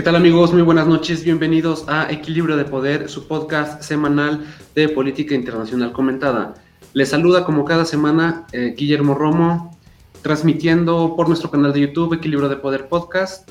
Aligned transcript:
¿Qué 0.00 0.04
tal 0.04 0.16
amigos? 0.16 0.50
Muy 0.54 0.62
buenas 0.62 0.86
noches. 0.86 1.24
Bienvenidos 1.24 1.84
a 1.86 2.10
Equilibrio 2.10 2.56
de 2.56 2.64
Poder, 2.64 3.10
su 3.10 3.28
podcast 3.28 3.82
semanal 3.82 4.46
de 4.74 4.88
política 4.88 5.34
internacional 5.34 5.92
comentada. 5.92 6.54
Les 6.94 7.10
saluda 7.10 7.44
como 7.44 7.66
cada 7.66 7.84
semana 7.84 8.46
eh, 8.52 8.74
Guillermo 8.74 9.14
Romo, 9.14 9.78
transmitiendo 10.22 11.14
por 11.16 11.28
nuestro 11.28 11.50
canal 11.50 11.74
de 11.74 11.80
YouTube 11.80 12.14
Equilibrio 12.14 12.48
de 12.48 12.56
Poder 12.56 12.88
Podcast 12.88 13.46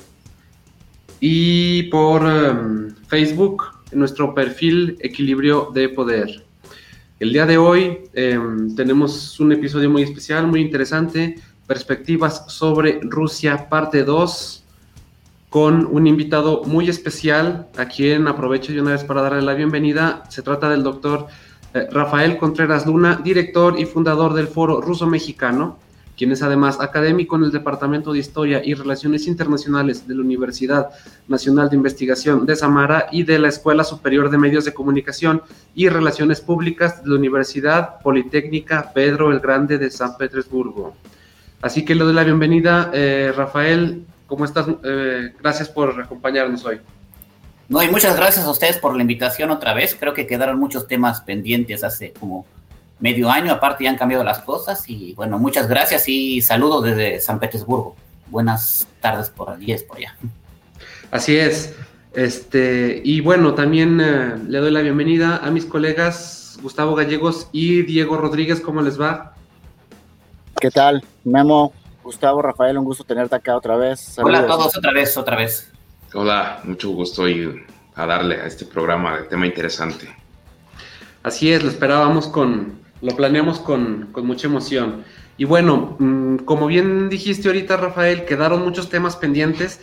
y 1.20 1.84
por 1.84 2.26
em, 2.26 2.96
Facebook 3.06 3.62
nuestro 3.92 4.34
perfil 4.34 4.96
Equilibrio 4.98 5.70
de 5.72 5.88
Poder. 5.88 6.44
El 7.20 7.32
día 7.32 7.46
de 7.46 7.58
hoy 7.58 7.98
em, 8.12 8.74
tenemos 8.74 9.38
un 9.38 9.52
episodio 9.52 9.88
muy 9.88 10.02
especial, 10.02 10.48
muy 10.48 10.62
interesante, 10.62 11.36
perspectivas 11.68 12.44
sobre 12.48 12.98
Rusia, 13.04 13.68
parte 13.68 14.02
2, 14.02 14.59
con 15.50 15.84
un 15.90 16.06
invitado 16.06 16.62
muy 16.64 16.88
especial, 16.88 17.66
a 17.76 17.86
quien 17.86 18.28
aprovecho 18.28 18.72
de 18.72 18.80
una 18.80 18.92
vez 18.92 19.02
para 19.02 19.20
darle 19.20 19.42
la 19.42 19.54
bienvenida. 19.54 20.22
Se 20.28 20.42
trata 20.42 20.70
del 20.70 20.84
doctor 20.84 21.26
eh, 21.74 21.88
Rafael 21.90 22.38
Contreras 22.38 22.86
Luna, 22.86 23.20
director 23.22 23.78
y 23.78 23.84
fundador 23.84 24.32
del 24.32 24.46
Foro 24.46 24.80
Ruso 24.80 25.08
Mexicano, 25.08 25.76
quien 26.16 26.30
es 26.30 26.42
además 26.42 26.78
académico 26.80 27.34
en 27.34 27.44
el 27.44 27.50
Departamento 27.50 28.12
de 28.12 28.20
Historia 28.20 28.62
y 28.64 28.74
Relaciones 28.74 29.26
Internacionales 29.26 30.06
de 30.06 30.14
la 30.14 30.20
Universidad 30.20 30.90
Nacional 31.26 31.68
de 31.68 31.76
Investigación 31.76 32.46
de 32.46 32.54
Samara 32.54 33.08
y 33.10 33.24
de 33.24 33.40
la 33.40 33.48
Escuela 33.48 33.82
Superior 33.82 34.30
de 34.30 34.38
Medios 34.38 34.64
de 34.64 34.72
Comunicación 34.72 35.42
y 35.74 35.88
Relaciones 35.88 36.40
Públicas 36.40 37.02
de 37.02 37.10
la 37.10 37.16
Universidad 37.16 38.00
Politécnica 38.02 38.92
Pedro 38.94 39.32
el 39.32 39.40
Grande 39.40 39.78
de 39.78 39.90
San 39.90 40.16
Petersburgo. 40.16 40.94
Así 41.60 41.84
que 41.84 41.96
le 41.96 42.04
doy 42.04 42.14
la 42.14 42.22
bienvenida, 42.24 42.90
eh, 42.94 43.32
Rafael. 43.36 44.04
¿Cómo 44.30 44.44
estás? 44.44 44.64
Eh, 44.84 45.34
gracias 45.40 45.68
por 45.68 46.00
acompañarnos 46.00 46.64
hoy. 46.64 46.80
No, 47.68 47.82
y 47.82 47.88
muchas 47.88 48.16
gracias 48.16 48.46
a 48.46 48.50
ustedes 48.50 48.78
por 48.78 48.94
la 48.94 49.02
invitación 49.02 49.50
otra 49.50 49.74
vez. 49.74 49.96
Creo 49.98 50.14
que 50.14 50.24
quedaron 50.28 50.56
muchos 50.60 50.86
temas 50.86 51.20
pendientes 51.22 51.82
hace 51.82 52.12
como 52.12 52.46
medio 53.00 53.28
año, 53.28 53.52
aparte 53.52 53.82
ya 53.82 53.90
han 53.90 53.96
cambiado 53.96 54.22
las 54.22 54.38
cosas 54.38 54.88
y 54.88 55.14
bueno, 55.14 55.36
muchas 55.40 55.68
gracias 55.68 56.08
y 56.08 56.40
saludos 56.42 56.84
desde 56.84 57.20
San 57.20 57.40
Petersburgo. 57.40 57.96
Buenas 58.28 58.86
tardes 59.00 59.30
por 59.30 59.50
allí, 59.50 59.72
es 59.72 59.82
por 59.82 59.96
allá. 59.96 60.16
Así 61.10 61.36
es. 61.36 61.74
Este, 62.14 63.02
y 63.04 63.20
bueno, 63.20 63.54
también 63.54 64.00
eh, 64.00 64.36
le 64.46 64.58
doy 64.58 64.70
la 64.70 64.82
bienvenida 64.82 65.38
a 65.38 65.50
mis 65.50 65.64
colegas 65.64 66.56
Gustavo 66.62 66.94
Gallegos 66.94 67.48
y 67.50 67.82
Diego 67.82 68.16
Rodríguez, 68.16 68.60
¿cómo 68.60 68.80
les 68.80 69.00
va? 69.00 69.34
¿Qué 70.60 70.70
tal? 70.70 71.02
Memo, 71.24 71.72
Gustavo, 72.10 72.42
Rafael, 72.42 72.76
un 72.76 72.84
gusto 72.84 73.04
tenerte 73.04 73.36
acá 73.36 73.56
otra 73.56 73.76
vez. 73.76 74.18
Hola 74.18 74.40
a 74.40 74.46
todos, 74.48 74.76
otra 74.76 74.92
vez, 74.92 75.16
otra 75.16 75.36
vez. 75.36 75.70
Hola, 76.12 76.60
mucho 76.64 76.90
gusto 76.90 77.28
y 77.28 77.64
a 77.94 78.04
darle 78.04 78.34
a 78.40 78.46
este 78.46 78.66
programa 78.66 79.18
de 79.18 79.22
tema 79.28 79.46
interesante. 79.46 80.12
Así 81.22 81.52
es, 81.52 81.62
lo 81.62 81.70
esperábamos 81.70 82.26
con, 82.26 82.80
lo 83.00 83.14
planeamos 83.14 83.60
con, 83.60 84.10
mucha 84.24 84.48
emoción. 84.48 85.04
Y 85.36 85.44
bueno, 85.44 85.94
mm, 86.00 86.38
como 86.38 86.66
bien 86.66 87.10
dijiste 87.10 87.46
ahorita, 87.46 87.76
Rafael, 87.76 88.24
quedaron 88.24 88.64
muchos 88.64 88.88
temas 88.88 89.14
pendientes. 89.14 89.80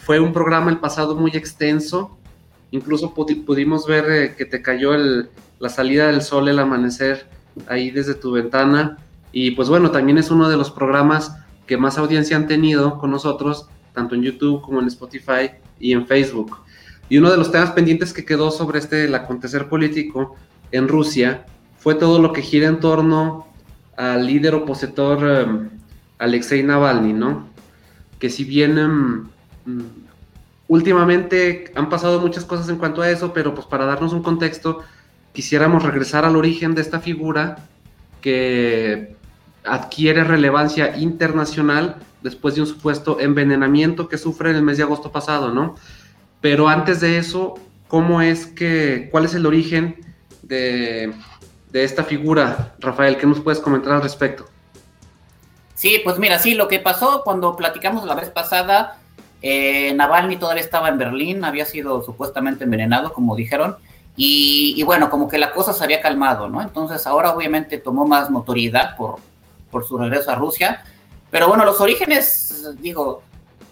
Fue 0.00 0.20
un 0.20 0.32
programa 0.32 0.70
el 0.70 0.78
pasado 0.78 1.16
muy 1.16 1.32
extenso. 1.32 2.16
Incluso 2.70 3.12
pudimos 3.12 3.86
ver 3.86 4.10
eh, 4.10 4.34
que 4.38 4.46
te 4.46 4.62
cayó 4.62 4.92
la 5.58 5.68
salida 5.68 6.06
del 6.06 6.22
sol, 6.22 6.48
el 6.48 6.60
amanecer 6.60 7.26
ahí 7.66 7.90
desde 7.90 8.14
tu 8.14 8.32
ventana. 8.32 8.96
Y 9.32 9.50
pues 9.50 9.68
bueno, 9.68 9.90
también 9.90 10.16
es 10.16 10.30
uno 10.30 10.48
de 10.48 10.56
los 10.56 10.70
programas 10.70 11.36
que 11.68 11.76
más 11.76 11.98
audiencia 11.98 12.36
han 12.36 12.48
tenido 12.48 12.98
con 12.98 13.12
nosotros, 13.12 13.68
tanto 13.92 14.16
en 14.16 14.22
YouTube 14.22 14.62
como 14.62 14.80
en 14.80 14.88
Spotify 14.88 15.50
y 15.78 15.92
en 15.92 16.06
Facebook. 16.06 16.56
Y 17.08 17.18
uno 17.18 17.30
de 17.30 17.36
los 17.36 17.52
temas 17.52 17.70
pendientes 17.70 18.12
que 18.12 18.24
quedó 18.24 18.50
sobre 18.50 18.78
este 18.80 19.14
acontecer 19.14 19.68
político 19.68 20.34
en 20.72 20.88
Rusia 20.88 21.44
fue 21.76 21.94
todo 21.94 22.18
lo 22.18 22.32
que 22.32 22.42
gira 22.42 22.68
en 22.68 22.80
torno 22.80 23.46
al 23.96 24.26
líder 24.26 24.54
opositor 24.54 25.30
em, 25.30 25.70
Alexei 26.18 26.62
Navalny, 26.62 27.12
¿no? 27.12 27.48
Que 28.18 28.30
si 28.30 28.44
bien 28.44 28.78
em, 28.78 29.28
mm, 29.66 29.82
últimamente 30.68 31.70
han 31.74 31.88
pasado 31.88 32.20
muchas 32.20 32.44
cosas 32.44 32.68
en 32.68 32.76
cuanto 32.76 33.02
a 33.02 33.10
eso, 33.10 33.32
pero 33.32 33.54
pues 33.54 33.66
para 33.66 33.84
darnos 33.84 34.12
un 34.12 34.22
contexto, 34.22 34.80
quisiéramos 35.32 35.82
regresar 35.82 36.24
al 36.24 36.36
origen 36.36 36.74
de 36.74 36.80
esta 36.80 37.00
figura 37.00 37.68
que 38.20 39.17
adquiere 39.72 40.24
relevancia 40.24 40.96
internacional 40.96 41.96
después 42.22 42.54
de 42.54 42.62
un 42.62 42.66
supuesto 42.66 43.20
envenenamiento 43.20 44.08
que 44.08 44.18
sufre 44.18 44.50
en 44.50 44.56
el 44.56 44.62
mes 44.62 44.76
de 44.76 44.82
agosto 44.82 45.12
pasado, 45.12 45.52
¿no? 45.52 45.76
Pero 46.40 46.68
antes 46.68 47.00
de 47.00 47.18
eso, 47.18 47.54
¿cómo 47.88 48.22
es 48.22 48.46
que, 48.46 49.08
cuál 49.10 49.24
es 49.24 49.34
el 49.34 49.46
origen 49.46 49.96
de 50.42 51.12
de 51.70 51.84
esta 51.84 52.04
figura, 52.04 52.74
Rafael, 52.78 53.16
¿qué 53.16 53.26
nos 53.26 53.40
puedes 53.40 53.60
comentar 53.60 53.92
al 53.92 54.02
respecto? 54.02 54.46
Sí, 55.74 56.00
pues 56.02 56.18
mira, 56.18 56.38
sí, 56.38 56.54
lo 56.54 56.66
que 56.66 56.80
pasó 56.80 57.22
cuando 57.24 57.54
platicamos 57.54 58.04
la 58.04 58.14
vez 58.14 58.30
pasada, 58.30 58.98
eh, 59.42 59.92
Navalny 59.94 60.36
todavía 60.36 60.62
estaba 60.62 60.88
en 60.88 60.98
Berlín, 60.98 61.44
había 61.44 61.66
sido 61.66 62.02
supuestamente 62.02 62.64
envenenado, 62.64 63.12
como 63.12 63.36
dijeron, 63.36 63.76
y, 64.20 64.82
bueno, 64.82 65.10
como 65.10 65.28
que 65.28 65.38
la 65.38 65.52
cosa 65.52 65.72
se 65.72 65.84
había 65.84 66.00
calmado, 66.00 66.48
¿no? 66.48 66.60
Entonces 66.60 67.06
ahora 67.06 67.30
obviamente 67.30 67.78
tomó 67.78 68.04
más 68.04 68.30
notoriedad 68.30 68.96
por, 68.96 69.20
por 69.70 69.86
su 69.86 69.98
regreso 69.98 70.30
a 70.30 70.34
Rusia, 70.34 70.84
pero 71.30 71.48
bueno, 71.48 71.64
los 71.64 71.80
orígenes, 71.80 72.74
digo, 72.80 73.22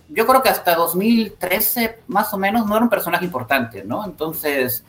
yo 0.09 0.27
creo 0.27 0.43
que 0.43 0.49
hasta 0.49 0.75
2013 0.75 2.01
más 2.09 2.33
o 2.33 2.39
menos 2.39 2.67
no 2.67 2.77
era 2.77 2.85
un 2.85 2.91
personaje 2.91 3.25
importante, 3.25 3.85
¿no? 3.85 4.05
Entonces, 4.05 4.85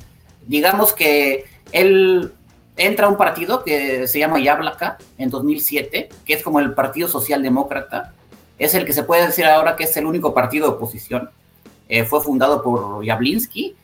digamos 0.46 0.94
que 0.94 1.46
él 1.72 2.34
entra 2.76 3.08
un 3.08 3.18
partido 3.18 3.64
que 3.64 4.08
se 4.08 4.20
llma 4.20 4.40
Yablaka 4.40 4.98
en 5.18 5.30
2007, 5.30 6.10
que 6.26 6.34
es 6.34 6.44
como 6.44 6.60
el 6.60 6.74
Partido 6.74 7.08
Socialdemócrata. 7.08 8.14
Es 8.60 8.76
el 8.76 8.86
que 8.86 8.94
se 8.94 9.04
puede 9.04 9.26
decir 9.26 9.46
ahora 9.46 9.76
que 9.76 9.86
es 9.86 9.98
el 9.98 10.06
único 10.06 10.34
partido 10.34 10.68
de 10.68 10.74
oposición. 10.76 11.30
Eh, 11.90 12.04
fue 12.04 12.22
fundado 12.22 12.62
por 12.62 13.04
Yablinsky, 13.04 13.76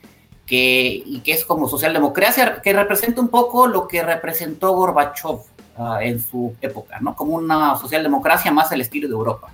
que, 0.45 1.03
y 1.05 1.21
que 1.21 1.31
es 1.31 1.45
como 1.45 1.67
socialdemocracia, 1.67 2.61
que 2.61 2.73
representa 2.73 3.21
un 3.21 3.29
poco 3.29 3.67
lo 3.67 3.87
que 3.87 4.03
representó 4.03 4.73
Gorbachev 4.73 5.39
ah, 5.77 5.99
en 6.01 6.19
su 6.19 6.55
época, 6.61 6.99
¿no? 6.99 7.15
Como 7.15 7.35
una 7.35 7.75
socialdemocracia 7.77 8.51
más 8.51 8.71
al 8.71 8.81
estilo 8.81 9.07
de 9.07 9.13
Europa. 9.13 9.51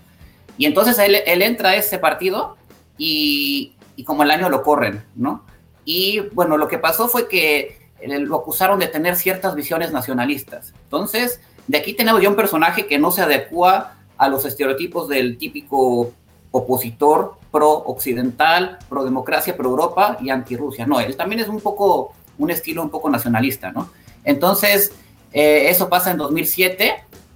Y 0.58 0.66
entonces 0.66 1.00
él, 1.00 1.18
él 1.26 1.42
entra 1.42 1.70
a 1.70 1.76
ese 1.76 2.00
partido 2.00 2.58
y, 2.98 3.74
y 3.96 4.04
como 4.04 4.24
el 4.24 4.32
año 4.32 4.50
lo 4.50 4.64
corren, 4.64 5.04
¿no? 5.16 5.44
Y 5.86 6.20
bueno, 6.34 6.58
lo 6.58 6.68
que 6.68 6.78
pasó 6.78 7.08
fue 7.08 7.28
que 7.28 7.80
lo 8.06 8.38
acusaron 8.38 8.80
de 8.80 8.88
tener 8.88 9.16
ciertas 9.16 9.56
visiones 9.56 9.92
nacionalistas. 9.92 10.74
Entonces, 10.84 11.42
de 11.68 11.78
aquí 11.78 11.94
tenemos 11.94 12.22
ya 12.22 12.30
un 12.30 12.36
personaje 12.36 12.88
que 12.88 12.98
no 12.98 13.12
se 13.12 13.22
adecua 13.22 13.96
a 14.18 14.30
los 14.30 14.46
estereotipos 14.46 15.08
del 15.08 15.38
típico 15.38 16.12
opositor 16.52 17.36
pro-occidental, 17.52 18.80
pro-democracia, 18.88 19.56
pro-Europa 19.56 20.18
y 20.22 20.30
anti-Rusia. 20.30 20.86
No, 20.86 21.00
él 21.00 21.16
también 21.16 21.42
es 21.42 21.48
un 21.48 21.62
poco, 21.62 22.14
un 22.38 22.52
estilo 22.52 22.82
un 22.82 22.90
poco 22.90 23.10
nacionalista, 23.10 23.72
¿no? 23.72 23.90
Entonces, 24.24 24.94
eh, 25.34 25.70
eso 25.70 25.90
pasa 25.90 26.12
en 26.12 26.18
2007 26.18 26.96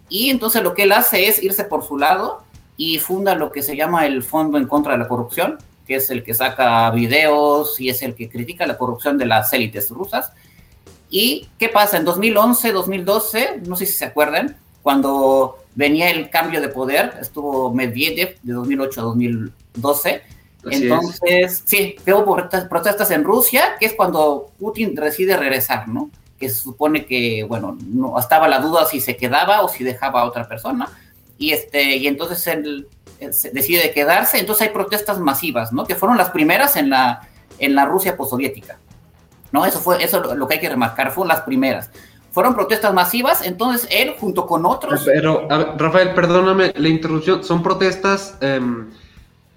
y 0.09 0.29
entonces 0.29 0.61
lo 0.63 0.73
que 0.73 0.83
él 0.83 0.91
hace 0.91 1.27
es 1.27 1.41
irse 1.41 1.63
por 1.63 1.85
su 1.85 1.97
lado 1.97 2.43
y 2.77 2.99
funda 2.99 3.35
lo 3.35 3.51
que 3.51 3.61
se 3.61 3.75
llama 3.75 4.05
el 4.05 4.23
Fondo 4.23 4.57
en 4.57 4.67
contra 4.67 4.93
de 4.93 4.99
la 4.99 5.07
Corrupción, 5.07 5.57
que 5.87 5.95
es 5.95 6.09
el 6.09 6.23
que 6.23 6.33
saca 6.33 6.89
videos 6.91 7.79
y 7.79 7.89
es 7.89 8.01
el 8.01 8.15
que 8.15 8.29
critica 8.29 8.65
la 8.65 8.77
corrupción 8.77 9.17
de 9.17 9.25
las 9.25 9.53
élites 9.53 9.89
rusas. 9.89 10.31
¿Y 11.09 11.47
qué 11.59 11.69
pasa? 11.69 11.97
En 11.97 12.05
2011, 12.05 12.71
2012, 12.71 13.61
no 13.67 13.75
sé 13.75 13.85
si 13.85 13.93
se 13.93 14.05
acuerdan, 14.05 14.57
cuando 14.81 15.59
venía 15.75 16.09
el 16.09 16.29
cambio 16.29 16.61
de 16.61 16.69
poder, 16.69 17.13
estuvo 17.21 17.73
Medvedev 17.73 18.37
de 18.41 18.53
2008 18.53 18.99
a 18.99 19.03
2012. 19.03 20.21
Entonces, 20.65 21.63
sí, 21.65 21.95
hubo 22.07 22.35
protestas 22.69 23.11
en 23.11 23.23
Rusia, 23.23 23.75
que 23.79 23.85
es 23.85 23.93
cuando 23.93 24.51
Putin 24.57 24.95
decide 24.95 25.37
regresar, 25.37 25.87
¿no? 25.87 26.09
Se 26.49 26.61
supone 26.61 27.05
que, 27.05 27.43
bueno, 27.47 27.77
no 27.87 28.17
estaba 28.19 28.47
la 28.47 28.59
duda 28.59 28.85
si 28.85 28.99
se 28.99 29.15
quedaba 29.17 29.61
o 29.61 29.69
si 29.69 29.83
dejaba 29.83 30.21
a 30.21 30.25
otra 30.25 30.47
persona. 30.47 30.89
Y, 31.37 31.51
este, 31.51 31.97
y 31.97 32.07
entonces 32.07 32.45
él, 32.47 32.87
decide 33.53 33.91
quedarse. 33.91 34.39
Entonces 34.39 34.67
hay 34.67 34.73
protestas 34.73 35.19
masivas, 35.19 35.71
¿no? 35.71 35.85
Que 35.85 35.95
fueron 35.95 36.17
las 36.17 36.29
primeras 36.29 36.75
en 36.75 36.89
la, 36.89 37.27
en 37.59 37.75
la 37.75 37.85
Rusia 37.85 38.17
postsoviética. 38.17 38.77
¿no? 39.53 39.65
Eso 39.65 39.79
fue 39.79 40.03
eso 40.03 40.35
lo 40.35 40.47
que 40.47 40.55
hay 40.55 40.59
que 40.59 40.67
remarcar, 40.67 41.11
fueron 41.11 41.29
las 41.29 41.41
primeras. 41.41 41.89
Fueron 42.31 42.55
protestas 42.55 42.93
masivas, 42.93 43.45
entonces 43.45 43.87
él 43.91 44.15
junto 44.19 44.47
con 44.47 44.65
otros... 44.65 45.03
Pero, 45.05 45.47
Rafael, 45.77 46.15
perdóname 46.15 46.73
la 46.75 46.89
interrupción, 46.89 47.43
¿son 47.43 47.61
protestas 47.61 48.35
em, 48.41 48.89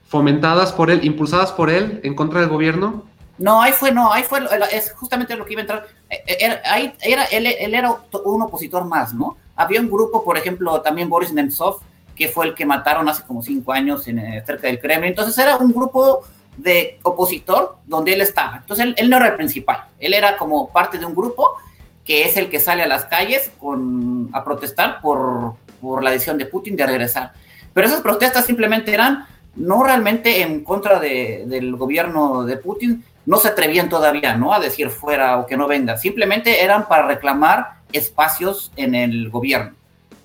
fomentadas 0.07 0.73
por 0.73 0.91
él, 0.91 1.03
impulsadas 1.03 1.53
por 1.53 1.71
él 1.71 2.01
en 2.05 2.15
contra 2.15 2.41
del 2.41 2.51
gobierno? 2.51 3.05
No, 3.39 3.61
ahí 3.61 3.73
fue, 3.73 3.93
no, 3.93 4.13
ahí 4.13 4.23
fue, 4.23 4.41
es 4.73 4.93
justamente 4.93 5.37
lo 5.37 5.45
que 5.45 5.53
iba 5.53 5.61
a 5.61 5.65
entrar. 5.65 5.87
Eh, 6.09 6.25
eh, 6.27 6.61
ahí 6.65 6.93
era, 7.03 7.25
él, 7.25 7.47
él, 7.47 7.75
era 7.75 7.95
un 8.25 8.43
opositor 8.43 8.85
más, 8.85 9.13
¿no? 9.13 9.37
Había 9.55 9.81
un 9.81 9.91
grupo, 9.91 10.25
por 10.25 10.39
ejemplo, 10.39 10.81
también 10.81 11.09
Boris 11.09 11.33
Nemtsov, 11.33 11.81
que 12.15 12.29
fue 12.29 12.47
el 12.47 12.55
que 12.55 12.65
mataron 12.65 13.09
hace 13.09 13.23
como 13.25 13.43
cinco 13.43 13.73
años 13.73 14.09
en, 14.09 14.19
eh, 14.19 14.43
cerca 14.47 14.67
del 14.69 14.81
Kremlin. 14.81 15.11
Entonces 15.11 15.37
era 15.37 15.57
un 15.59 15.73
grupo 15.73 16.25
de 16.57 16.99
opositor 17.03 17.77
donde 17.85 18.15
él 18.15 18.23
estaba. 18.23 18.57
Entonces 18.59 18.95
él, 18.97 19.11
no 19.11 19.19
era 19.19 19.29
el 19.29 19.37
principal, 19.37 19.85
él 19.99 20.15
era 20.15 20.37
como 20.37 20.71
parte 20.73 20.99
de 20.99 21.05
un 21.05 21.15
grupo 21.15 21.57
que 22.05 22.25
es 22.25 22.37
el 22.37 22.49
que 22.49 22.61
sale 22.61 22.83
a 22.83 22.87
las 22.87 23.05
calles 23.07 23.51
con, 23.59 24.31
a 24.33 24.45
protestar 24.45 25.01
por, 25.01 25.55
por 25.81 26.03
la 26.03 26.11
decisión 26.11 26.39
de 26.39 26.47
Putin 26.47 26.77
de 26.77 26.87
regresar. 26.87 27.33
Pero 27.75 27.89
esas 27.89 28.01
protestas 28.01 28.47
simplemente 28.47 28.95
eran 28.95 29.27
no 29.57 29.83
realmente 29.83 30.43
en 30.43 30.63
contra 30.63 31.01
de, 31.01 31.45
del 31.47 31.77
gobierno 31.77 32.45
de 32.45 32.57
Putin, 32.59 33.05
no 33.27 33.37
se 33.39 33.49
atrevían 33.49 33.89
todavía, 33.89 34.37
¿no? 34.37 34.55
A 34.55 34.61
decir 34.61 34.89
fuera 34.91 35.39
o 35.39 35.47
que 35.47 35.57
no 35.57 35.67
venga, 35.67 35.97
simplemente 35.99 36.63
eran 36.63 36.89
para 36.89 37.07
reclamar 37.07 37.75
espacios 37.93 38.73
en 38.77 38.95
el 38.95 39.29
gobierno. 39.29 39.73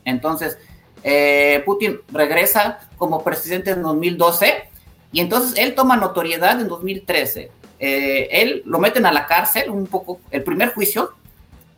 Entonces, 0.05 0.57
eh, 1.03 1.63
Putin 1.65 1.99
regresa 2.11 2.79
como 2.97 3.23
presidente 3.23 3.71
en 3.71 3.81
2012 3.81 4.69
y 5.11 5.19
entonces 5.19 5.57
él 5.57 5.73
toma 5.73 5.97
notoriedad 5.97 6.61
en 6.61 6.67
2013. 6.67 7.51
Eh, 7.79 8.29
él 8.31 8.61
lo 8.65 8.79
meten 8.79 9.07
a 9.07 9.11
la 9.11 9.25
cárcel 9.25 9.71
un 9.71 9.87
poco, 9.87 10.19
el 10.29 10.43
primer 10.43 10.73
juicio, 10.73 11.13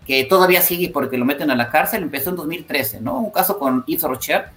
que 0.06 0.26
todavía 0.26 0.62
sigue 0.62 0.90
porque 0.90 1.18
lo 1.18 1.24
meten 1.24 1.50
a 1.50 1.56
la 1.56 1.70
cárcel, 1.70 2.04
empezó 2.04 2.30
en 2.32 2.36
2013, 2.36 3.00
¿no? 3.00 3.18
Un 3.20 3.32
caso 3.32 3.58
con 3.58 3.86
Yves 3.86 4.04
Rocher, 4.04 4.48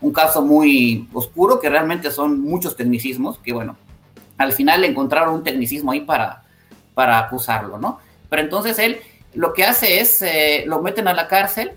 un 0.00 0.12
caso 0.12 0.42
muy 0.42 1.08
oscuro, 1.12 1.58
que 1.58 1.68
realmente 1.68 2.12
son 2.12 2.40
muchos 2.40 2.76
tecnicismos, 2.76 3.38
que 3.40 3.52
bueno, 3.52 3.76
al 4.42 4.52
final 4.52 4.84
encontraron 4.84 5.34
un 5.34 5.42
tecnicismo 5.42 5.92
ahí 5.92 6.00
para, 6.00 6.42
para 6.94 7.18
acusarlo, 7.18 7.78
¿no? 7.78 8.00
Pero 8.28 8.42
entonces 8.42 8.78
él 8.78 9.00
lo 9.34 9.52
que 9.52 9.64
hace 9.64 10.00
es, 10.00 10.22
eh, 10.22 10.64
lo 10.66 10.82
meten 10.82 11.08
a 11.08 11.14
la 11.14 11.28
cárcel, 11.28 11.72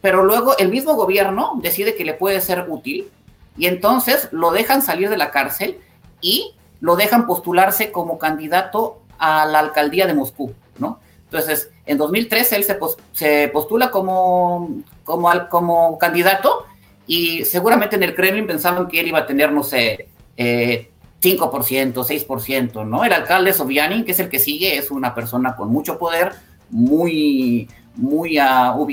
pero 0.00 0.24
luego 0.24 0.56
el 0.58 0.68
mismo 0.68 0.94
gobierno 0.94 1.58
decide 1.62 1.94
que 1.94 2.04
le 2.04 2.14
puede 2.14 2.40
ser 2.40 2.66
útil 2.68 3.08
y 3.56 3.66
entonces 3.66 4.28
lo 4.32 4.50
dejan 4.50 4.82
salir 4.82 5.10
de 5.10 5.16
la 5.16 5.30
cárcel 5.30 5.78
y 6.20 6.54
lo 6.80 6.96
dejan 6.96 7.26
postularse 7.26 7.92
como 7.92 8.18
candidato 8.18 9.02
a 9.18 9.46
la 9.46 9.60
alcaldía 9.60 10.06
de 10.06 10.14
Moscú, 10.14 10.54
¿no? 10.78 10.98
Entonces, 11.24 11.70
en 11.86 11.96
2013 11.96 12.56
él 12.56 12.64
se, 13.12 13.48
postula 13.48 13.90
como, 13.90 14.82
como, 15.04 15.30
como 15.48 15.98
candidato 15.98 16.66
y 17.06 17.44
seguramente 17.44 17.96
en 17.96 18.02
el 18.02 18.14
Kremlin 18.14 18.46
pensaban 18.46 18.88
que 18.88 19.00
él 19.00 19.08
iba 19.08 19.20
a 19.20 19.26
tener, 19.26 19.50
no 19.52 19.62
sé, 19.62 20.08
eh, 20.36 20.90
5%, 21.22 21.94
6%, 21.94 22.86
¿no? 22.86 23.04
El 23.04 23.12
alcalde 23.12 23.52
Sobyanin, 23.52 24.04
que 24.04 24.12
es 24.12 24.18
el 24.18 24.28
que 24.28 24.40
sigue, 24.40 24.76
es 24.76 24.90
una 24.90 25.14
persona 25.14 25.54
con 25.54 25.70
mucho 25.70 25.96
poder, 25.96 26.32
muy, 26.68 27.68
muy 27.94 28.40
uh, 28.40 28.88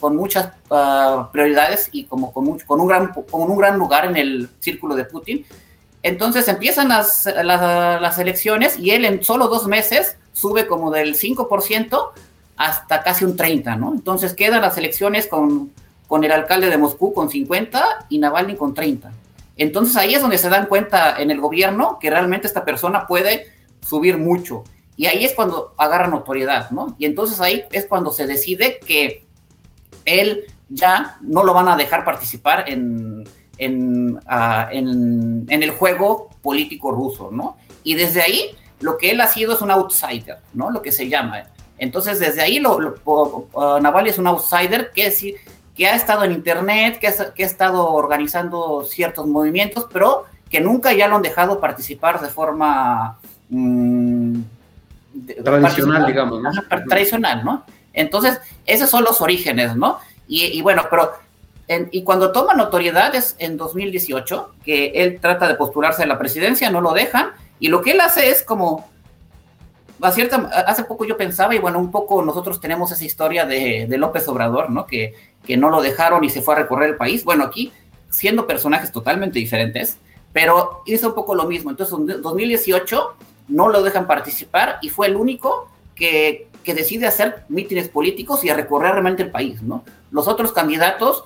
con 0.00 0.16
muchas 0.16 0.52
uh, 0.70 1.30
prioridades 1.30 1.88
y 1.92 2.04
como 2.04 2.32
con, 2.32 2.58
con, 2.58 2.80
un 2.80 2.88
gran, 2.88 3.12
con 3.12 3.50
un 3.50 3.56
gran 3.56 3.78
lugar 3.78 4.06
en 4.06 4.16
el 4.16 4.48
círculo 4.58 4.96
de 4.96 5.04
Putin. 5.04 5.46
Entonces 6.02 6.48
empiezan 6.48 6.88
las, 6.88 7.24
las, 7.26 8.00
las, 8.02 8.18
elecciones 8.18 8.78
y 8.78 8.90
él 8.90 9.04
en 9.04 9.22
solo 9.22 9.48
dos 9.48 9.66
meses 9.68 10.16
sube 10.32 10.66
como 10.66 10.90
del 10.90 11.14
5% 11.14 12.10
hasta 12.56 13.02
casi 13.02 13.24
un 13.24 13.36
30%, 13.36 13.78
¿no? 13.78 13.92
Entonces 13.94 14.34
quedan 14.34 14.62
las 14.62 14.76
elecciones 14.76 15.28
con, 15.28 15.70
con 16.08 16.24
el 16.24 16.32
alcalde 16.32 16.68
de 16.68 16.78
Moscú 16.78 17.14
con 17.14 17.30
50 17.30 18.06
y 18.08 18.18
Navalny 18.18 18.56
con 18.56 18.74
30. 18.74 19.12
Entonces 19.56 19.96
ahí 19.96 20.14
es 20.14 20.20
donde 20.20 20.38
se 20.38 20.48
dan 20.48 20.66
cuenta 20.66 21.20
en 21.20 21.30
el 21.30 21.40
gobierno 21.40 21.98
que 22.00 22.10
realmente 22.10 22.46
esta 22.46 22.64
persona 22.64 23.06
puede 23.06 23.46
subir 23.80 24.18
mucho. 24.18 24.64
Y 24.96 25.06
ahí 25.06 25.24
es 25.24 25.32
cuando 25.32 25.74
agarra 25.76 26.08
notoriedad, 26.08 26.70
¿no? 26.70 26.94
Y 26.98 27.06
entonces 27.06 27.40
ahí 27.40 27.64
es 27.72 27.86
cuando 27.86 28.12
se 28.12 28.26
decide 28.26 28.78
que 28.84 29.26
él 30.04 30.44
ya 30.68 31.18
no 31.20 31.44
lo 31.44 31.54
van 31.54 31.68
a 31.68 31.76
dejar 31.76 32.04
participar 32.04 32.68
en, 32.68 33.24
en, 33.58 34.20
ah, 34.26 34.68
en, 34.70 35.46
el 35.48 35.70
juego 35.70 36.30
político 36.42 36.92
ruso, 36.92 37.30
¿no? 37.32 37.56
Y 37.82 37.94
desde 37.94 38.22
ahí 38.22 38.50
lo 38.80 38.98
que 38.98 39.10
él 39.10 39.20
ha 39.20 39.28
sido 39.28 39.54
es 39.54 39.62
un 39.62 39.70
outsider, 39.70 40.38
¿no? 40.52 40.70
Lo 40.70 40.82
que 40.82 40.92
se 40.92 41.08
llama. 41.08 41.44
Entonces 41.78 42.18
desde 42.18 42.40
ahí 42.40 42.60
lo, 42.60 42.76
uh, 43.04 43.80
Navalny 43.80 44.10
es 44.10 44.18
un 44.18 44.26
outsider 44.26 44.90
que, 44.92 45.10
sí, 45.10 45.34
que 45.76 45.86
ha 45.86 45.96
estado 45.96 46.24
en 46.24 46.32
internet, 46.32 46.98
que 46.98 47.08
ha, 47.08 47.34
que 47.34 47.44
ha 47.44 47.46
estado 47.46 47.90
organizando 47.92 48.84
ciertos 48.84 49.26
movimientos, 49.26 49.86
pero 49.92 50.24
que 50.48 50.60
nunca 50.60 50.92
ya 50.92 51.08
lo 51.08 51.16
han 51.16 51.22
dejado 51.22 51.60
participar 51.60 52.20
de 52.20 52.28
forma... 52.28 53.18
Mm, 53.48 54.40
tradicional, 55.44 56.06
digamos, 56.06 56.42
¿no? 56.42 56.50
Tradicional, 56.88 57.44
¿no? 57.44 57.64
Entonces, 57.92 58.40
esos 58.66 58.90
son 58.90 59.04
los 59.04 59.20
orígenes, 59.20 59.76
¿no? 59.76 59.98
Y, 60.26 60.60
bueno, 60.62 60.84
pero, 60.90 61.12
y 61.90 62.02
cuando 62.02 62.32
toma 62.32 62.54
notoriedad 62.54 63.14
es 63.14 63.36
en 63.38 63.56
2018, 63.56 64.54
que 64.64 64.86
él 64.94 65.18
trata 65.20 65.48
de 65.48 65.54
postularse 65.54 66.02
a 66.02 66.06
la 66.06 66.18
presidencia, 66.18 66.70
no 66.70 66.80
lo 66.80 66.92
dejan, 66.92 67.32
y 67.60 67.68
lo 67.68 67.82
que 67.82 67.92
él 67.92 68.00
hace 68.00 68.30
es 68.30 68.42
como, 68.42 68.88
a 70.08 70.12
cierta, 70.12 70.36
hace 70.66 70.84
poco 70.84 71.04
yo 71.04 71.16
pensaba, 71.16 71.54
y 71.54 71.58
bueno, 71.58 71.78
un 71.78 71.90
poco 71.90 72.22
nosotros 72.22 72.60
tenemos 72.60 72.92
esa 72.92 73.04
historia 73.04 73.46
de, 73.46 73.86
de 73.88 73.98
López 73.98 74.28
Obrador, 74.28 74.70
¿no? 74.70 74.86
Que, 74.86 75.14
que 75.46 75.56
no 75.56 75.70
lo 75.70 75.80
dejaron 75.82 76.24
y 76.24 76.30
se 76.30 76.42
fue 76.42 76.54
a 76.54 76.58
recorrer 76.58 76.90
el 76.90 76.96
país. 76.96 77.24
Bueno, 77.24 77.44
aquí, 77.44 77.72
siendo 78.10 78.46
personajes 78.46 78.92
totalmente 78.92 79.38
diferentes, 79.38 79.98
pero 80.32 80.82
hizo 80.86 81.08
un 81.08 81.14
poco 81.14 81.34
lo 81.34 81.44
mismo. 81.44 81.70
Entonces, 81.70 81.96
en 81.98 82.22
2018 82.22 83.14
no 83.48 83.68
lo 83.68 83.82
dejan 83.82 84.06
participar 84.06 84.78
y 84.82 84.88
fue 84.88 85.06
el 85.06 85.16
único 85.16 85.68
que, 85.94 86.48
que 86.62 86.74
decide 86.74 87.06
hacer 87.06 87.44
mítines 87.48 87.88
políticos 87.88 88.44
y 88.44 88.50
a 88.50 88.54
recorrer 88.54 88.92
realmente 88.92 89.22
el 89.22 89.30
país, 89.30 89.62
¿no? 89.62 89.84
Los 90.10 90.28
otros 90.28 90.52
candidatos, 90.52 91.24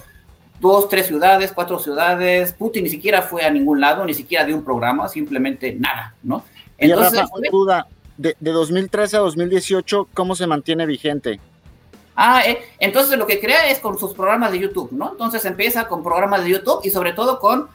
dos, 0.60 0.88
tres 0.88 1.06
ciudades, 1.06 1.52
cuatro 1.52 1.78
ciudades, 1.78 2.52
Putin 2.52 2.84
ni 2.84 2.90
siquiera 2.90 3.22
fue 3.22 3.44
a 3.44 3.50
ningún 3.50 3.80
lado, 3.80 4.04
ni 4.04 4.14
siquiera 4.14 4.44
dio 4.44 4.56
un 4.56 4.64
programa, 4.64 5.08
simplemente 5.08 5.74
nada, 5.74 6.14
¿no? 6.22 6.44
Entonces, 6.76 7.22
y 7.42 7.50
duda, 7.50 7.86
de, 8.18 8.36
de 8.38 8.50
2013 8.50 9.16
a 9.16 9.20
2018, 9.20 10.08
¿cómo 10.12 10.34
se 10.34 10.46
mantiene 10.46 10.84
vigente? 10.84 11.40
Ah, 12.14 12.42
eh, 12.44 12.58
entonces 12.80 13.16
lo 13.16 13.26
que 13.26 13.40
crea 13.40 13.70
es 13.70 13.78
con 13.78 13.98
sus 13.98 14.12
programas 14.12 14.52
de 14.52 14.58
YouTube, 14.58 14.90
¿no? 14.92 15.12
Entonces 15.12 15.44
empieza 15.44 15.88
con 15.88 16.02
programas 16.02 16.44
de 16.44 16.50
YouTube 16.50 16.80
y 16.84 16.90
sobre 16.90 17.12
todo 17.12 17.38
con 17.38 17.68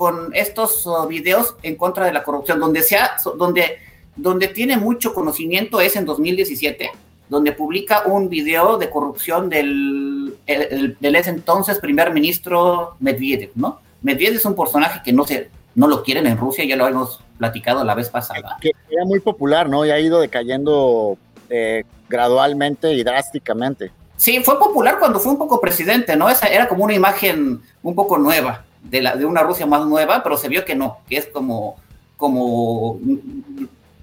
con 0.00 0.34
estos 0.34 0.86
uh, 0.86 1.06
videos 1.06 1.56
en 1.62 1.76
contra 1.76 2.06
de 2.06 2.12
la 2.12 2.22
corrupción, 2.22 2.58
donde, 2.58 2.82
sea, 2.82 3.16
donde, 3.36 3.78
donde 4.16 4.48
tiene 4.48 4.78
mucho 4.78 5.12
conocimiento 5.12 5.80
es 5.80 5.94
en 5.96 6.06
2017, 6.06 6.90
donde 7.28 7.52
publica 7.52 8.04
un 8.06 8.30
video 8.30 8.78
de 8.78 8.88
corrupción 8.88 9.50
del, 9.50 10.36
del 10.46 11.16
ese 11.16 11.30
entonces 11.30 11.78
primer 11.78 12.12
ministro 12.12 12.96
Medvedev, 13.00 13.50
¿no? 13.54 13.80
Medvedev 14.00 14.36
es 14.36 14.44
un 14.46 14.56
personaje 14.56 15.00
que 15.04 15.12
no, 15.12 15.26
se, 15.26 15.50
no 15.74 15.86
lo 15.86 16.02
quieren 16.02 16.26
en 16.26 16.38
Rusia, 16.38 16.64
ya 16.64 16.76
lo 16.76 16.88
hemos 16.88 17.20
platicado 17.40 17.82
la 17.82 17.94
vez 17.94 18.10
pasada. 18.10 18.58
Que 18.60 18.72
era 18.90 19.04
muy 19.04 19.18
popular, 19.18 19.68
¿no? 19.68 19.84
Y 19.86 19.90
ha 19.90 19.98
ido 19.98 20.20
decayendo 20.20 21.16
eh, 21.48 21.84
gradualmente 22.08 22.92
y 22.92 23.02
drásticamente. 23.02 23.90
Sí, 24.16 24.42
fue 24.44 24.58
popular 24.58 24.98
cuando 24.98 25.18
fue 25.18 25.32
un 25.32 25.38
poco 25.38 25.58
presidente, 25.58 26.14
¿no? 26.16 26.28
Esa 26.28 26.48
era 26.48 26.68
como 26.68 26.84
una 26.84 26.92
imagen 26.92 27.62
un 27.82 27.94
poco 27.94 28.18
nueva 28.18 28.64
de, 28.82 29.00
la, 29.00 29.16
de 29.16 29.24
una 29.24 29.42
Rusia 29.42 29.64
más 29.64 29.86
nueva, 29.86 30.22
pero 30.22 30.36
se 30.36 30.48
vio 30.48 30.66
que 30.66 30.74
no, 30.74 30.98
que 31.08 31.16
es 31.16 31.26
como, 31.28 31.76
como 32.18 33.00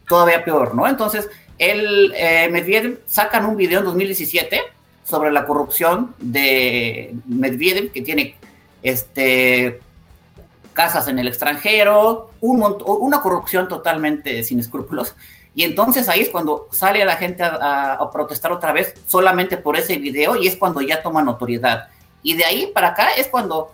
todavía 0.07 0.43
peor, 0.43 0.73
¿no? 0.73 0.87
Entonces, 0.87 1.29
el 1.59 2.11
eh, 2.15 2.49
Medvedev 2.51 3.01
sacan 3.05 3.45
un 3.45 3.55
video 3.55 3.79
en 3.79 3.85
2017 3.85 4.61
sobre 5.03 5.31
la 5.31 5.45
corrupción 5.45 6.15
de 6.17 7.15
Medvedev, 7.27 7.91
que 7.91 8.01
tiene 8.01 8.35
este, 8.81 9.79
casas 10.77 11.07
en 11.07 11.17
el 11.17 11.27
extranjero, 11.27 12.29
un 12.39 12.61
una 12.85 13.19
corrupción 13.21 13.67
totalmente 13.67 14.43
sin 14.43 14.59
escrúpulos. 14.59 15.15
Y 15.55 15.63
entonces 15.63 16.07
ahí 16.07 16.21
es 16.21 16.29
cuando 16.29 16.67
sale 16.71 17.03
la 17.03 17.15
gente 17.15 17.41
a, 17.41 17.93
a, 17.93 18.11
protestar 18.11 18.51
otra 18.51 18.71
vez 18.73 18.93
solamente 19.07 19.57
por 19.57 19.75
ese 19.75 19.97
video 19.97 20.35
y 20.35 20.45
es 20.45 20.55
cuando 20.55 20.81
ya 20.81 21.01
toma 21.01 21.23
notoriedad. 21.23 21.87
Y 22.21 22.35
de 22.35 22.45
ahí 22.45 22.67
para 22.67 22.89
acá 22.89 23.07
es 23.17 23.27
cuando 23.27 23.71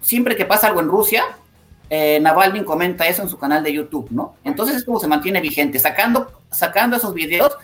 siempre 0.00 0.36
que 0.36 0.44
pasa 0.44 0.68
algo 0.68 0.80
en 0.80 0.88
Rusia, 0.88 1.24
eh, 1.90 2.20
Navalny 2.20 2.62
comenta 2.64 3.08
eso 3.08 3.22
en 3.22 3.28
su 3.28 3.38
canal 3.38 3.64
de 3.64 3.72
YouTube, 3.72 4.08
¿no? 4.10 4.36
Entonces 4.44 4.76
es 4.76 4.84
como 4.84 5.00
se 5.00 5.08
mantiene 5.08 5.40
vigente, 5.40 5.80
sacando, 5.80 6.30
sacando 6.50 6.96
esos 6.96 7.12
videos 7.12 7.56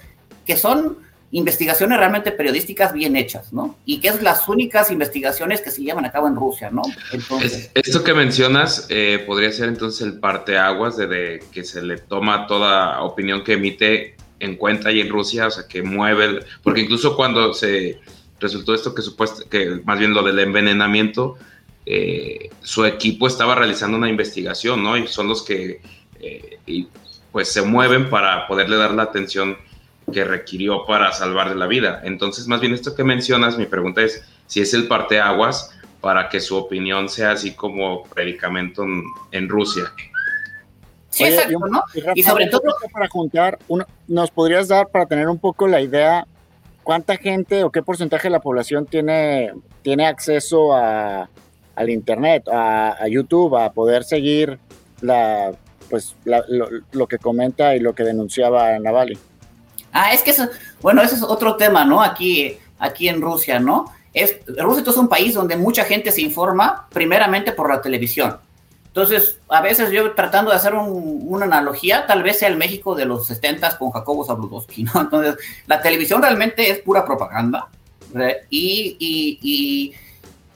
que 0.45 0.57
son 0.57 0.99
investigaciones 1.33 1.99
realmente 1.99 2.31
periodísticas 2.31 2.93
bien 2.93 3.17
hechas, 3.17 3.53
¿no? 3.53 3.77
Y 3.87 4.01
que 4.01 4.09
es 4.09 4.23
las 4.23 4.49
únicas 4.49 4.91
investigaciones 4.91 5.62
que 5.62 5.71
se 5.71 5.83
llevan 5.83 6.05
a 6.05 6.12
cabo 6.12 6.29
en 6.29 6.37
Rusia, 6.37 6.71
¿no? 6.71 6.83
Entonces, 7.11 7.71
esto 7.75 8.05
que 8.05 8.12
mencionas 8.12 8.87
eh, 8.91 9.25
podría 9.27 9.51
ser 9.51 9.69
entonces 9.69 10.03
el 10.03 10.21
parteaguas 10.21 10.97
de, 10.97 11.07
de 11.07 11.45
que 11.51 11.65
se 11.65 11.83
le 11.83 11.97
toma 11.99 12.47
toda 12.47 13.03
opinión 13.03 13.43
que 13.43 13.55
emite 13.55 14.15
en 14.41 14.57
cuenta 14.57 14.91
ahí 14.91 15.01
en 15.01 15.09
Rusia, 15.09 15.47
o 15.47 15.51
sea, 15.51 15.67
que 15.67 15.83
mueve, 15.83 16.41
porque 16.62 16.83
incluso 16.83 17.17
cuando 17.17 17.55
se 17.55 17.99
resultó 18.39 18.75
esto 18.75 18.95
que 18.95 19.01
supuesto, 19.01 19.49
que 19.49 19.81
más 19.85 19.99
bien 19.99 20.12
lo 20.12 20.23
del 20.23 20.39
envenenamiento, 20.39 21.39
eh, 21.87 22.51
su 22.61 22.85
equipo 22.85 23.27
estaba 23.27 23.55
realizando 23.55 23.97
una 23.97 24.11
investigación, 24.11 24.83
¿no? 24.83 24.99
Y 24.99 25.07
son 25.07 25.29
los 25.29 25.43
que 25.43 25.81
eh, 26.21 26.59
y 26.67 26.89
pues 27.33 27.49
se 27.49 27.62
mueven 27.62 28.11
para 28.11 28.47
poderle 28.47 28.77
dar 28.77 28.93
la 28.93 29.05
atención 29.05 29.57
que 30.12 30.25
requirió 30.25 30.85
para 30.87 31.12
salvarle 31.12 31.54
la 31.54 31.66
vida. 31.66 32.00
Entonces, 32.04 32.47
más 32.47 32.61
bien 32.61 32.75
esto 32.75 32.95
que 32.95 33.04
mencionas, 33.04 33.59
mi 33.59 33.66
pregunta 33.66 34.02
es 34.02 34.23
si 34.47 34.61
es 34.61 34.75
el 34.75 34.87
parteaguas 34.87 35.71
para 36.00 36.28
que 36.28 36.40
su 36.40 36.57
opinión 36.57 37.09
sea 37.09 37.33
así 37.33 37.54
como 37.54 38.02
predicamento 38.04 38.85
en, 39.31 39.49
Rusia. 39.49 39.85
Sí, 41.11 41.25
exacto, 41.25 41.59
¿no? 41.71 41.83
Y, 42.14 42.23
sobre 42.23 42.49
todo 42.49 42.62
para 42.92 43.09
juntar, 43.09 43.59
nos 44.09 44.31
podrías 44.31 44.69
dar 44.69 44.88
para 44.88 45.07
tener 45.07 45.28
un 45.28 45.38
poco 45.38 45.69
la 45.69 45.81
idea 45.81 46.26
cuánta 46.83 47.16
gente 47.16 47.64
o 47.64 47.71
qué 47.71 47.83
porcentaje 47.83 48.28
de 48.28 48.33
la 48.33 48.40
población 48.40 48.87
tiene, 48.87 49.52
tiene 49.83 50.07
acceso 50.07 50.75
a, 50.75 51.28
al 51.75 51.90
internet, 51.90 52.49
a, 52.50 53.07
YouTube, 53.09 53.57
a 53.57 53.73
poder 53.73 54.04
seguir 54.04 54.59
la, 55.00 55.52
pues, 55.88 56.16
lo, 56.25 57.07
que 57.07 57.19
comenta 57.19 57.76
y 57.76 57.81
lo 57.81 57.95
que 57.95 58.04
denunciaba 58.04 58.78
Navalny. 58.78 59.19
Ah, 59.92 60.12
es 60.12 60.22
que 60.22 60.30
eso, 60.30 60.49
bueno, 60.80 61.02
ese 61.02 61.16
es 61.16 61.22
otro 61.22 61.56
tema, 61.56 61.84
¿no? 61.84 62.02
Aquí, 62.02 62.58
aquí 62.78 63.08
en 63.08 63.20
Rusia, 63.20 63.61
¿no? 63.61 63.92
Es, 64.12 64.37
Rusia 64.46 64.82
es 64.87 64.96
un 64.96 65.08
país 65.08 65.34
donde 65.34 65.56
mucha 65.56 65.84
gente 65.84 66.11
se 66.11 66.22
informa 66.22 66.88
primeramente 66.90 67.52
por 67.52 67.70
la 67.70 67.80
televisión. 67.80 68.38
Entonces, 68.87 69.38
a 69.49 69.62
veces 69.62 69.90
yo 69.90 70.12
tratando 70.12 70.50
de 70.50 70.56
hacer 70.58 70.75
una 70.75 71.46
analogía, 71.46 72.06
tal 72.06 72.22
vez 72.22 72.38
sea 72.38 72.49
el 72.49 72.58
México 72.58 72.94
de 72.94 73.06
los 73.06 73.26
70 73.26 73.78
con 73.78 73.90
Jacobo 73.90 74.25
Zabludowski, 74.25 74.84
¿no? 74.84 75.00
Entonces, 75.00 75.37
la 75.66 75.80
televisión 75.80 76.20
realmente 76.20 76.70
es 76.70 76.80
pura 76.80 77.04
propaganda 77.04 77.68
y, 78.50 78.96
y, 78.99 79.94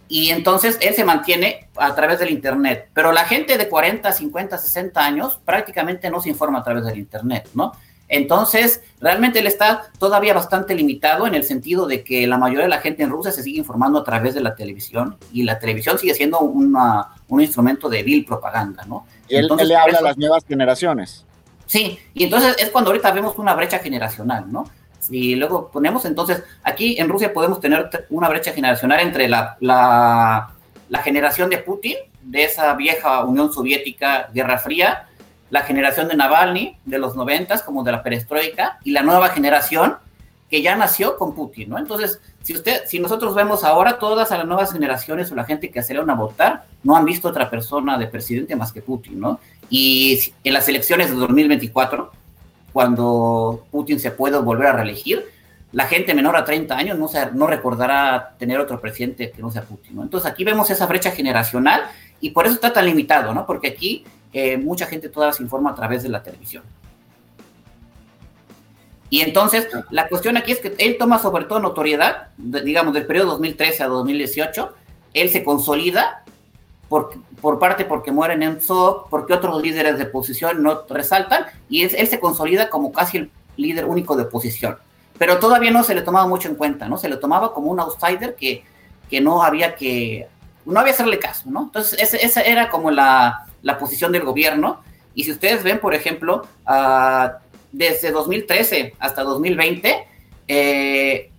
y, 0.09 0.31
entonces 0.31 0.79
él 0.81 0.95
se 0.95 1.05
mantiene 1.05 1.69
a 1.77 1.95
través 1.95 2.19
del 2.19 2.31
Internet, 2.31 2.91
pero 2.93 3.13
la 3.13 3.25
gente 3.25 3.57
de 3.59 3.69
40, 3.69 4.13
50, 4.13 4.59
60 4.59 5.05
años 5.05 5.41
prácticamente 5.45 6.11
no 6.11 6.21
se 6.21 6.29
informa 6.29 6.61
a 6.61 6.65
través 6.65 6.85
del 6.85 6.99
Internet, 6.99 7.49
¿no? 7.55 7.73
Entonces, 8.09 8.83
realmente 9.01 9.41
él 9.41 9.47
está 9.47 9.91
todavía 9.99 10.33
bastante 10.33 10.75
limitado 10.75 11.27
en 11.27 11.35
el 11.35 11.45
sentido 11.45 11.87
de 11.87 12.05
que 12.05 12.27
la 12.27 12.39
mayoría 12.39 12.65
de 12.65 12.71
la 12.71 12.81
gente 12.81 13.03
en 13.03 13.11
Rusia 13.11 13.33
se 13.33 13.43
sigue 13.43 13.59
informando 13.59 13.99
a 13.99 14.05
través 14.05 14.35
de 14.35 14.41
la 14.41 14.55
televisión 14.55 15.17
y 15.33 15.43
la 15.43 15.59
televisión 15.59 15.99
sigue 15.99 16.15
siendo 16.15 16.41
una, 16.41 17.09
un 17.29 17.41
instrumento 17.41 17.89
de 17.89 18.03
vil 18.03 18.25
propaganda, 18.25 18.85
¿no? 18.85 19.07
Y 19.29 19.37
él, 19.37 19.49
le 19.49 19.77
habla 19.77 19.99
a 19.99 20.03
las 20.03 20.17
nuevas 20.17 20.45
generaciones. 20.47 21.25
Sí, 21.67 21.99
y 22.15 22.25
entonces 22.25 22.57
es 22.59 22.71
cuando 22.71 22.91
ahorita 22.91 23.11
vemos 23.11 23.37
una 23.39 23.55
brecha 23.55 23.81
generacional, 23.81 24.51
¿no? 24.53 24.71
Y 25.11 25.35
luego 25.35 25.71
ponemos 25.71 26.05
entonces, 26.05 26.43
aquí 26.63 26.99
en 26.99 27.09
Rusia 27.09 27.33
podemos 27.33 27.61
tener 27.61 28.07
una 28.11 28.29
brecha 28.29 28.53
generacional 28.53 29.01
entre 29.01 29.29
la, 29.29 29.57
la, 29.61 30.51
la 30.89 31.03
generación 31.03 31.51
de 31.51 31.59
Putin, 31.59 31.97
de 32.23 32.45
esa 32.45 32.75
vieja 32.75 33.25
Unión 33.25 33.53
Soviética, 33.53 34.29
Guerra 34.33 34.59
Fría, 34.59 35.09
la 35.51 35.63
generación 35.63 36.09
de 36.09 36.17
Navalny 36.17 36.79
de 36.85 36.99
los 36.99 37.17
noventas, 37.17 37.63
como 37.63 37.85
de 37.85 37.93
la 37.93 38.03
perestroika, 38.03 38.79
y 38.85 38.91
la 38.91 39.03
nueva 39.03 39.29
generación 39.29 39.97
que 40.51 40.63
ya 40.63 40.77
nació 40.77 41.17
con 41.17 41.35
Putin, 41.35 41.71
¿no? 41.71 41.79
Entonces, 41.79 42.21
si 42.43 42.55
usted, 42.55 42.83
si 42.87 43.01
nosotros 43.01 43.35
vemos 43.35 43.65
ahora 43.65 43.99
todas 43.99 44.31
las 44.31 44.47
nuevas 44.47 44.73
generaciones 44.73 45.31
o 45.33 45.35
la 45.35 45.45
gente 45.45 45.71
que 45.71 45.83
salieron 45.83 46.09
a 46.11 46.15
votar, 46.15 46.65
no 46.85 46.97
han 46.97 47.05
visto 47.05 47.29
otra 47.29 47.51
persona 47.51 47.99
de 47.99 48.07
presidente 48.07 48.55
más 48.55 48.73
que 48.73 48.81
Putin, 48.81 49.19
¿no? 49.19 49.41
Y 49.69 50.33
en 50.45 50.53
las 50.53 50.69
elecciones 50.69 51.11
de 51.11 51.17
2024, 51.17 52.13
cuando 52.73 53.67
Putin 53.73 53.99
se 53.99 54.13
pueda 54.13 54.39
volver 54.39 54.69
a 54.69 54.73
reelegir, 54.73 55.25
la 55.73 55.87
gente 55.87 56.15
menor 56.15 56.37
a 56.37 56.45
30 56.45 56.77
años 56.77 56.99
no, 56.99 57.09
se, 57.09 57.33
no 57.33 57.49
recordará 57.49 58.37
tener 58.39 58.61
otro 58.61 58.81
presidente 58.81 59.33
que 59.33 59.43
no 59.43 59.51
sea 59.51 59.63
Putin, 59.63 59.97
¿no? 59.97 60.03
Entonces 60.03 60.31
aquí 60.31 60.45
vemos 60.45 60.71
esa 60.71 60.87
brecha 60.87 61.11
generacional 61.11 61.83
y 62.21 62.31
por 62.31 62.47
eso 62.47 62.55
está 62.55 62.73
tan 62.73 62.87
limitado, 62.87 63.35
¿no? 63.35 63.45
Porque 63.47 63.69
aquí 63.69 64.05
eh, 64.39 64.59
mucha 64.59 64.85
gente 64.85 65.09
todavía 65.09 65.33
se 65.33 65.43
informa 65.43 65.71
a 65.71 65.75
través 65.75 66.03
de 66.03 66.11
la 66.11 66.23
televisión. 66.23 66.63
Y 69.09 69.23
entonces, 69.23 69.67
la 69.89 70.09
cuestión 70.09 70.37
aquí 70.37 70.53
es 70.53 70.59
que 70.59 70.75
él 70.77 70.99
toma 70.99 71.19
sobre 71.19 71.47
todo 71.47 71.59
notoriedad, 71.59 72.29
digamos, 72.37 72.93
del 72.93 73.07
periodo 73.07 73.31
2013 73.31 73.83
a 73.85 73.87
2018, 73.87 74.75
él 75.15 75.31
se 75.31 75.43
consolida 75.43 76.23
por, 76.91 77.15
por 77.41 77.59
parte 77.59 77.87
porque 77.87 78.13
muere 78.13 78.37
Nemtsov, 78.37 79.09
porque 79.09 79.33
otros 79.33 79.63
líderes 79.63 79.97
de 79.97 80.05
oposición 80.05 80.63
no 80.63 80.83
resaltan, 80.87 81.47
y 81.71 81.85
él 81.85 82.07
se 82.07 82.21
consolida 82.21 82.69
como 82.69 82.93
casi 82.93 83.17
el 83.17 83.31
líder 83.57 83.87
único 83.87 84.17
de 84.17 84.25
oposición. 84.25 84.77
Pero 85.17 85.39
todavía 85.39 85.71
no 85.71 85.83
se 85.83 85.95
le 85.95 86.03
tomaba 86.03 86.29
mucho 86.29 86.51
en 86.51 86.57
cuenta, 86.57 86.91
¿no? 86.91 86.99
Se 86.99 87.09
le 87.09 87.17
tomaba 87.17 87.55
como 87.55 87.71
un 87.71 87.81
outsider 87.81 88.35
que, 88.35 88.65
que 89.09 89.23
no 89.23 89.43
había 89.43 89.77
que, 89.77 90.29
no 90.67 90.79
había 90.79 90.93
hacerle 90.93 91.19
caso, 91.19 91.49
¿no? 91.49 91.63
Entonces, 91.63 91.99
esa 92.23 92.43
era 92.43 92.69
como 92.69 92.91
la, 92.91 93.46
la 93.63 93.79
posición 93.79 94.13
del 94.13 94.25
gobierno. 94.25 94.81
Y 95.15 95.25
si 95.25 95.33
ustedes 95.33 95.63
ven, 95.63 95.79
por 95.81 95.95
ejemplo, 95.95 96.47
uh, 96.69 97.29
desde 97.73 98.11
2013 98.11 98.95
hasta 98.99 99.23
2020, 99.23 100.07
eh, 100.49 101.31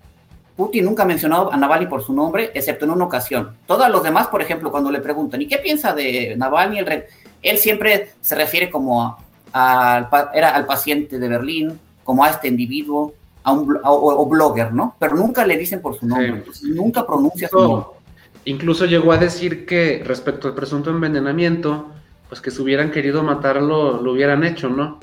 Putin 0.55 0.85
nunca 0.85 1.03
ha 1.03 1.05
mencionado 1.05 1.53
a 1.53 1.57
Navalny 1.57 1.85
por 1.85 2.03
su 2.03 2.13
nombre, 2.13 2.51
excepto 2.53 2.85
en 2.85 2.91
una 2.91 3.05
ocasión. 3.05 3.55
Todos 3.67 3.89
los 3.89 4.01
demás, 4.03 4.27
por 4.27 4.41
ejemplo, 4.41 4.71
cuando 4.71 4.91
le 4.91 4.99
preguntan, 4.99 5.41
¿y 5.41 5.47
qué 5.47 5.59
piensa 5.59 5.93
de 5.93 6.35
Navalny? 6.35 6.79
El 6.79 7.05
él 7.43 7.57
siempre 7.57 8.13
se 8.19 8.35
refiere 8.35 8.69
como 8.69 9.17
al, 9.53 10.07
era 10.33 10.55
al 10.55 10.65
paciente 10.65 11.19
de 11.19 11.27
Berlín, 11.27 11.79
como 12.03 12.23
a 12.23 12.29
este 12.29 12.47
individuo, 12.47 13.13
a 13.43 13.51
un 13.51 13.79
o, 13.83 14.25
blogger, 14.25 14.73
¿no? 14.73 14.95
Pero 14.99 15.15
nunca 15.15 15.45
le 15.45 15.57
dicen 15.57 15.81
por 15.81 15.97
su 15.97 16.05
nombre, 16.05 16.43
nunca 16.63 17.05
pronuncia 17.05 17.47
su 17.47 17.59
nombre. 17.59 17.89
Incluso 18.45 18.85
llegó 18.85 19.11
a 19.11 19.17
decir 19.17 19.65
que 19.65 20.01
respecto 20.05 20.47
al 20.47 20.55
presunto 20.55 20.89
envenenamiento, 20.89 21.91
pues 22.29 22.41
que 22.41 22.51
si 22.51 22.61
hubieran 22.61 22.91
querido 22.91 23.23
matarlo, 23.23 24.01
lo 24.01 24.11
hubieran 24.11 24.43
hecho, 24.43 24.69
¿no? 24.69 24.99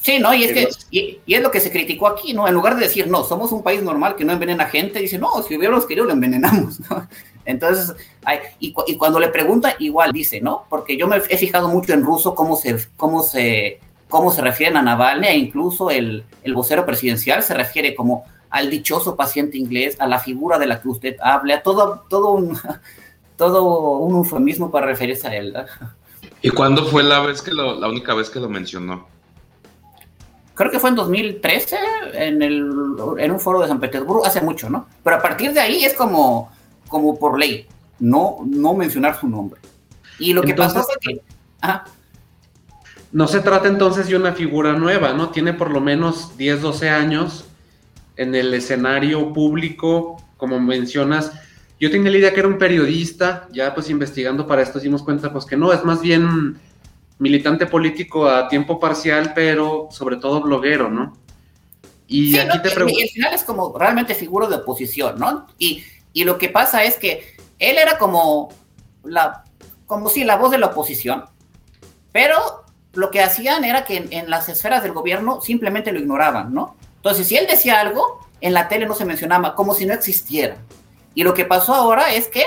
Sí, 0.00 0.18
¿no? 0.18 0.32
Y 0.32 0.44
es, 0.44 0.52
que, 0.52 0.68
y, 0.90 1.20
es 1.26 1.42
lo 1.42 1.50
que 1.50 1.60
se 1.60 1.70
criticó 1.70 2.06
aquí, 2.06 2.32
¿no? 2.32 2.48
En 2.48 2.54
lugar 2.54 2.74
de 2.74 2.82
decir, 2.82 3.06
no, 3.06 3.22
somos 3.22 3.52
un 3.52 3.62
país 3.62 3.82
normal 3.82 4.16
que 4.16 4.24
no 4.24 4.32
envenena 4.32 4.64
gente, 4.66 4.98
dice, 4.98 5.18
no, 5.18 5.42
si 5.42 5.56
hubiéramos 5.56 5.84
querido 5.84 6.06
lo 6.06 6.12
envenenamos, 6.12 6.80
¿no? 6.90 7.06
Entonces, 7.44 7.94
y, 8.58 8.74
y, 8.86 8.96
cuando 8.96 9.20
le 9.20 9.28
pregunta, 9.28 9.74
igual 9.78 10.12
dice, 10.12 10.40
¿no? 10.40 10.64
Porque 10.70 10.96
yo 10.96 11.06
me 11.06 11.16
he 11.16 11.36
fijado 11.36 11.68
mucho 11.68 11.92
en 11.92 12.02
ruso 12.02 12.34
cómo 12.34 12.56
se, 12.56 12.78
cómo 12.96 13.22
se, 13.22 13.80
cómo 14.08 14.30
se 14.30 14.40
refieren 14.40 14.76
a 14.76 14.82
Navalny, 14.82 15.26
e 15.26 15.36
incluso 15.36 15.90
el, 15.90 16.24
el 16.44 16.54
vocero 16.54 16.86
presidencial 16.86 17.42
se 17.42 17.54
refiere 17.54 17.94
como 17.94 18.24
al 18.48 18.70
dichoso 18.70 19.16
paciente 19.16 19.58
inglés, 19.58 19.96
a 20.00 20.06
la 20.06 20.18
figura 20.18 20.58
de 20.58 20.66
la 20.66 20.80
que 20.80 20.88
usted 20.88 21.16
habla, 21.20 21.62
todo, 21.62 22.04
todo, 22.08 22.32
un, 22.32 22.58
todo 23.36 23.98
un 23.98 24.16
eufemismo 24.16 24.70
para 24.70 24.86
referirse 24.86 25.28
a 25.28 25.36
él, 25.36 25.52
¿no? 25.52 25.64
¿Y 26.42 26.50
cuándo 26.50 26.86
fue 26.86 27.02
la 27.02 27.20
vez 27.20 27.42
que 27.42 27.52
lo, 27.52 27.78
la 27.78 27.88
única 27.88 28.14
vez 28.14 28.30
que 28.30 28.40
lo 28.40 28.48
mencionó? 28.48 29.06
creo 30.60 30.70
que 30.70 30.78
fue 30.78 30.90
en 30.90 30.96
2013, 30.96 31.78
en, 32.12 32.42
el, 32.42 32.70
en 33.16 33.30
un 33.30 33.40
foro 33.40 33.62
de 33.62 33.68
San 33.68 33.80
Petersburgo, 33.80 34.26
hace 34.26 34.42
mucho, 34.42 34.68
¿no? 34.68 34.88
Pero 35.02 35.16
a 35.16 35.22
partir 35.22 35.54
de 35.54 35.60
ahí 35.60 35.86
es 35.86 35.94
como, 35.94 36.52
como 36.86 37.18
por 37.18 37.38
ley, 37.38 37.66
no, 37.98 38.40
no 38.44 38.74
mencionar 38.74 39.18
su 39.18 39.26
nombre. 39.26 39.58
Y 40.18 40.34
lo 40.34 40.42
que 40.42 40.52
pasó 40.52 40.82
fue 40.82 40.96
que... 41.00 41.22
No 43.10 43.26
se 43.26 43.40
trata 43.40 43.68
entonces 43.68 44.06
de 44.08 44.16
una 44.16 44.34
figura 44.34 44.74
nueva, 44.74 45.14
¿no? 45.14 45.30
Tiene 45.30 45.54
por 45.54 45.70
lo 45.70 45.80
menos 45.80 46.36
10, 46.36 46.60
12 46.60 46.90
años 46.90 47.46
en 48.18 48.34
el 48.34 48.52
escenario 48.52 49.32
público, 49.32 50.22
como 50.36 50.60
mencionas. 50.60 51.32
Yo 51.80 51.90
tenía 51.90 52.10
la 52.10 52.18
idea 52.18 52.34
que 52.34 52.40
era 52.40 52.48
un 52.48 52.58
periodista, 52.58 53.48
ya 53.50 53.74
pues 53.74 53.88
investigando 53.88 54.46
para 54.46 54.62
esto 54.62 54.78
dimos 54.78 55.02
cuenta 55.02 55.32
pues 55.32 55.46
que 55.46 55.56
no, 55.56 55.72
es 55.72 55.82
más 55.82 56.02
bien 56.02 56.60
militante 57.18 57.66
político 57.66 58.28
a 58.28 58.48
tiempo 58.48 58.78
parcial, 58.78 59.32
pero 59.34 59.88
sobre 59.90 60.16
todo 60.16 60.42
bloguero, 60.42 60.90
¿no? 60.90 61.16
Y 62.06 62.38
aquí 62.38 62.60
te 62.62 62.70
pregunto. 62.70 62.98
Y 62.98 63.02
al 63.02 63.08
final 63.08 63.34
es 63.34 63.44
como 63.44 63.76
realmente 63.78 64.14
figura 64.14 64.46
de 64.46 64.56
oposición, 64.56 65.18
¿no? 65.18 65.46
Y, 65.58 65.82
y, 66.12 66.24
lo 66.24 66.38
que 66.38 66.48
pasa 66.48 66.84
es 66.84 66.96
que 66.96 67.36
él 67.58 67.78
era 67.78 67.98
como 67.98 68.52
la, 69.04 69.44
como 69.86 70.08
si 70.08 70.24
la 70.24 70.36
voz 70.36 70.50
de 70.50 70.58
la 70.58 70.66
oposición, 70.66 71.24
pero 72.12 72.64
lo 72.92 73.10
que 73.10 73.22
hacían 73.22 73.64
era 73.64 73.84
que 73.84 74.08
en, 74.10 74.28
las 74.30 74.48
esferas 74.48 74.82
del 74.82 74.92
gobierno 74.92 75.40
simplemente 75.40 75.92
lo 75.92 76.00
ignoraban, 76.00 76.52
¿no? 76.52 76.76
Entonces, 76.96 77.28
si 77.28 77.36
él 77.36 77.46
decía 77.48 77.80
algo, 77.80 78.26
en 78.40 78.52
la 78.52 78.68
tele 78.68 78.86
no 78.86 78.94
se 78.94 79.04
mencionaba, 79.04 79.54
como 79.54 79.74
si 79.74 79.86
no 79.86 79.94
existiera. 79.94 80.56
Y 81.14 81.24
lo 81.24 81.34
que 81.34 81.44
pasó 81.44 81.74
ahora 81.74 82.14
es 82.14 82.28
que 82.28 82.44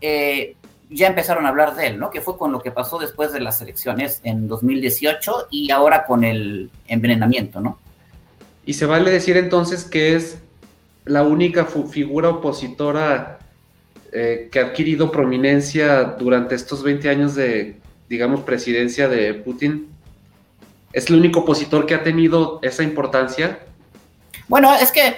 eh, 0.00 0.56
ya 0.90 1.06
empezaron 1.06 1.46
a 1.46 1.50
hablar 1.50 1.76
de 1.76 1.86
él, 1.86 1.98
¿no? 1.98 2.10
Que 2.10 2.20
fue 2.20 2.36
con 2.36 2.52
lo 2.52 2.60
que 2.60 2.70
pasó 2.70 2.98
después 2.98 3.32
de 3.32 3.40
las 3.40 3.60
elecciones 3.60 4.20
en 4.24 4.48
2018 4.48 5.48
y 5.50 5.70
ahora 5.70 6.04
con 6.04 6.24
el 6.24 6.70
envenenamiento, 6.88 7.60
¿no? 7.60 7.78
Y 8.66 8.74
se 8.74 8.86
vale 8.86 9.10
decir 9.10 9.36
entonces 9.36 9.84
que 9.84 10.16
es 10.16 10.38
la 11.04 11.22
única 11.22 11.64
figura 11.64 12.28
opositora 12.28 13.38
eh, 14.12 14.48
que 14.50 14.58
ha 14.58 14.66
adquirido 14.66 15.12
prominencia 15.12 16.02
durante 16.02 16.56
estos 16.56 16.82
20 16.82 17.08
años 17.08 17.34
de, 17.36 17.76
digamos, 18.08 18.40
presidencia 18.40 19.08
de 19.08 19.34
Putin. 19.34 19.88
¿Es 20.92 21.08
el 21.08 21.16
único 21.16 21.40
opositor 21.40 21.86
que 21.86 21.94
ha 21.94 22.02
tenido 22.02 22.58
esa 22.62 22.82
importancia? 22.82 23.60
Bueno, 24.48 24.74
es 24.74 24.90
que 24.90 25.14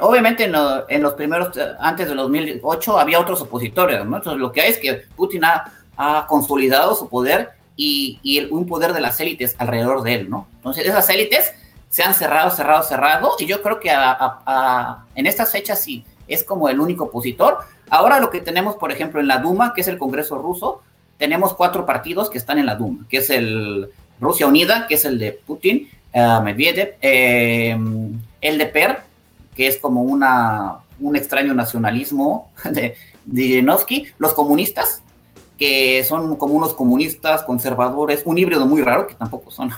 obviamente 0.00 0.44
en, 0.44 1.02
los 1.02 1.14
primeros, 1.14 1.56
antes 1.78 2.08
de 2.08 2.14
2008, 2.14 2.98
había 2.98 3.20
otros 3.20 3.40
opositores, 3.40 4.04
¿no? 4.04 4.16
Entonces, 4.16 4.40
lo 4.40 4.52
que 4.52 4.62
hay 4.62 4.70
es 4.70 4.78
que 4.78 5.04
Putin 5.16 5.42
ha, 5.44 6.26
consolidado 6.28 6.96
su 6.96 7.08
poder 7.08 7.50
y, 7.76 8.48
un 8.50 8.66
poder 8.66 8.92
de 8.92 9.00
las 9.00 9.20
élites 9.20 9.54
alrededor 9.58 10.02
de 10.02 10.14
él, 10.14 10.30
¿no? 10.30 10.48
Entonces, 10.56 10.86
esas 10.86 11.08
élites 11.08 11.52
se 11.88 12.02
han 12.02 12.14
cerrado, 12.14 12.50
cerrado, 12.50 12.82
cerrado, 12.82 13.36
y 13.38 13.46
yo 13.46 13.62
creo 13.62 13.78
que 13.78 13.90
en 15.14 15.26
estas 15.26 15.52
fechas 15.52 15.80
sí, 15.80 16.04
es 16.26 16.42
como 16.42 16.68
el 16.68 16.80
único 16.80 17.04
opositor. 17.04 17.58
Ahora 17.90 18.18
lo 18.18 18.30
que 18.30 18.40
tenemos, 18.40 18.74
por 18.76 18.90
ejemplo, 18.90 19.20
en 19.20 19.28
la 19.28 19.38
Duma, 19.38 19.72
que 19.74 19.82
es 19.82 19.88
el 19.88 19.98
Congreso 19.98 20.38
ruso, 20.38 20.82
tenemos 21.18 21.54
cuatro 21.54 21.86
partidos 21.86 22.30
que 22.30 22.38
están 22.38 22.58
en 22.58 22.66
la 22.66 22.74
Duma, 22.74 23.06
que 23.08 23.18
es 23.18 23.30
el 23.30 23.88
Rusia 24.20 24.46
Unida, 24.46 24.86
que 24.88 24.94
es 24.94 25.04
el 25.04 25.18
de 25.18 25.32
Putin, 25.32 25.88
uh, 26.12 26.42
Medvedev, 26.42 26.96
eh, 27.00 27.78
el 28.40 28.58
de 28.58 28.66
PER, 28.66 29.03
que 29.54 29.66
es 29.66 29.78
como 29.78 30.02
una, 30.02 30.78
un 31.00 31.16
extraño 31.16 31.54
nacionalismo 31.54 32.50
de, 32.64 32.96
de 33.24 33.62
los 34.18 34.32
comunistas, 34.34 35.02
que 35.58 36.04
son 36.04 36.36
como 36.36 36.54
unos 36.54 36.74
comunistas 36.74 37.42
conservadores, 37.44 38.22
un 38.24 38.38
híbrido 38.38 38.66
muy 38.66 38.82
raro, 38.82 39.06
que 39.06 39.14
tampoco 39.14 39.50
son, 39.50 39.70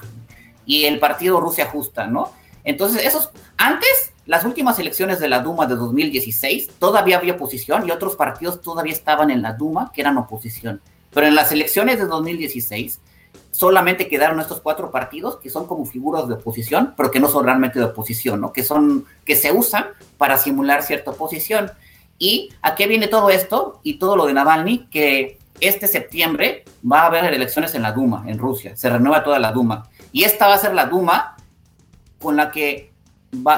y 0.64 0.84
el 0.84 0.98
partido 0.98 1.40
Rusia 1.40 1.66
Justa, 1.66 2.06
¿no? 2.06 2.32
Entonces, 2.64 3.04
esos, 3.04 3.30
antes, 3.56 4.12
las 4.26 4.44
últimas 4.44 4.78
elecciones 4.78 5.20
de 5.20 5.28
la 5.28 5.40
Duma 5.40 5.66
de 5.66 5.76
2016, 5.76 6.68
todavía 6.80 7.18
había 7.18 7.34
oposición 7.34 7.86
y 7.86 7.92
otros 7.92 8.16
partidos 8.16 8.60
todavía 8.60 8.92
estaban 8.92 9.30
en 9.30 9.40
la 9.40 9.52
Duma 9.52 9.92
que 9.94 10.00
eran 10.00 10.18
oposición. 10.18 10.80
Pero 11.14 11.28
en 11.28 11.36
las 11.36 11.52
elecciones 11.52 11.98
de 11.98 12.06
2016, 12.06 12.98
solamente 13.56 14.06
quedaron 14.06 14.38
estos 14.38 14.60
cuatro 14.60 14.90
partidos 14.90 15.36
que 15.36 15.48
son 15.48 15.66
como 15.66 15.86
figuras 15.86 16.28
de 16.28 16.34
oposición, 16.34 16.92
pero 16.94 17.10
que 17.10 17.20
no 17.20 17.28
son 17.28 17.44
realmente 17.44 17.78
de 17.78 17.86
oposición, 17.86 18.38
¿no? 18.38 18.52
Que 18.52 18.62
son, 18.62 19.06
que 19.24 19.34
se 19.34 19.50
usan 19.50 19.86
para 20.18 20.36
simular 20.36 20.82
cierta 20.82 21.12
oposición. 21.12 21.72
¿Y 22.18 22.50
a 22.60 22.74
qué 22.74 22.86
viene 22.86 23.08
todo 23.08 23.30
esto? 23.30 23.80
Y 23.82 23.98
todo 23.98 24.14
lo 24.14 24.26
de 24.26 24.34
Navalny, 24.34 24.88
que 24.90 25.38
este 25.60 25.88
septiembre 25.88 26.66
va 26.90 27.02
a 27.02 27.06
haber 27.06 27.32
elecciones 27.32 27.74
en 27.74 27.80
la 27.80 27.92
Duma, 27.92 28.24
en 28.26 28.38
Rusia, 28.38 28.76
se 28.76 28.90
renueva 28.90 29.24
toda 29.24 29.38
la 29.38 29.52
Duma. 29.52 29.88
Y 30.12 30.24
esta 30.24 30.48
va 30.48 30.54
a 30.54 30.58
ser 30.58 30.74
la 30.74 30.84
Duma 30.84 31.36
con 32.20 32.36
la 32.36 32.50
que 32.50 32.92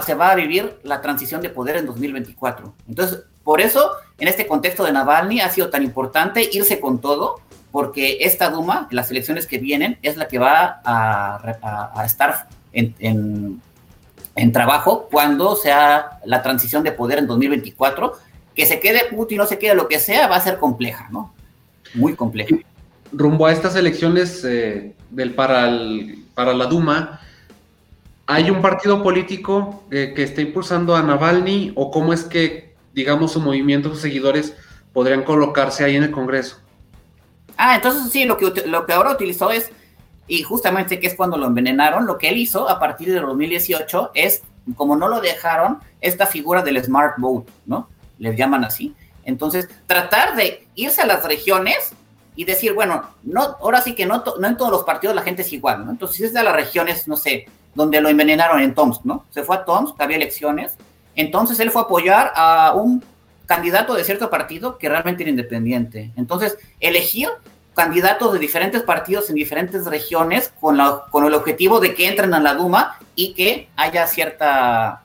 se 0.06 0.14
va 0.14 0.30
a 0.30 0.36
vivir 0.36 0.78
la 0.84 1.00
transición 1.00 1.40
de 1.40 1.50
poder 1.50 1.76
en 1.76 1.86
2024. 1.86 2.72
Entonces, 2.86 3.24
por 3.42 3.60
eso, 3.60 3.90
en 4.18 4.28
este 4.28 4.46
contexto 4.46 4.84
de 4.84 4.92
Navalny, 4.92 5.40
ha 5.40 5.50
sido 5.50 5.70
tan 5.70 5.82
importante 5.82 6.48
irse 6.52 6.78
con 6.78 7.00
todo, 7.00 7.40
porque 7.70 8.18
esta 8.20 8.50
Duma, 8.50 8.88
las 8.90 9.10
elecciones 9.10 9.46
que 9.46 9.58
vienen, 9.58 9.98
es 10.02 10.16
la 10.16 10.28
que 10.28 10.38
va 10.38 10.80
a, 10.84 12.02
estar 12.04 12.48
en, 12.72 13.60
en, 14.34 14.52
trabajo 14.52 15.08
cuando 15.10 15.56
sea 15.56 16.20
la 16.24 16.42
transición 16.42 16.82
de 16.82 16.92
poder 16.92 17.18
en 17.18 17.26
2024. 17.26 18.12
Que 18.54 18.66
se 18.66 18.80
quede 18.80 19.04
Putin 19.10 19.40
o 19.40 19.46
se 19.46 19.58
quede 19.58 19.74
lo 19.74 19.86
que 19.86 20.00
sea, 20.00 20.26
va 20.26 20.36
a 20.36 20.40
ser 20.40 20.58
compleja, 20.58 21.08
¿no? 21.10 21.32
Muy 21.94 22.14
compleja. 22.14 22.56
Rumbo 23.12 23.46
a 23.46 23.52
estas 23.52 23.76
elecciones 23.76 24.44
eh, 24.44 24.94
del 25.10 25.34
para, 25.34 25.70
para 26.34 26.52
la 26.54 26.66
Duma, 26.66 27.20
¿Hay 28.30 28.50
un 28.50 28.60
partido 28.60 29.02
político 29.02 29.84
eh, 29.90 30.12
que 30.14 30.22
esté 30.22 30.42
impulsando 30.42 30.94
a 30.94 31.02
Navalny 31.02 31.72
o 31.74 31.90
cómo 31.90 32.12
es 32.12 32.24
que, 32.24 32.74
digamos, 32.92 33.32
su 33.32 33.40
movimiento, 33.40 33.88
sus 33.88 34.00
seguidores 34.00 34.54
podrían 34.92 35.22
colocarse 35.22 35.82
ahí 35.82 35.96
en 35.96 36.02
el 36.02 36.10
Congreso? 36.10 36.58
Ah, 37.60 37.74
entonces 37.74 38.12
sí, 38.12 38.24
lo 38.24 38.36
que, 38.36 38.92
ahora 38.92 39.10
utilizó 39.10 39.50
es, 39.50 39.72
y 40.28 40.44
justamente 40.44 41.00
que 41.00 41.08
es 41.08 41.16
cuando 41.16 41.36
lo 41.36 41.46
envenenaron, 41.46 42.06
lo 42.06 42.16
que 42.16 42.28
él 42.28 42.36
hizo 42.36 42.68
a 42.68 42.78
partir 42.78 43.12
de 43.12 43.18
2018 43.18 44.12
es, 44.14 44.42
como 44.76 44.94
no 44.94 45.08
lo 45.08 45.20
dejaron, 45.20 45.80
esta 46.00 46.26
figura 46.26 46.62
del 46.62 46.82
smart 46.84 47.16
vote, 47.18 47.52
¿no? 47.66 47.88
Les 48.18 48.36
llaman 48.36 48.64
así. 48.64 48.94
Entonces, 49.24 49.68
tratar 49.86 50.36
de 50.36 50.68
irse 50.76 51.02
a 51.02 51.06
las 51.06 51.24
regiones 51.24 51.94
y 52.36 52.44
decir, 52.44 52.74
bueno, 52.74 53.02
no, 53.24 53.56
ahora 53.60 53.82
sí 53.82 53.96
que 53.96 54.06
no, 54.06 54.22
no 54.38 54.46
en 54.46 54.56
todos 54.56 54.70
los 54.70 54.84
partidos 54.84 55.16
la 55.16 55.22
gente 55.22 55.42
es 55.42 55.52
igual, 55.52 55.84
¿no? 55.84 55.90
Entonces, 55.90 56.16
si 56.16 56.24
es 56.24 56.32
de 56.32 56.44
las 56.44 56.54
regiones, 56.54 57.08
no 57.08 57.16
sé, 57.16 57.46
donde 57.74 58.00
lo 58.00 58.08
envenenaron 58.08 58.60
en 58.60 58.72
Tomsk, 58.72 59.04
¿no? 59.04 59.24
Se 59.30 59.42
fue 59.42 59.56
a 59.56 59.64
Tomsk, 59.64 60.00
había 60.00 60.16
elecciones, 60.16 60.76
entonces 61.16 61.58
él 61.58 61.72
fue 61.72 61.82
a 61.82 61.84
apoyar 61.86 62.32
a 62.36 62.74
un 62.76 63.02
candidato 63.48 63.94
de 63.94 64.04
cierto 64.04 64.28
partido 64.28 64.76
que 64.76 64.90
realmente 64.90 65.22
era 65.22 65.30
independiente. 65.30 66.12
Entonces, 66.16 66.58
elegir 66.80 67.30
candidatos 67.74 68.34
de 68.34 68.38
diferentes 68.38 68.82
partidos 68.82 69.30
en 69.30 69.36
diferentes 69.36 69.86
regiones 69.86 70.52
con, 70.60 70.76
la, 70.76 71.04
con 71.10 71.24
el 71.24 71.32
objetivo 71.32 71.80
de 71.80 71.94
que 71.94 72.06
entren 72.06 72.34
a 72.34 72.40
la 72.40 72.54
Duma 72.54 72.98
y 73.14 73.32
que 73.32 73.68
haya 73.74 74.06
cierta... 74.06 75.02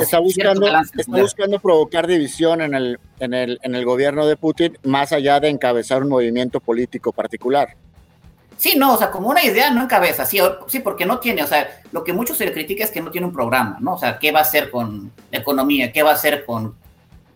está, 0.00 0.18
buscando, 0.18 0.66
está 0.66 1.20
buscando 1.20 1.60
provocar 1.60 2.08
división 2.08 2.60
en 2.60 2.74
el, 2.74 2.98
en, 3.20 3.34
el, 3.34 3.60
en 3.62 3.76
el 3.76 3.84
gobierno 3.84 4.26
de 4.26 4.36
Putin 4.36 4.76
más 4.82 5.12
allá 5.12 5.38
de 5.38 5.48
encabezar 5.48 6.02
un 6.02 6.08
movimiento 6.08 6.58
político 6.58 7.12
particular. 7.12 7.76
Sí, 8.56 8.74
no, 8.76 8.94
o 8.94 8.98
sea, 8.98 9.12
como 9.12 9.28
una 9.28 9.44
idea 9.44 9.70
no 9.70 9.82
encabeza, 9.82 10.24
sí, 10.24 10.40
sí, 10.66 10.80
porque 10.80 11.06
no 11.06 11.20
tiene, 11.20 11.44
o 11.44 11.46
sea, 11.46 11.68
lo 11.92 12.02
que 12.02 12.12
mucho 12.12 12.34
se 12.34 12.46
le 12.46 12.52
critica 12.52 12.82
es 12.82 12.90
que 12.90 13.00
no 13.00 13.12
tiene 13.12 13.28
un 13.28 13.32
programa, 13.32 13.78
¿no? 13.80 13.94
O 13.94 13.98
sea, 13.98 14.18
¿qué 14.18 14.32
va 14.32 14.40
a 14.40 14.42
hacer 14.42 14.70
con 14.70 15.12
la 15.30 15.38
economía? 15.38 15.92
¿Qué 15.92 16.02
va 16.02 16.10
a 16.10 16.14
hacer 16.14 16.44
con 16.44 16.82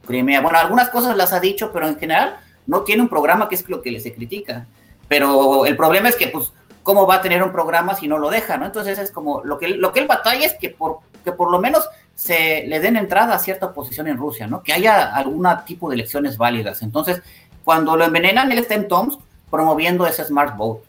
Crimea? 0.09 0.41
Bueno, 0.41 0.59
algunas 0.59 0.89
cosas 0.89 1.17
las 1.17 1.33
ha 1.33 1.39
dicho, 1.39 1.71
pero 1.73 1.87
en 1.87 1.97
general 1.97 2.39
no 2.67 2.83
tiene 2.83 3.03
un 3.03 3.09
programa 3.09 3.49
que 3.49 3.55
es 3.55 3.69
lo 3.69 3.81
que 3.81 4.01
se 4.01 4.13
critica. 4.13 4.67
Pero 5.07 5.65
el 5.67 5.77
problema 5.77 6.09
es 6.09 6.17
que, 6.17 6.27
pues, 6.27 6.53
¿cómo 6.83 7.07
va 7.07 7.17
a 7.17 7.23
tener 7.23 7.43
un 7.43 7.53
programa 7.53 7.95
si 7.95 8.09
no 8.09 8.19
lo 8.19 8.31
deja, 8.31 8.57
no? 8.57 8.67
Entonces 8.67 8.99
es 8.99 9.13
como, 9.13 9.45
lo 9.45 9.59
que, 9.59 9.69
lo 9.69 9.93
que 9.93 10.01
él 10.01 10.09
batalla 10.09 10.45
es 10.45 10.55
que 10.55 10.71
por, 10.71 10.99
que 11.25 11.31
por 11.33 11.51
lo 11.51 11.61
menos 11.61 11.89
se 12.15 12.67
le 12.67 12.81
den 12.81 12.97
entrada 12.97 13.35
a 13.35 13.39
cierta 13.39 13.67
oposición 13.67 14.09
en 14.09 14.17
Rusia, 14.17 14.49
¿no? 14.49 14.63
Que 14.63 14.73
haya 14.73 15.15
algún 15.15 15.47
tipo 15.65 15.89
de 15.89 15.95
elecciones 15.95 16.37
válidas. 16.37 16.83
Entonces, 16.83 17.23
cuando 17.63 17.97
lo 17.97 18.05
envenenan, 18.05 18.51
él 18.51 18.59
está 18.59 18.75
en 18.75 18.89
Tomsk 18.89 19.21
promoviendo 19.51 20.07
ese 20.07 20.25
smart 20.25 20.57
vote. 20.57 20.85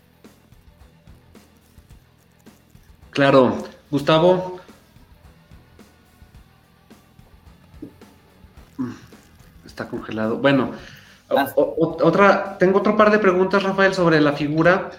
Claro, 3.12 3.58
Gustavo. 3.92 4.59
Está 9.80 9.90
congelado. 9.90 10.40
Bueno, 10.40 10.72
otra, 11.56 12.58
tengo 12.58 12.80
otro 12.80 12.98
par 12.98 13.12
de 13.12 13.20
preguntas, 13.20 13.64
Rafael, 13.64 13.94
sobre 13.94 14.20
la 14.20 14.34
figura 14.34 14.92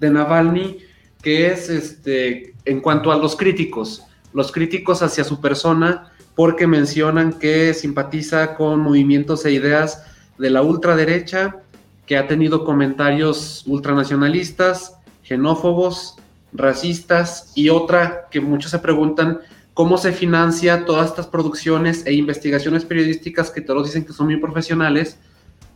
de 0.00 0.10
Navalny, 0.10 0.80
que 1.22 1.46
es 1.46 1.70
este, 1.70 2.52
en 2.66 2.82
cuanto 2.82 3.10
a 3.10 3.16
los 3.16 3.36
críticos, 3.36 4.04
los 4.34 4.52
críticos 4.52 5.00
hacia 5.00 5.24
su 5.24 5.40
persona, 5.40 6.12
porque 6.34 6.66
mencionan 6.66 7.32
que 7.32 7.72
simpatiza 7.72 8.54
con 8.54 8.80
movimientos 8.80 9.46
e 9.46 9.52
ideas 9.52 10.04
de 10.36 10.50
la 10.50 10.60
ultraderecha, 10.60 11.62
que 12.04 12.18
ha 12.18 12.28
tenido 12.28 12.66
comentarios 12.66 13.64
ultranacionalistas, 13.66 14.98
xenófobos, 15.22 16.16
racistas 16.52 17.50
y 17.54 17.70
otra 17.70 18.28
que 18.30 18.42
muchos 18.42 18.72
se 18.72 18.78
preguntan 18.78 19.40
cómo 19.74 19.98
se 19.98 20.12
financia 20.12 20.84
todas 20.84 21.08
estas 21.08 21.26
producciones 21.26 22.04
e 22.06 22.12
investigaciones 22.12 22.84
periodísticas 22.84 23.50
que 23.50 23.60
todos 23.60 23.86
dicen 23.86 24.04
que 24.04 24.12
son 24.12 24.26
muy 24.26 24.36
profesionales, 24.36 25.18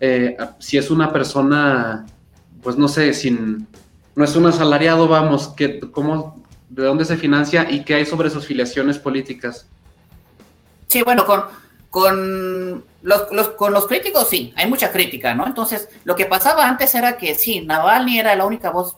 eh, 0.01 0.37
si 0.59 0.77
es 0.77 0.91
una 0.91 1.13
persona, 1.13 2.07
pues 2.63 2.77
no 2.77 2.89
sé, 2.89 3.15
sin, 3.15 3.67
no 4.15 4.25
es 4.25 4.37
un 4.37 4.47
asalariado, 4.47 5.09
vamos, 5.09 5.49
que, 5.49 5.81
cómo, 5.81 6.43
de 6.69 6.85
dónde 6.85 7.05
se 7.05 7.17
financia 7.17 7.71
y 7.71 7.85
qué 7.85 7.95
hay 7.95 8.07
sobre 8.07 8.31
sus 8.31 8.47
filiaciones 8.47 8.99
políticas. 8.99 9.67
Sí, 10.89 11.03
bueno, 11.03 11.25
con, 11.25 11.45
con 11.89 12.85
los, 13.03 13.49
con 13.57 13.73
los 13.73 13.87
críticos 13.87 14.29
sí, 14.29 14.53
hay 14.57 14.69
mucha 14.69 14.93
crítica, 14.93 15.35
¿no? 15.35 15.47
Entonces, 15.47 15.89
lo 16.05 16.15
que 16.15 16.27
pasaba 16.27 16.69
antes 16.69 16.95
era 16.95 17.17
que 17.17 17.35
sí, 17.35 17.63
Navalny 17.63 18.19
era 18.19 18.37
la 18.37 18.45
única 18.45 18.71
voz 18.71 18.97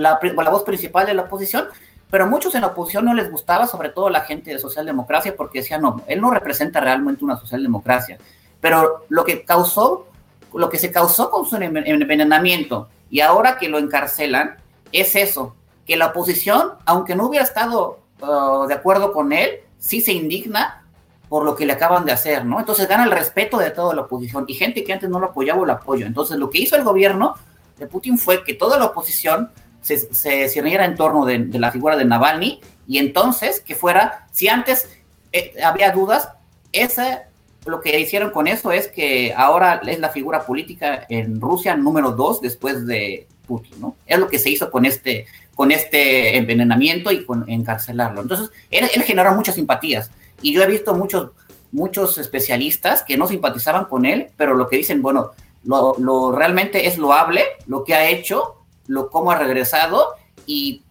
la, 0.00 0.18
voz 0.50 0.64
principal 0.64 1.06
de 1.06 1.14
la 1.14 1.22
oposición, 1.22 1.66
pero 2.10 2.24
a 2.24 2.26
muchos 2.26 2.54
en 2.54 2.62
la 2.62 2.68
oposición 2.68 3.04
no 3.04 3.14
les 3.14 3.30
gustaba, 3.30 3.66
sobre 3.66 3.90
todo 3.90 4.10
la 4.10 4.22
gente 4.22 4.50
de 4.50 4.58
socialdemocracia, 4.58 5.36
porque 5.36 5.60
decían, 5.60 5.82
no, 5.82 6.02
él 6.06 6.20
no 6.20 6.30
representa 6.30 6.80
realmente 6.80 7.24
una 7.24 7.38
socialdemocracia. 7.38 8.18
Pero 8.60 9.04
lo 9.08 9.24
que 9.24 9.44
causó, 9.44 10.06
lo 10.52 10.68
que 10.68 10.78
se 10.78 10.90
causó 10.90 11.30
con 11.30 11.46
su 11.46 11.56
envenenamiento 11.56 12.88
y 13.10 13.20
ahora 13.20 13.58
que 13.58 13.68
lo 13.68 13.78
encarcelan, 13.78 14.56
es 14.92 15.14
eso, 15.14 15.54
que 15.86 15.96
la 15.96 16.08
oposición, 16.08 16.72
aunque 16.84 17.14
no 17.14 17.26
hubiera 17.26 17.44
estado 17.44 18.00
uh, 18.20 18.66
de 18.66 18.74
acuerdo 18.74 19.12
con 19.12 19.32
él, 19.32 19.60
sí 19.78 20.00
se 20.00 20.12
indigna 20.12 20.84
por 21.28 21.44
lo 21.44 21.54
que 21.54 21.64
le 21.64 21.72
acaban 21.72 22.04
de 22.04 22.10
hacer, 22.10 22.44
¿no? 22.44 22.58
Entonces 22.58 22.88
gana 22.88 23.04
el 23.04 23.12
respeto 23.12 23.58
de 23.58 23.70
toda 23.70 23.94
la 23.94 24.02
oposición 24.02 24.44
y 24.48 24.54
gente 24.54 24.82
que 24.82 24.92
antes 24.92 25.08
no 25.08 25.20
lo 25.20 25.26
apoyaba 25.26 25.64
lo 25.64 25.72
apoyo. 25.72 26.06
Entonces 26.06 26.36
lo 26.38 26.50
que 26.50 26.58
hizo 26.58 26.74
el 26.74 26.82
gobierno 26.82 27.36
de 27.78 27.86
Putin 27.86 28.18
fue 28.18 28.42
que 28.42 28.54
toda 28.54 28.78
la 28.78 28.86
oposición 28.86 29.52
se, 29.82 30.14
se 30.14 30.58
en 30.58 30.96
torno 30.96 31.24
de, 31.24 31.38
la 31.58 31.70
figura 31.70 31.96
de 31.96 32.04
Navalny 32.04 32.60
y 32.86 32.98
entonces 32.98 33.60
que 33.60 33.74
fuera, 33.74 34.26
si 34.32 34.48
antes 34.48 34.88
eh, 35.32 35.54
había 35.62 35.92
dudas, 35.92 36.30
ese, 36.72 37.20
lo 37.66 37.80
que 37.80 37.98
hicieron 37.98 38.30
con 38.30 38.46
eso 38.46 38.72
es 38.72 38.88
que 38.88 39.32
ahora 39.36 39.80
es 39.86 39.98
la 39.98 40.10
figura 40.10 40.44
política 40.44 41.06
en 41.08 41.40
Rusia 41.40 41.76
número 41.76 42.12
dos 42.12 42.40
después 42.40 42.86
de 42.86 43.26
Putin, 43.46 43.80
¿no? 43.80 43.96
Es 44.06 44.18
lo 44.18 44.28
que 44.28 44.38
se 44.38 44.50
hizo 44.50 44.70
con 44.70 44.86
este, 44.86 45.26
con 45.54 45.72
este 45.72 46.36
envenenamiento 46.36 47.10
y 47.10 47.24
con 47.24 47.48
encarcelarlo. 47.48 48.22
Entonces, 48.22 48.50
él, 48.70 48.88
generó 49.02 49.34
muchas 49.34 49.56
simpatías 49.56 50.10
y 50.42 50.52
yo 50.52 50.62
he 50.62 50.66
visto 50.66 50.94
muchos, 50.94 51.30
muchos 51.72 52.18
especialistas 52.18 53.02
que 53.02 53.16
no 53.16 53.26
simpatizaban 53.26 53.86
con 53.86 54.06
él, 54.06 54.28
pero 54.36 54.54
lo 54.54 54.68
que 54.68 54.76
dicen, 54.76 55.02
bueno, 55.02 55.32
lo, 55.64 55.96
lo 55.98 56.32
realmente 56.32 56.86
es 56.86 56.96
loable 56.96 57.42
lo 57.66 57.84
que 57.84 57.94
ha 57.94 58.08
hecho 58.08 58.59
lo 58.90 59.08
cómo 59.08 59.30
ha 59.30 59.36
regresado 59.38 60.14
y 60.46 60.82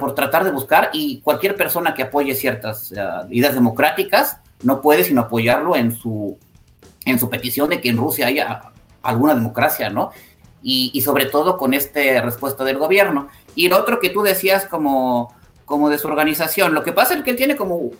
por 0.00 0.14
tratar 0.14 0.44
de 0.44 0.50
buscar 0.50 0.90
y 0.92 1.20
cualquier 1.20 1.56
persona 1.56 1.94
que 1.94 2.02
apoye 2.02 2.34
ciertas 2.34 2.92
eh, 2.92 2.96
ideas 3.30 3.54
democráticas 3.54 4.38
no 4.62 4.80
puede 4.80 5.04
sino 5.04 5.22
apoyarlo 5.22 5.76
en 5.76 5.94
su 5.94 6.38
en 7.04 7.18
su 7.18 7.30
petición 7.30 7.68
de 7.68 7.80
que 7.80 7.88
en 7.88 7.96
Rusia 7.96 8.26
haya 8.26 8.60
alguna 9.02 9.34
democracia, 9.34 9.88
¿no? 9.88 10.10
y, 10.62 11.00
sobre 11.02 11.26
todo 11.26 11.56
con 11.56 11.74
esta 11.74 12.20
respuesta 12.20 12.64
del 12.64 12.78
gobierno. 12.78 13.28
Y 13.54 13.68
lo 13.68 13.78
otro 13.78 14.00
que 14.00 14.10
tú 14.10 14.22
decías 14.22 14.66
como, 14.66 15.32
como 15.64 15.88
de 15.88 15.98
su 15.98 16.08
organización, 16.08 16.74
lo 16.74 16.82
que 16.82 16.92
pasa 16.92 17.14
es 17.14 17.22
que 17.22 17.30
él 17.30 17.36
tiene 17.36 17.56
como 17.56 17.90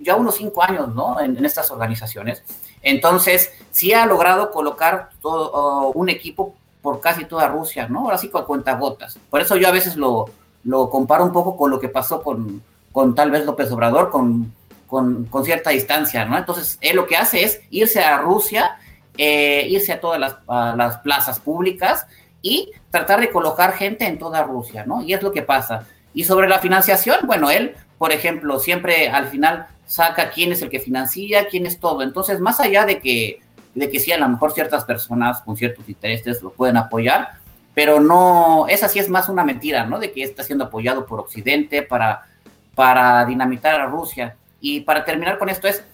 ya 0.00 0.16
unos 0.16 0.36
cinco 0.36 0.62
años 0.62 0.94
¿no? 0.94 1.20
en, 1.20 1.44
estas 1.44 1.70
organizaciones, 1.70 2.42
entonces 2.82 3.52
sí 3.70 3.92
ha 3.92 4.06
logrado 4.06 4.50
colocar 4.50 5.10
todo, 5.20 5.90
un 5.92 6.08
equipo 6.08 6.54
por 6.82 7.00
casi 7.00 7.24
toda 7.24 7.48
Rusia, 7.48 7.88
¿no? 7.88 8.00
Ahora 8.00 8.18
sí 8.18 8.28
con 8.28 8.44
cuentagotas. 8.44 9.18
Por 9.30 9.40
eso 9.40 9.56
yo 9.56 9.68
a 9.68 9.72
veces 9.72 9.96
lo, 9.96 10.26
lo 10.64 10.90
comparo 10.90 11.24
un 11.24 11.32
poco 11.32 11.56
con 11.56 11.70
lo 11.70 11.80
que 11.80 11.88
pasó 11.88 12.22
con, 12.22 12.62
con 12.90 13.14
tal 13.14 13.30
vez 13.30 13.46
López 13.46 13.70
Obrador, 13.70 14.10
con, 14.10 14.52
con, 14.86 15.24
con, 15.26 15.44
cierta 15.44 15.70
distancia, 15.70 16.24
¿no? 16.24 16.36
Entonces, 16.36 16.78
él 16.80 16.96
lo 16.96 17.06
que 17.06 17.16
hace 17.16 17.44
es 17.44 17.60
irse 17.70 18.02
a 18.02 18.18
Rusia 18.18 18.78
eh, 19.18 19.66
irse 19.68 19.92
a 19.92 20.00
todas 20.00 20.18
las, 20.18 20.96
plazas 20.98 21.38
públicas 21.38 22.06
y 22.40 22.70
tratar 22.90 23.20
de 23.20 23.30
colocar 23.30 23.74
gente 23.74 24.06
en 24.06 24.18
toda 24.18 24.42
Rusia, 24.42 24.84
¿no? 24.86 25.02
Y 25.02 25.12
es 25.12 25.22
lo 25.22 25.32
que 25.32 25.42
pasa. 25.42 25.86
Y 26.14 26.24
sobre 26.24 26.48
la 26.48 26.60
financiación, 26.60 27.18
bueno, 27.24 27.50
él, 27.50 27.74
por 27.98 28.10
ejemplo, 28.12 28.58
siempre 28.58 29.10
al 29.10 29.26
final 29.28 29.66
saca 29.84 30.30
quién 30.30 30.52
es 30.52 30.62
el 30.62 30.70
que 30.70 30.80
financia, 30.80 31.46
quién 31.48 31.66
es 31.66 31.78
todo. 31.78 32.02
Entonces, 32.02 32.40
más 32.40 32.58
allá 32.58 32.86
de 32.86 33.00
que, 33.00 33.40
de 33.74 33.90
que 33.90 34.00
sí, 34.00 34.12
a 34.12 34.18
lo 34.18 34.28
mejor 34.28 34.52
ciertas 34.52 34.84
personas 34.84 35.40
con 35.42 35.56
ciertos 35.56 35.88
intereses 35.88 36.42
lo 36.42 36.50
pueden 36.50 36.76
apoyar, 36.76 37.30
pero 37.74 38.00
no, 38.00 38.66
esa 38.68 38.88
sí 38.88 38.98
es 38.98 39.08
más 39.08 39.28
una 39.28 39.44
mentira, 39.44 39.86
¿no? 39.86 39.98
De 39.98 40.12
que 40.12 40.22
está 40.22 40.42
siendo 40.42 40.64
apoyado 40.64 41.06
por 41.06 41.20
Occidente 41.20 41.82
para, 41.82 42.26
para 42.74 43.24
dinamitar 43.24 43.80
a 43.80 43.86
Rusia. 43.86 44.36
Y 44.60 44.80
para 44.80 45.04
terminar 45.04 45.38
con 45.38 45.48
esto 45.48 45.68
es, 45.68 45.84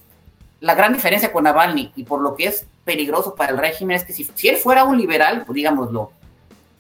la 0.61 0.75
gran 0.75 0.93
diferencia 0.93 1.33
con 1.33 1.45
Navalny 1.45 1.93
y 1.95 2.03
por 2.03 2.21
lo 2.21 2.35
que 2.35 2.47
es 2.47 2.67
peligroso 2.85 3.37
para 3.37 3.53
el 3.53 3.59
régimen 3.59 3.97
es 3.97 4.05
que 4.05 4.13
si, 4.13 4.25
si 4.35 4.49
él 4.49 4.57
fuera 4.57 4.83
un 4.85 4.99
liberal, 4.99 5.45
pues 5.47 5.55
digámoslo, 5.55 6.11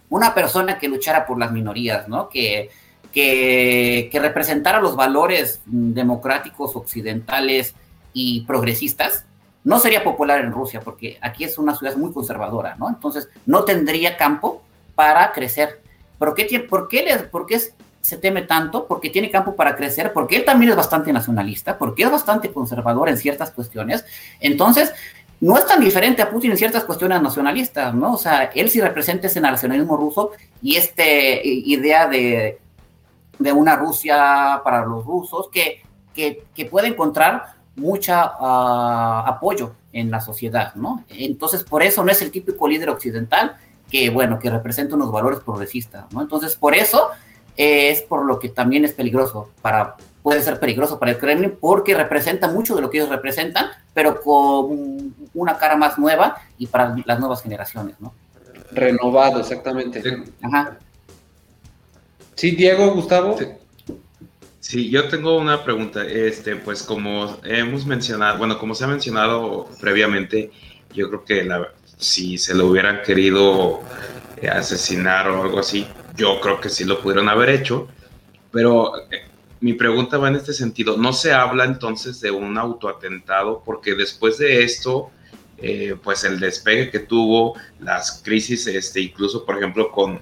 una 0.08 0.34
persona 0.34 0.78
que 0.78 0.88
luchara 0.88 1.26
por 1.26 1.38
las 1.38 1.52
minorías, 1.52 2.08
¿no? 2.08 2.28
Que, 2.28 2.70
que, 3.12 4.08
que 4.10 4.18
representara 4.18 4.80
los 4.80 4.96
valores 4.96 5.60
democráticos 5.64 6.74
occidentales 6.74 7.74
y 8.12 8.40
progresistas, 8.42 9.26
no 9.64 9.78
sería 9.78 10.04
popular 10.04 10.40
en 10.40 10.52
Rusia, 10.52 10.80
porque 10.80 11.18
aquí 11.20 11.44
es 11.44 11.58
una 11.58 11.76
ciudad 11.76 11.96
muy 11.96 12.12
conservadora, 12.12 12.76
¿no? 12.76 12.88
Entonces, 12.88 13.28
no 13.46 13.64
tendría 13.64 14.16
campo 14.16 14.62
para 14.94 15.32
crecer. 15.32 15.82
¿Por 16.18 16.34
qué, 16.34 16.60
por 16.60 16.88
qué, 16.88 17.28
por 17.30 17.46
qué 17.46 17.60
se 18.00 18.16
teme 18.16 18.42
tanto 18.42 18.86
porque 18.86 19.10
tiene 19.10 19.30
campo 19.30 19.54
para 19.54 19.76
crecer, 19.76 20.12
porque 20.12 20.36
él 20.36 20.44
también 20.44 20.70
es 20.70 20.76
bastante 20.76 21.12
nacionalista, 21.12 21.76
porque 21.76 22.04
es 22.04 22.10
bastante 22.10 22.50
conservador 22.50 23.08
en 23.08 23.18
ciertas 23.18 23.50
cuestiones. 23.50 24.04
Entonces, 24.40 24.92
no 25.40 25.56
es 25.56 25.66
tan 25.66 25.80
diferente 25.80 26.22
a 26.22 26.30
Putin 26.30 26.52
en 26.52 26.56
ciertas 26.56 26.84
cuestiones 26.84 27.20
nacionalistas, 27.20 27.94
¿no? 27.94 28.14
O 28.14 28.18
sea, 28.18 28.50
él 28.54 28.70
sí 28.70 28.80
representa 28.80 29.26
ese 29.26 29.40
nacionalismo 29.40 29.96
ruso 29.96 30.32
y 30.62 30.76
esta 30.76 31.04
idea 31.04 32.08
de, 32.08 32.58
de, 33.38 33.52
una 33.52 33.76
Rusia 33.76 34.60
para 34.64 34.84
los 34.84 35.04
rusos 35.04 35.48
que, 35.52 35.82
que 36.14 36.64
puede 36.64 36.88
encontrar 36.88 37.57
mucha 37.78 38.32
uh, 38.38 39.26
apoyo 39.26 39.74
en 39.92 40.10
la 40.10 40.20
sociedad, 40.20 40.74
¿no? 40.74 41.04
Entonces, 41.08 41.64
por 41.64 41.82
eso 41.82 42.04
no 42.04 42.12
es 42.12 42.20
el 42.22 42.30
típico 42.30 42.68
líder 42.68 42.90
occidental 42.90 43.56
que, 43.90 44.10
bueno, 44.10 44.38
que 44.38 44.50
representa 44.50 44.96
unos 44.96 45.10
valores 45.10 45.40
progresistas, 45.40 46.12
¿no? 46.12 46.20
Entonces, 46.20 46.56
por 46.56 46.74
eso 46.74 47.10
es 47.56 48.02
por 48.02 48.24
lo 48.24 48.38
que 48.38 48.48
también 48.48 48.84
es 48.84 48.92
peligroso 48.92 49.50
para 49.62 49.96
puede 50.22 50.42
ser 50.42 50.60
peligroso 50.60 50.98
para 50.98 51.12
el 51.12 51.18
Kremlin 51.18 51.56
porque 51.58 51.94
representa 51.94 52.48
mucho 52.48 52.74
de 52.74 52.82
lo 52.82 52.90
que 52.90 52.98
ellos 52.98 53.08
representan, 53.08 53.68
pero 53.94 54.20
con 54.20 55.14
una 55.32 55.56
cara 55.56 55.76
más 55.76 55.98
nueva 55.98 56.36
y 56.58 56.66
para 56.66 56.94
las 57.06 57.18
nuevas 57.18 57.42
generaciones, 57.42 57.96
¿no? 57.98 58.12
Renovado, 58.72 59.40
exactamente. 59.40 60.02
Sí. 60.02 60.10
Ajá. 60.42 60.76
Sí, 62.34 62.50
Diego, 62.50 62.92
Gustavo. 62.94 63.38
Sí. 63.38 63.46
Yo 64.76 65.08
tengo 65.08 65.38
una 65.38 65.64
pregunta. 65.64 66.04
Este, 66.04 66.56
pues 66.56 66.82
como 66.82 67.38
hemos 67.44 67.86
mencionado, 67.86 68.38
bueno, 68.38 68.58
como 68.58 68.74
se 68.74 68.84
ha 68.84 68.86
mencionado 68.86 69.66
previamente, 69.80 70.50
yo 70.92 71.08
creo 71.08 71.24
que 71.24 71.44
la, 71.44 71.72
si 71.96 72.36
se 72.36 72.54
lo 72.54 72.66
hubieran 72.66 73.00
querido 73.02 73.80
eh, 74.42 74.48
asesinar 74.48 75.28
o 75.28 75.42
algo 75.42 75.58
así, 75.60 75.86
yo 76.16 76.38
creo 76.40 76.60
que 76.60 76.68
sí 76.68 76.84
lo 76.84 77.00
pudieron 77.00 77.28
haber 77.28 77.48
hecho, 77.48 77.88
pero 78.52 79.10
eh, 79.10 79.26
mi 79.60 79.72
pregunta 79.72 80.18
va 80.18 80.28
en 80.28 80.36
este 80.36 80.52
sentido. 80.52 80.98
¿No 80.98 81.12
se 81.14 81.32
habla 81.32 81.64
entonces 81.64 82.20
de 82.20 82.30
un 82.30 82.58
autoatentado? 82.58 83.62
Porque 83.64 83.94
después 83.94 84.36
de 84.36 84.64
esto, 84.64 85.10
eh, 85.56 85.96
pues 86.02 86.24
el 86.24 86.38
despegue 86.38 86.90
que 86.90 87.00
tuvo, 87.00 87.54
las 87.80 88.22
crisis, 88.22 88.66
este, 88.66 89.00
incluso 89.00 89.46
por 89.46 89.56
ejemplo 89.56 89.90
con, 89.90 90.20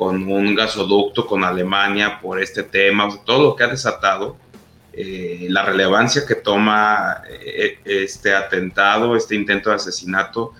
con 0.00 0.32
un 0.32 0.54
gasoducto 0.54 1.26
con 1.26 1.44
Alemania 1.44 2.20
por 2.22 2.40
este 2.40 2.62
tema, 2.62 3.06
todo 3.22 3.42
lo 3.42 3.54
que 3.54 3.64
ha 3.64 3.66
desatado, 3.66 4.38
eh, 4.94 5.46
la 5.50 5.62
relevancia 5.62 6.24
que 6.26 6.36
toma 6.36 7.20
este 7.84 8.34
atentado, 8.34 9.14
este 9.14 9.34
intento 9.34 9.68
de 9.68 9.76
asesinato, 9.76 10.54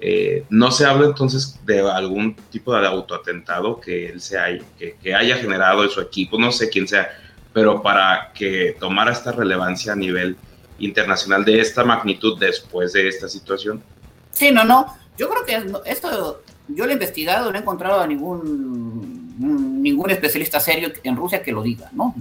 eh, 0.00 0.46
no 0.48 0.70
se 0.70 0.86
habla 0.86 1.08
entonces 1.08 1.60
de 1.66 1.80
algún 1.80 2.36
tipo 2.50 2.74
de 2.74 2.86
autoatentado 2.86 3.78
que 3.78 4.06
él 4.08 4.22
se 4.22 4.38
haya, 4.38 4.64
que, 4.78 5.14
haya 5.14 5.36
generado 5.36 5.84
en 5.84 5.90
su 5.90 6.00
equipo, 6.00 6.38
no 6.38 6.50
sé 6.50 6.70
quién 6.70 6.88
sea, 6.88 7.10
pero 7.52 7.82
para 7.82 8.32
que 8.32 8.78
tomara 8.80 9.12
esta 9.12 9.30
relevancia 9.30 9.92
a 9.92 9.96
nivel 9.96 10.38
internacional 10.78 11.44
de 11.44 11.60
esta 11.60 11.84
magnitud 11.84 12.38
después 12.38 12.94
de 12.94 13.08
esta 13.08 13.28
situación. 13.28 13.82
Sí, 14.30 14.50
no, 14.50 14.64
no. 14.64 14.86
Yo 15.18 15.28
creo 15.28 15.44
que 15.44 15.90
esto, 15.90 16.40
yo 16.68 16.84
lo 16.84 16.90
he 16.90 16.94
investigado, 16.94 17.50
no 17.50 17.58
he 17.58 17.60
encontrado 17.60 18.00
a 18.00 18.06
ningún, 18.06 19.82
ningún 19.82 20.10
especialista 20.10 20.60
serio 20.60 20.90
en 21.02 21.16
Rusia 21.16 21.42
que 21.42 21.52
lo 21.52 21.62
diga, 21.62 21.88
¿no? 21.92 22.14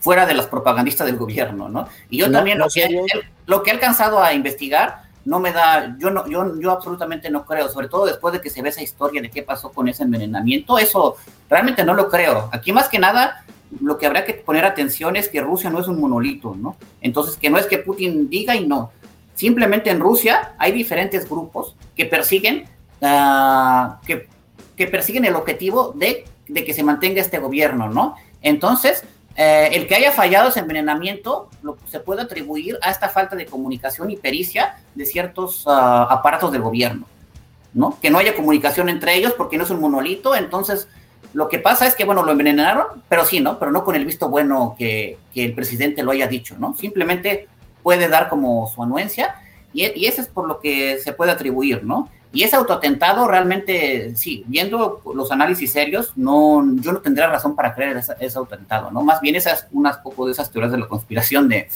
Fuera 0.00 0.26
de 0.26 0.34
los 0.34 0.46
propagandistas 0.46 1.06
del 1.06 1.16
gobierno, 1.16 1.68
¿no? 1.68 1.88
Y 2.10 2.18
yo 2.18 2.30
también 2.30 2.58
lo, 2.58 2.66
que, 2.68 3.04
lo 3.46 3.62
que 3.62 3.70
he 3.70 3.74
alcanzado 3.74 4.22
a 4.22 4.32
investigar 4.32 5.04
no 5.24 5.40
me 5.40 5.52
da, 5.52 5.96
yo 5.98 6.10
no, 6.10 6.28
yo, 6.28 6.60
yo 6.60 6.70
absolutamente 6.70 7.30
no 7.30 7.46
creo, 7.46 7.68
sobre 7.68 7.88
todo 7.88 8.06
después 8.06 8.34
de 8.34 8.40
que 8.40 8.50
se 8.50 8.60
ve 8.60 8.68
esa 8.68 8.82
historia 8.82 9.22
de 9.22 9.30
qué 9.30 9.42
pasó 9.42 9.70
con 9.72 9.88
ese 9.88 10.02
envenenamiento, 10.02 10.78
eso 10.78 11.16
realmente 11.48 11.84
no 11.84 11.94
lo 11.94 12.10
creo. 12.10 12.50
Aquí 12.52 12.72
más 12.72 12.88
que 12.88 12.98
nada, 12.98 13.44
lo 13.80 13.96
que 13.96 14.06
habrá 14.06 14.24
que 14.24 14.34
poner 14.34 14.64
atención 14.64 15.16
es 15.16 15.28
que 15.28 15.40
Rusia 15.40 15.70
no 15.70 15.80
es 15.80 15.88
un 15.88 16.00
monolito, 16.00 16.54
¿no? 16.54 16.76
Entonces, 17.00 17.36
que 17.36 17.50
no 17.50 17.58
es 17.58 17.66
que 17.66 17.78
Putin 17.78 18.28
diga 18.28 18.54
y 18.54 18.66
no. 18.66 18.92
Simplemente 19.34 19.90
en 19.90 20.00
Rusia 20.00 20.54
hay 20.58 20.72
diferentes 20.72 21.28
grupos 21.28 21.74
que 21.96 22.06
persiguen, 22.06 22.68
uh, 23.04 24.04
que, 24.06 24.86
persiguen 24.86 25.24
el 25.24 25.36
objetivo 25.36 25.92
de, 25.94 26.24
que 26.52 26.74
se 26.74 26.82
mantenga 26.82 27.20
este 27.20 27.38
gobierno, 27.38 27.88
¿no? 27.88 28.16
Entonces, 28.42 29.04
eh, 29.36 29.70
el 29.72 29.86
que 29.86 29.96
haya 29.96 30.12
fallado 30.12 30.48
ese 30.48 30.60
envenenamiento 30.60 31.48
se 31.90 32.00
puede 32.00 32.22
atribuir 32.22 32.78
a 32.82 32.90
esta 32.90 33.08
falta 33.08 33.36
de 33.36 33.46
comunicación 33.46 34.10
y 34.10 34.16
pericia 34.16 34.76
de 34.94 35.06
ciertos 35.06 35.64
ah, 35.66 36.06
aparatos 36.10 36.52
del 36.52 36.62
gobierno, 36.62 37.06
¿no? 37.72 37.98
Que 38.00 38.10
no 38.10 38.18
haya 38.18 38.36
comunicación 38.36 38.88
entre 38.88 39.16
ellos 39.16 39.34
porque 39.36 39.56
no 39.56 39.64
es 39.64 39.70
un 39.70 39.80
monolito, 39.80 40.36
entonces 40.36 40.88
lo 41.32 41.48
que 41.48 41.58
pasa 41.58 41.86
es 41.88 41.96
que, 41.96 42.04
bueno, 42.04 42.22
lo 42.22 42.30
envenenaron, 42.30 42.86
pero 43.08 43.24
sí, 43.24 43.40
¿no? 43.40 43.58
Pero 43.58 43.72
no 43.72 43.84
con 43.84 43.96
el 43.96 44.04
visto 44.04 44.28
bueno 44.28 44.76
que, 44.78 45.18
que 45.32 45.44
el 45.44 45.52
presidente 45.52 46.04
lo 46.04 46.12
haya 46.12 46.28
dicho, 46.28 46.56
¿no? 46.58 46.76
Simplemente 46.76 47.48
puede 47.82 48.08
dar 48.08 48.28
como 48.28 48.70
su 48.72 48.82
anuencia 48.82 49.34
y, 49.72 49.84
y 50.00 50.06
eso 50.06 50.20
es 50.20 50.28
por 50.28 50.46
lo 50.46 50.60
que 50.60 50.98
se 50.98 51.12
puede 51.12 51.32
atribuir, 51.32 51.82
¿no? 51.82 52.08
Y 52.34 52.42
ese 52.42 52.56
autoatentado 52.56 53.28
realmente, 53.28 54.14
sí, 54.16 54.42
viendo 54.48 55.00
los 55.14 55.30
análisis 55.30 55.70
serios, 55.70 56.12
no, 56.16 56.64
yo 56.80 56.92
no 56.92 57.00
tendría 57.00 57.28
razón 57.28 57.54
para 57.54 57.74
creer 57.74 57.96
ese, 57.96 58.12
ese 58.18 58.36
autoatentado, 58.36 58.90
¿no? 58.90 59.02
Más 59.02 59.20
bien 59.20 59.36
esas, 59.36 59.68
unas 59.70 59.98
poco 59.98 60.26
de 60.26 60.32
esas 60.32 60.50
teorías 60.50 60.72
de 60.72 60.78
la 60.78 60.88
conspiración 60.88 61.48
de, 61.48 61.68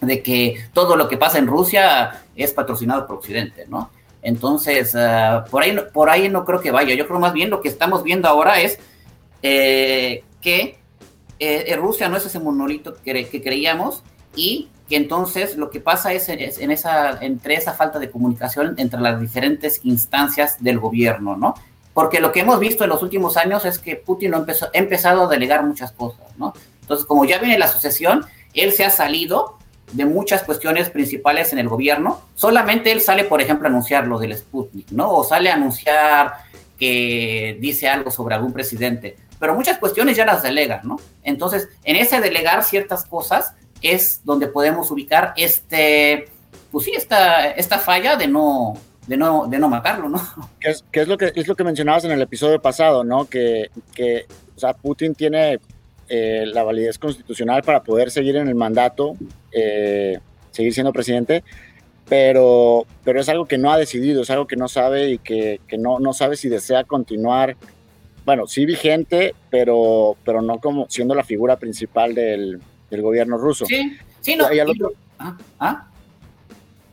de 0.00 0.22
que 0.22 0.64
todo 0.72 0.96
lo 0.96 1.08
que 1.08 1.18
pasa 1.18 1.38
en 1.38 1.46
Rusia 1.46 2.22
es 2.34 2.52
patrocinado 2.52 3.06
por 3.06 3.16
Occidente, 3.16 3.66
¿no? 3.68 3.90
Entonces, 4.22 4.94
uh, 4.94 5.48
por, 5.50 5.62
ahí, 5.62 5.76
por 5.92 6.08
ahí 6.08 6.28
no 6.30 6.46
creo 6.46 6.60
que 6.60 6.70
vaya. 6.70 6.94
Yo 6.94 7.06
creo 7.06 7.20
más 7.20 7.34
bien 7.34 7.50
lo 7.50 7.60
que 7.60 7.68
estamos 7.68 8.02
viendo 8.02 8.28
ahora 8.28 8.60
es 8.60 8.78
eh, 9.42 10.24
que 10.40 10.78
eh, 11.38 11.76
Rusia 11.76 12.08
no 12.08 12.16
es 12.16 12.24
ese 12.24 12.38
monolito 12.38 12.94
que, 13.02 13.28
que 13.28 13.42
creíamos 13.42 14.02
y 14.34 14.68
que 14.88 14.96
entonces 14.96 15.56
lo 15.56 15.70
que 15.70 15.80
pasa 15.80 16.12
es, 16.12 16.28
en 16.28 16.70
esa, 16.70 17.18
entre 17.22 17.54
esa 17.54 17.72
falta 17.72 17.98
de 17.98 18.10
comunicación 18.10 18.74
entre 18.76 19.00
las 19.00 19.20
diferentes 19.20 19.80
instancias 19.84 20.62
del 20.62 20.78
gobierno, 20.78 21.36
¿no? 21.36 21.54
Porque 21.94 22.20
lo 22.20 22.32
que 22.32 22.40
hemos 22.40 22.58
visto 22.58 22.84
en 22.84 22.90
los 22.90 23.02
últimos 23.02 23.36
años 23.36 23.64
es 23.64 23.78
que 23.78 23.96
Putin 23.96 24.34
ha 24.34 24.44
empezado 24.72 25.24
a 25.24 25.28
delegar 25.28 25.64
muchas 25.64 25.92
cosas, 25.92 26.26
¿no? 26.36 26.54
Entonces, 26.80 27.06
como 27.06 27.24
ya 27.24 27.38
viene 27.38 27.58
la 27.58 27.68
sucesión, 27.68 28.26
él 28.54 28.72
se 28.72 28.84
ha 28.84 28.90
salido 28.90 29.58
de 29.92 30.04
muchas 30.04 30.42
cuestiones 30.42 30.90
principales 30.90 31.52
en 31.52 31.58
el 31.58 31.68
gobierno. 31.68 32.20
Solamente 32.34 32.92
él 32.92 33.00
sale, 33.00 33.24
por 33.24 33.40
ejemplo, 33.40 33.68
a 33.68 33.70
anunciar 33.70 34.06
lo 34.06 34.18
del 34.18 34.36
Sputnik, 34.36 34.90
¿no? 34.90 35.10
O 35.10 35.24
sale 35.24 35.50
a 35.50 35.54
anunciar 35.54 36.32
que 36.78 37.56
dice 37.60 37.88
algo 37.88 38.10
sobre 38.10 38.34
algún 38.34 38.52
presidente. 38.52 39.16
Pero 39.38 39.54
muchas 39.54 39.78
cuestiones 39.78 40.16
ya 40.16 40.24
las 40.24 40.42
delega, 40.42 40.80
¿no? 40.82 40.98
Entonces, 41.22 41.68
en 41.84 41.96
ese 41.96 42.20
delegar 42.20 42.64
ciertas 42.64 43.04
cosas, 43.04 43.54
es 43.82 44.22
donde 44.24 44.46
podemos 44.46 44.90
ubicar 44.90 45.34
este, 45.36 46.28
pues 46.70 46.86
sí, 46.86 46.92
esta, 46.96 47.50
esta 47.50 47.78
falla 47.78 48.16
de 48.16 48.28
no, 48.28 48.74
de 49.06 49.16
no, 49.16 49.46
de 49.46 49.58
no 49.58 49.68
matarlo, 49.68 50.08
¿no? 50.08 50.20
¿Qué 50.60 50.70
es, 50.70 50.84
es, 50.92 51.08
lo 51.08 51.18
que, 51.18 51.32
es 51.34 51.46
lo 51.46 51.54
que 51.54 51.64
mencionabas 51.64 52.04
en 52.04 52.12
el 52.12 52.22
episodio 52.22 52.60
pasado, 52.60 53.04
¿no? 53.04 53.26
Que, 53.26 53.70
que 53.94 54.26
o 54.56 54.58
sea, 54.58 54.72
Putin 54.74 55.14
tiene 55.14 55.58
eh, 56.08 56.44
la 56.46 56.62
validez 56.62 56.98
constitucional 56.98 57.62
para 57.62 57.82
poder 57.82 58.10
seguir 58.10 58.36
en 58.36 58.48
el 58.48 58.54
mandato, 58.54 59.16
eh, 59.52 60.18
seguir 60.50 60.72
siendo 60.72 60.92
presidente, 60.92 61.44
pero, 62.08 62.86
pero 63.04 63.20
es 63.20 63.28
algo 63.28 63.46
que 63.46 63.58
no 63.58 63.72
ha 63.72 63.78
decidido, 63.78 64.22
es 64.22 64.30
algo 64.30 64.46
que 64.46 64.56
no 64.56 64.68
sabe 64.68 65.10
y 65.10 65.18
que, 65.18 65.60
que 65.66 65.78
no, 65.78 65.98
no 66.00 66.12
sabe 66.12 66.36
si 66.36 66.48
desea 66.48 66.84
continuar, 66.84 67.56
bueno, 68.24 68.46
sí 68.46 68.66
vigente, 68.66 69.34
pero, 69.50 70.16
pero 70.24 70.42
no 70.42 70.58
como 70.58 70.86
siendo 70.90 71.14
la 71.14 71.24
figura 71.24 71.56
principal 71.56 72.14
del, 72.14 72.60
del 72.92 73.02
gobierno 73.02 73.38
ruso. 73.38 73.64
Sí, 73.66 73.96
sí, 74.20 74.36
no. 74.36 74.46
¿Ah? 75.18 75.36
¿Ah? 75.58 75.88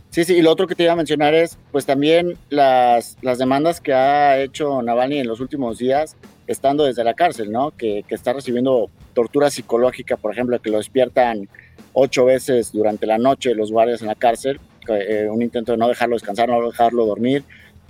Sí, 0.09 0.23
sí, 0.23 0.35
y 0.38 0.41
lo 0.41 0.51
otro 0.51 0.65
que 0.65 0.73
te 0.73 0.83
iba 0.83 0.93
a 0.93 0.95
mencionar 0.95 1.35
es, 1.35 1.57
pues 1.71 1.85
también 1.85 2.35
las, 2.49 3.17
las 3.21 3.38
demandas 3.38 3.79
que 3.79 3.93
ha 3.93 4.39
hecho 4.39 4.81
Navalny 4.81 5.19
en 5.19 5.27
los 5.27 5.39
últimos 5.39 5.77
días, 5.77 6.15
estando 6.47 6.85
desde 6.85 7.03
la 7.03 7.13
cárcel, 7.13 7.51
¿no? 7.51 7.71
Que, 7.71 8.03
que 8.07 8.15
está 8.15 8.33
recibiendo 8.33 8.89
tortura 9.13 9.51
psicológica, 9.51 10.17
por 10.17 10.31
ejemplo, 10.31 10.59
que 10.59 10.71
lo 10.71 10.77
despiertan 10.77 11.47
ocho 11.93 12.25
veces 12.25 12.71
durante 12.71 13.05
la 13.05 13.17
noche 13.17 13.53
los 13.53 13.71
guardias 13.71 14.01
en 14.01 14.07
la 14.07 14.15
cárcel, 14.15 14.59
eh, 14.88 15.27
un 15.29 15.43
intento 15.43 15.73
de 15.73 15.77
no 15.77 15.88
dejarlo 15.88 16.15
descansar, 16.15 16.49
no 16.49 16.65
dejarlo 16.65 17.05
dormir, 17.05 17.43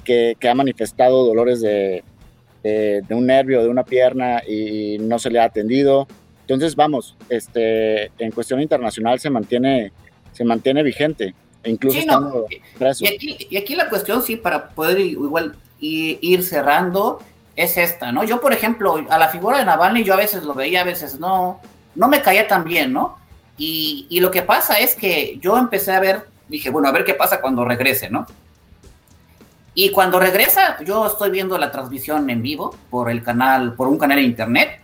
que, 0.03 0.35
que 0.39 0.49
ha 0.49 0.55
manifestado 0.55 1.25
dolores 1.25 1.61
de, 1.61 2.03
de, 2.63 3.01
de, 3.07 3.15
un 3.15 3.27
nervio, 3.27 3.61
de 3.61 3.69
una 3.69 3.83
pierna 3.83 4.41
y 4.45 4.97
no 4.99 5.19
se 5.19 5.29
le 5.29 5.39
ha 5.39 5.45
atendido. 5.45 6.07
Entonces, 6.49 6.75
vamos, 6.75 7.15
este, 7.29 8.11
en 8.17 8.31
cuestión 8.31 8.59
internacional 8.59 9.19
se 9.19 9.29
mantiene, 9.29 9.91
se 10.31 10.43
mantiene 10.43 10.81
vigente. 10.81 11.35
E 11.61 11.69
incluso 11.69 11.99
sí, 11.99 12.07
no. 12.07 12.45
y, 12.49 13.07
aquí, 13.07 13.47
y, 13.51 13.57
aquí, 13.57 13.75
la 13.75 13.87
cuestión, 13.87 14.23
sí, 14.23 14.35
para 14.35 14.69
poder 14.69 14.99
igual 14.99 15.55
ir 15.79 16.43
cerrando, 16.43 17.19
es 17.55 17.77
esta, 17.77 18.11
¿no? 18.11 18.23
Yo, 18.23 18.41
por 18.41 18.51
ejemplo, 18.51 19.05
a 19.11 19.19
la 19.19 19.29
figura 19.29 19.59
de 19.59 19.65
Navalny 19.65 20.03
yo 20.03 20.15
a 20.15 20.17
veces 20.17 20.43
lo 20.43 20.55
veía, 20.55 20.81
a 20.81 20.85
veces 20.85 21.19
no, 21.19 21.61
no 21.93 22.07
me 22.07 22.23
caía 22.23 22.47
tan 22.47 22.63
bien, 22.63 22.93
¿no? 22.93 23.19
Y, 23.55 24.07
y 24.09 24.19
lo 24.19 24.31
que 24.31 24.41
pasa 24.41 24.79
es 24.79 24.95
que 24.95 25.37
yo 25.39 25.55
empecé 25.55 25.91
a 25.91 25.99
ver, 25.99 26.23
dije, 26.47 26.71
bueno, 26.71 26.87
a 26.87 26.91
ver 26.91 27.05
qué 27.05 27.13
pasa 27.13 27.41
cuando 27.41 27.63
regrese, 27.63 28.09
¿no? 28.09 28.25
Y 29.75 29.91
cuando 29.91 30.19
regresa, 30.19 30.83
yo 30.83 31.05
estoy 31.05 31.29
viendo 31.29 31.59
la 31.59 31.69
transmisión 31.69 32.27
en 32.31 32.41
vivo 32.41 32.75
por 32.89 33.11
el 33.11 33.21
canal, 33.21 33.75
por 33.75 33.87
un 33.87 33.99
canal 33.99 34.17
de 34.17 34.23
internet, 34.23 34.81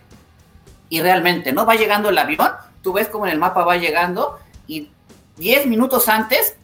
y 0.88 1.00
realmente, 1.00 1.52
¿no? 1.52 1.66
Va 1.66 1.74
llegando 1.74 2.08
el 2.08 2.18
avión, 2.18 2.48
tú 2.82 2.92
ves 2.92 3.08
como 3.08 3.26
en 3.26 3.32
el 3.32 3.38
mapa 3.38 3.64
va 3.64 3.76
llegando, 3.76 4.38
y 4.66 4.90
10 5.36 5.66
minutos 5.66 6.08
antes 6.08 6.56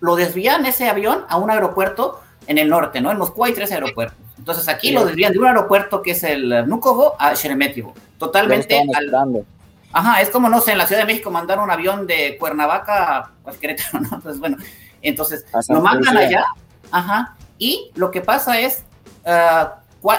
lo 0.00 0.16
desvían 0.16 0.66
ese 0.66 0.88
avión 0.88 1.24
a 1.28 1.36
un 1.36 1.50
aeropuerto 1.50 2.20
en 2.46 2.58
el 2.58 2.68
norte, 2.68 3.00
¿no? 3.00 3.10
En 3.10 3.18
Moscú 3.18 3.44
hay 3.44 3.54
tres 3.54 3.72
aeropuertos. 3.72 4.18
Entonces 4.38 4.68
aquí 4.68 4.88
sí. 4.88 4.94
lo 4.94 5.04
desvían 5.04 5.32
de 5.32 5.38
un 5.38 5.46
aeropuerto 5.46 6.02
que 6.02 6.10
es 6.10 6.22
el 6.24 6.66
Nukovo 6.68 7.14
a 7.18 7.34
Sheremetyevo. 7.34 7.94
Totalmente 8.18 8.78
al... 8.94 9.44
Ajá, 9.92 10.20
es 10.20 10.28
como, 10.30 10.48
no 10.48 10.60
sé, 10.60 10.72
en 10.72 10.78
la 10.78 10.86
Ciudad 10.86 11.02
de 11.02 11.06
México 11.06 11.30
mandar 11.30 11.60
un 11.60 11.70
avión 11.70 12.06
de 12.06 12.36
Cuernavaca 12.38 13.18
a 13.18 13.30
pues, 13.44 13.56
Querétaro, 13.58 14.00
¿no? 14.00 14.16
Entonces, 14.16 14.40
bueno, 14.40 14.56
entonces 15.02 15.46
lo 15.68 15.80
mandan 15.80 16.16
allá, 16.16 16.44
ajá, 16.90 17.36
y 17.58 17.92
lo 17.94 18.10
que 18.10 18.20
pasa 18.20 18.58
es, 18.58 18.84
uh, 19.24 19.68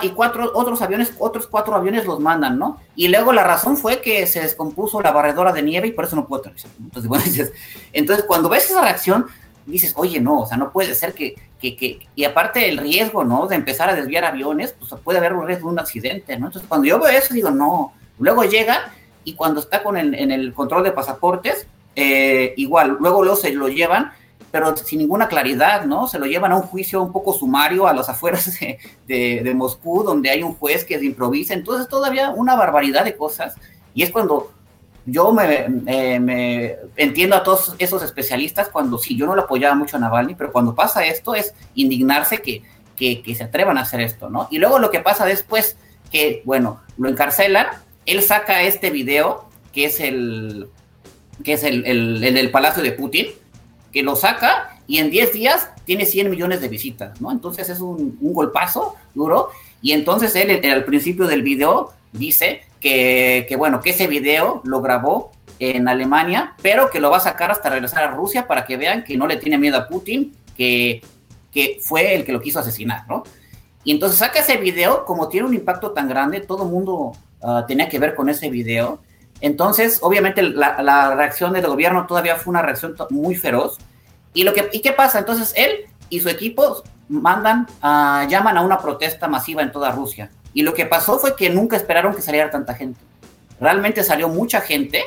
y 0.01 0.09
cuatro 0.09 0.51
otros 0.53 0.81
aviones, 0.81 1.13
otros 1.19 1.47
cuatro 1.47 1.75
aviones 1.75 2.05
los 2.05 2.19
mandan, 2.19 2.57
¿no? 2.57 2.79
Y 2.95 3.07
luego 3.07 3.33
la 3.33 3.43
razón 3.43 3.77
fue 3.77 4.01
que 4.01 4.25
se 4.25 4.41
descompuso 4.41 5.01
la 5.01 5.11
barredora 5.11 5.51
de 5.51 5.61
nieve 5.61 5.87
y 5.87 5.91
por 5.91 6.05
eso 6.05 6.15
no 6.15 6.27
pudo 6.27 6.39
aterrizar. 6.39 6.71
Entonces, 6.79 7.07
bueno, 7.07 7.23
dices, 7.25 7.53
entonces 7.93 8.25
cuando 8.25 8.49
ves 8.49 8.69
esa 8.69 8.81
reacción, 8.81 9.27
dices, 9.65 9.93
oye, 9.95 10.19
no, 10.19 10.41
o 10.41 10.45
sea, 10.47 10.57
no 10.57 10.71
puede 10.71 10.93
ser 10.95 11.13
que, 11.13 11.35
que, 11.59 11.75
que, 11.75 11.99
y 12.15 12.23
aparte 12.23 12.69
el 12.69 12.77
riesgo, 12.77 13.23
¿no? 13.23 13.47
De 13.47 13.55
empezar 13.55 13.89
a 13.89 13.95
desviar 13.95 14.25
aviones, 14.25 14.75
pues 14.77 14.99
puede 15.03 15.19
haber 15.19 15.33
un 15.33 15.47
riesgo 15.47 15.69
de 15.69 15.73
un 15.73 15.79
accidente, 15.79 16.37
¿no? 16.37 16.47
Entonces, 16.47 16.67
cuando 16.67 16.87
yo 16.87 16.99
veo 16.99 17.09
eso, 17.09 17.33
digo, 17.33 17.51
no. 17.51 17.93
Luego 18.19 18.43
llega 18.43 18.91
y 19.23 19.33
cuando 19.33 19.59
está 19.59 19.83
con 19.83 19.97
el, 19.97 20.15
en 20.15 20.31
el 20.31 20.53
control 20.53 20.83
de 20.83 20.91
pasaportes, 20.91 21.67
eh, 21.95 22.53
igual, 22.57 22.97
luego, 22.99 23.23
luego 23.23 23.37
se 23.37 23.51
lo 23.53 23.67
llevan, 23.67 24.13
pero 24.55 24.73
sin 24.77 24.99
ninguna 24.99 25.27
claridad, 25.27 25.83
¿no? 25.85 26.07
Se 26.07 26.17
lo 26.17 26.25
llevan 26.25 26.53
a 26.53 26.55
un 26.55 26.61
juicio 26.61 27.01
un 27.01 27.11
poco 27.11 27.33
sumario 27.33 27.87
a 27.87 27.93
las 27.93 28.07
afueras 28.07 28.57
de, 28.57 28.79
de, 29.05 29.41
de 29.43 29.53
Moscú, 29.53 30.01
donde 30.01 30.29
hay 30.29 30.43
un 30.43 30.53
juez 30.53 30.85
que 30.85 30.97
se 30.97 31.03
improvisa, 31.03 31.53
entonces 31.53 31.89
todavía 31.89 32.29
una 32.29 32.55
barbaridad 32.55 33.03
de 33.03 33.17
cosas, 33.17 33.55
y 33.93 34.03
es 34.03 34.11
cuando 34.11 34.53
yo 35.05 35.33
me, 35.33 35.67
me, 36.21 36.77
entiendo 36.95 37.35
a 37.35 37.43
todos 37.43 37.75
esos 37.79 38.01
especialistas 38.01 38.69
cuando 38.69 38.97
sí, 38.97 39.17
yo 39.17 39.25
no 39.25 39.35
lo 39.35 39.41
apoyaba 39.41 39.75
mucho 39.75 39.97
a 39.97 39.99
Navalny, 39.99 40.35
pero 40.35 40.53
cuando 40.53 40.73
pasa 40.73 41.05
esto 41.05 41.35
es 41.35 41.53
indignarse 41.73 42.41
que, 42.41 42.63
que, 42.95 43.21
que, 43.21 43.35
se 43.35 43.43
atrevan 43.43 43.77
a 43.77 43.81
hacer 43.81 43.99
esto, 43.99 44.29
¿no? 44.29 44.47
Y 44.51 44.59
luego 44.59 44.79
lo 44.79 44.89
que 44.89 45.01
pasa 45.01 45.25
después, 45.25 45.75
que, 46.13 46.43
bueno, 46.45 46.79
lo 46.97 47.09
encarcelan, 47.09 47.67
él 48.05 48.21
saca 48.21 48.61
este 48.61 48.89
video, 48.89 49.49
que 49.73 49.83
es 49.83 49.99
el, 49.99 50.69
que 51.43 51.51
es 51.51 51.65
el, 51.65 51.85
el, 51.85 52.23
el 52.23 52.33
del 52.33 52.51
Palacio 52.51 52.81
de 52.81 52.93
Putin, 52.93 53.27
que 53.95 54.03
lo 54.03 54.17
saca 54.17 54.77
y 54.87 54.97
en 54.97 55.09
10 55.09 55.31
días 55.31 55.69
tiene 55.85 56.05
100 56.05 56.29
millones 56.29 56.59
de 56.59 56.67
visitas, 56.67 57.21
¿no? 57.21 57.31
Entonces 57.31 57.69
es 57.69 57.79
un, 57.79 58.17
golpazo 58.19 58.97
duro. 59.13 59.51
Y 59.81 59.93
entonces 59.93 60.35
él, 60.35 60.59
al 60.69 60.83
principio 60.83 61.27
del 61.27 61.43
video, 61.43 61.93
dice 62.11 62.63
que, 62.81 63.45
que, 63.47 63.55
bueno, 63.55 63.79
que 63.79 63.91
ese 63.91 64.07
video 64.07 64.59
lo 64.65 64.81
grabó 64.81 65.31
en 65.59 65.87
Alemania, 65.87 66.55
pero 66.61 66.89
que 66.89 66.99
lo 66.99 67.09
va 67.09 67.17
a 67.17 67.21
sacar 67.21 67.51
hasta 67.51 67.69
regresar 67.69 68.03
a 68.03 68.11
Rusia 68.11 68.47
para 68.47 68.65
que 68.65 68.75
vean 68.75 69.05
que 69.05 69.15
no 69.15 69.27
le 69.27 69.37
tiene 69.37 69.57
miedo 69.57 69.77
a 69.77 69.87
Putin, 69.87 70.35
que, 70.57 71.01
que 71.53 71.79
fue 71.81 72.15
el 72.15 72.25
que 72.25 72.33
lo 72.33 72.41
quiso 72.41 72.59
asesinar, 72.59 73.07
¿no? 73.07 73.23
Y 73.85 73.91
entonces 73.91 74.19
saca 74.19 74.39
ese 74.39 74.57
video, 74.57 75.05
como 75.05 75.29
tiene 75.29 75.47
un 75.47 75.53
impacto 75.53 75.91
tan 75.91 76.09
grande, 76.09 76.41
todo 76.41 76.63
el 76.63 76.69
mundo 76.69 77.13
uh, 77.39 77.65
tenía 77.65 77.87
que 77.87 77.97
ver 77.97 78.13
con 78.13 78.27
ese 78.27 78.49
video. 78.49 78.99
Entonces, 79.41 79.99
obviamente, 80.01 80.41
la, 80.41 81.15
reacción 81.15 81.53
del 81.53 81.67
gobierno 81.67 82.07
todavía 82.07 82.35
fue 82.35 82.51
una 82.51 82.61
reacción 82.61 82.95
muy 83.09 83.35
feroz. 83.35 83.77
¿Y, 84.33 84.43
lo 84.43 84.53
que, 84.53 84.69
¿y 84.71 84.81
qué 84.81 84.91
pasa? 84.91 85.19
Entonces, 85.19 85.53
él 85.55 85.85
y 86.09 86.19
su 86.19 86.29
equipo 86.29 86.83
mandan, 87.09 87.67
uh, 87.83 88.27
llaman 88.27 88.57
a 88.57 88.61
una 88.61 88.79
protesta 88.79 89.27
masiva 89.27 89.61
en 89.61 89.71
toda 89.71 89.91
Rusia. 89.91 90.31
Y 90.53 90.63
lo 90.63 90.73
que 90.73 90.85
pasó 90.85 91.19
fue 91.19 91.35
que 91.35 91.49
nunca 91.49 91.75
esperaron 91.75 92.15
que 92.15 92.21
saliera 92.21 92.49
tanta 92.49 92.73
gente. 92.73 92.99
Realmente 93.59 94.03
salió 94.03 94.29
mucha 94.29 94.61
gente 94.61 95.03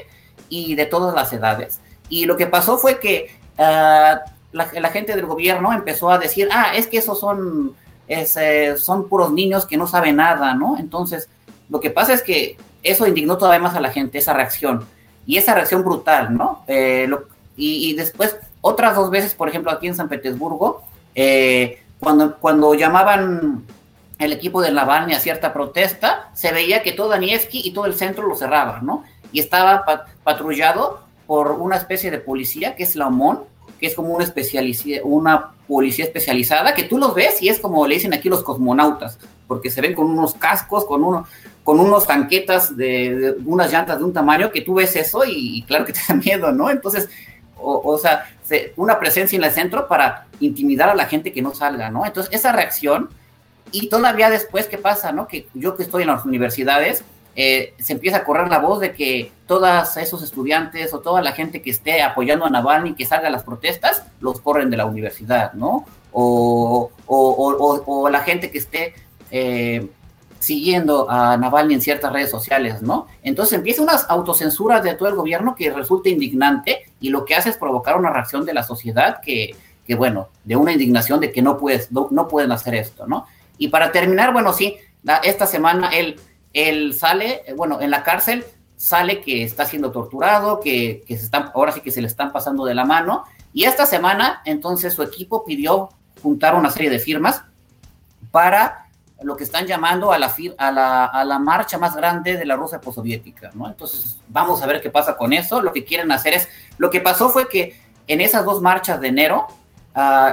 y 0.48 0.74
de 0.74 0.86
todas 0.86 1.14
las 1.14 1.32
edades. 1.32 1.80
Y 2.08 2.26
lo 2.26 2.36
que 2.36 2.46
pasó 2.46 2.78
fue 2.78 3.00
que 3.00 3.30
uh, 3.58 4.18
la, 4.52 4.90
gente 4.90 5.14
del 5.14 5.26
gobierno 5.26 5.72
empezó 5.72 6.10
a 6.10 6.18
decir, 6.18 6.48
ah, 6.52 6.72
es 6.74 6.86
que 6.86 6.98
esos 6.98 7.20
son, 7.20 7.74
eh, 8.08 8.76
son 8.76 9.08
puros 9.08 9.32
niños 9.32 9.66
que 9.66 9.76
no 9.76 9.86
saben 9.86 10.16
nada, 10.16 10.54
¿no? 10.54 10.78
Entonces, 10.78 11.28
lo 11.68 11.80
que 11.80 11.90
pasa 11.90 12.14
es 12.14 12.22
que 12.22 12.56
eso 12.82 13.06
indignó 13.06 13.38
todavía 13.38 13.60
más 13.60 13.74
a 13.74 13.80
la 13.80 13.90
gente, 13.90 14.18
esa 14.18 14.32
reacción. 14.32 14.84
Y 15.26 15.36
esa 15.36 15.54
reacción 15.54 15.84
brutal, 15.84 16.36
¿no? 16.36 16.64
Eh, 16.66 17.08
y, 17.56 17.94
después, 17.94 18.36
otras 18.60 18.94
dos 18.94 19.10
veces, 19.10 19.34
por 19.34 19.48
ejemplo, 19.48 19.70
aquí 19.70 19.88
en 19.88 19.94
San 19.94 20.08
Petersburgo, 20.08 20.82
eh, 21.14 21.82
cuando, 22.00 22.36
cuando 22.36 22.74
llamaban 22.74 23.64
el 24.18 24.32
equipo 24.32 24.62
de 24.62 24.72
Navalny 24.72 25.14
a 25.14 25.20
cierta 25.20 25.52
protesta, 25.52 26.30
se 26.34 26.52
veía 26.52 26.82
que 26.82 26.92
todo 26.92 27.08
Danievsky 27.08 27.62
y 27.64 27.72
todo 27.72 27.86
el 27.86 27.94
centro 27.94 28.26
lo 28.26 28.36
cerraba, 28.36 28.80
¿no? 28.80 29.04
Y 29.32 29.40
estaba 29.40 29.84
pat 29.84 30.08
patrullado 30.24 31.00
por 31.26 31.52
una 31.52 31.76
especie 31.76 32.10
de 32.10 32.18
policía 32.18 32.74
que 32.74 32.82
es 32.82 32.96
la 32.96 33.08
OMON, 33.08 33.44
que 33.78 33.86
es 33.86 33.94
como 33.94 34.14
una, 34.14 34.32
una 35.04 35.50
policía 35.68 36.04
especializada, 36.04 36.74
que 36.74 36.84
tú 36.84 36.98
los 36.98 37.14
ves 37.14 37.42
y 37.42 37.48
es 37.48 37.60
como 37.60 37.86
le 37.86 37.94
dicen 37.94 38.14
aquí 38.14 38.28
los 38.28 38.42
cosmonautas, 38.42 39.18
porque 39.48 39.70
se 39.70 39.80
ven 39.80 39.94
con 39.94 40.06
unos 40.06 40.34
cascos, 40.34 40.84
con, 40.84 41.02
uno, 41.02 41.26
con 41.64 41.80
unos 41.80 42.06
tanquetas 42.06 42.76
de, 42.76 43.16
de, 43.16 43.36
unas 43.44 43.72
llantas 43.72 43.98
de 43.98 44.04
un 44.04 44.12
tamaño 44.12 44.52
que 44.52 44.60
tú 44.60 44.74
ves 44.74 44.94
eso 44.94 45.24
y, 45.24 45.58
y 45.58 45.62
claro 45.62 45.84
que 45.84 45.94
te 45.94 46.00
da 46.06 46.14
miedo, 46.24 46.52
¿no? 46.52 46.70
Entonces, 46.70 47.08
o, 47.56 47.80
o 47.82 47.98
sea, 47.98 48.26
se, 48.44 48.74
una 48.76 49.00
presencia 49.00 49.36
en 49.36 49.44
el 49.44 49.50
centro 49.50 49.88
para 49.88 50.26
intimidar 50.38 50.90
a 50.90 50.94
la 50.94 51.06
gente 51.06 51.32
que 51.32 51.42
no 51.42 51.54
salga, 51.54 51.90
¿no? 51.90 52.06
Entonces, 52.06 52.32
esa 52.32 52.52
reacción 52.52 53.08
y 53.72 53.88
todavía 53.88 54.30
después, 54.30 54.66
¿qué 54.66 54.78
pasa? 54.78 55.12
No? 55.12 55.26
Que 55.26 55.48
yo 55.54 55.76
que 55.76 55.82
estoy 55.82 56.02
en 56.02 56.08
las 56.08 56.24
universidades, 56.24 57.04
eh, 57.36 57.74
se 57.78 57.92
empieza 57.92 58.18
a 58.18 58.24
correr 58.24 58.48
la 58.48 58.58
voz 58.58 58.80
de 58.80 58.92
que 58.92 59.30
todos 59.46 59.96
esos 59.96 60.22
estudiantes 60.22 60.92
o 60.92 61.00
toda 61.00 61.22
la 61.22 61.32
gente 61.32 61.62
que 61.62 61.70
esté 61.70 62.02
apoyando 62.02 62.44
a 62.44 62.50
Navalny, 62.50 62.94
que 62.94 63.06
salga 63.06 63.28
a 63.28 63.30
las 63.30 63.44
protestas, 63.44 64.04
los 64.20 64.40
corren 64.40 64.70
de 64.70 64.76
la 64.76 64.86
universidad, 64.86 65.52
¿no? 65.52 65.86
O, 66.12 66.90
o, 67.06 67.16
o, 67.16 67.82
o 67.86 68.10
la 68.10 68.20
gente 68.20 68.50
que 68.50 68.58
esté 68.58 68.94
eh, 69.30 69.88
siguiendo 70.38 71.10
a 71.10 71.36
Navalny 71.36 71.74
en 71.74 71.80
ciertas 71.80 72.12
redes 72.12 72.30
sociales, 72.30 72.82
¿no? 72.82 73.06
Entonces 73.22 73.54
empieza 73.54 73.82
unas 73.82 74.06
autocensuras 74.08 74.82
de 74.82 74.94
todo 74.94 75.08
el 75.08 75.14
gobierno 75.14 75.54
que 75.54 75.70
resulta 75.70 76.08
indignante 76.08 76.86
y 77.00 77.10
lo 77.10 77.24
que 77.24 77.34
hace 77.34 77.50
es 77.50 77.56
provocar 77.56 77.96
una 77.96 78.10
reacción 78.10 78.44
de 78.44 78.54
la 78.54 78.62
sociedad 78.62 79.20
que, 79.20 79.56
que 79.86 79.94
bueno, 79.94 80.28
de 80.44 80.56
una 80.56 80.72
indignación 80.72 81.20
de 81.20 81.32
que 81.32 81.42
no, 81.42 81.58
puedes, 81.58 81.90
no, 81.90 82.28
pueden 82.28 82.52
hacer 82.52 82.74
esto, 82.74 83.06
¿no? 83.06 83.26
Y 83.56 83.68
para 83.68 83.90
terminar, 83.90 84.32
bueno, 84.32 84.52
sí, 84.52 84.76
esta 85.24 85.46
semana 85.46 85.88
él, 85.88 86.20
él 86.52 86.94
sale, 86.94 87.42
bueno, 87.56 87.80
en 87.80 87.90
la 87.90 88.04
cárcel 88.04 88.44
sale 88.76 89.20
que 89.20 89.42
está 89.42 89.64
siendo 89.64 89.90
torturado, 89.90 90.60
que, 90.60 91.02
que 91.06 91.16
se 91.16 91.24
están, 91.24 91.50
ahora 91.54 91.72
sí 91.72 91.80
que 91.80 91.90
se 91.90 92.00
le 92.00 92.06
están 92.06 92.32
pasando 92.32 92.64
de 92.64 92.74
la 92.74 92.84
mano. 92.84 93.24
Y 93.52 93.64
esta 93.64 93.86
semana, 93.86 94.40
entonces, 94.44 94.94
su 94.94 95.02
equipo 95.02 95.44
pidió 95.44 95.88
juntar 96.22 96.54
una 96.54 96.70
serie 96.70 96.90
de 96.90 97.00
firmas 97.00 97.42
para 98.30 98.87
lo 99.22 99.36
que 99.36 99.44
están 99.44 99.66
llamando 99.66 100.12
a 100.12 100.18
la, 100.18 100.32
a 100.58 100.70
la, 100.70 101.04
a 101.06 101.24
la 101.24 101.38
marcha 101.38 101.76
más 101.76 101.96
grande 101.96 102.36
de 102.36 102.44
la 102.44 102.56
Rusia 102.56 102.80
postsoviética, 102.80 103.50
¿no? 103.54 103.66
Entonces, 103.66 104.18
vamos 104.28 104.62
a 104.62 104.66
ver 104.66 104.80
qué 104.80 104.90
pasa 104.90 105.16
con 105.16 105.32
eso. 105.32 105.60
Lo 105.60 105.72
que 105.72 105.84
quieren 105.84 106.12
hacer 106.12 106.34
es, 106.34 106.48
lo 106.78 106.90
que 106.90 107.00
pasó 107.00 107.28
fue 107.28 107.48
que 107.48 107.76
en 108.06 108.20
esas 108.20 108.44
dos 108.44 108.62
marchas 108.62 109.00
de 109.00 109.08
enero, 109.08 109.48
uh, 109.96 110.32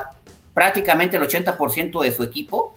prácticamente 0.54 1.18
el 1.18 1.24
80% 1.24 2.02
de 2.02 2.12
su 2.12 2.24
equipo 2.24 2.76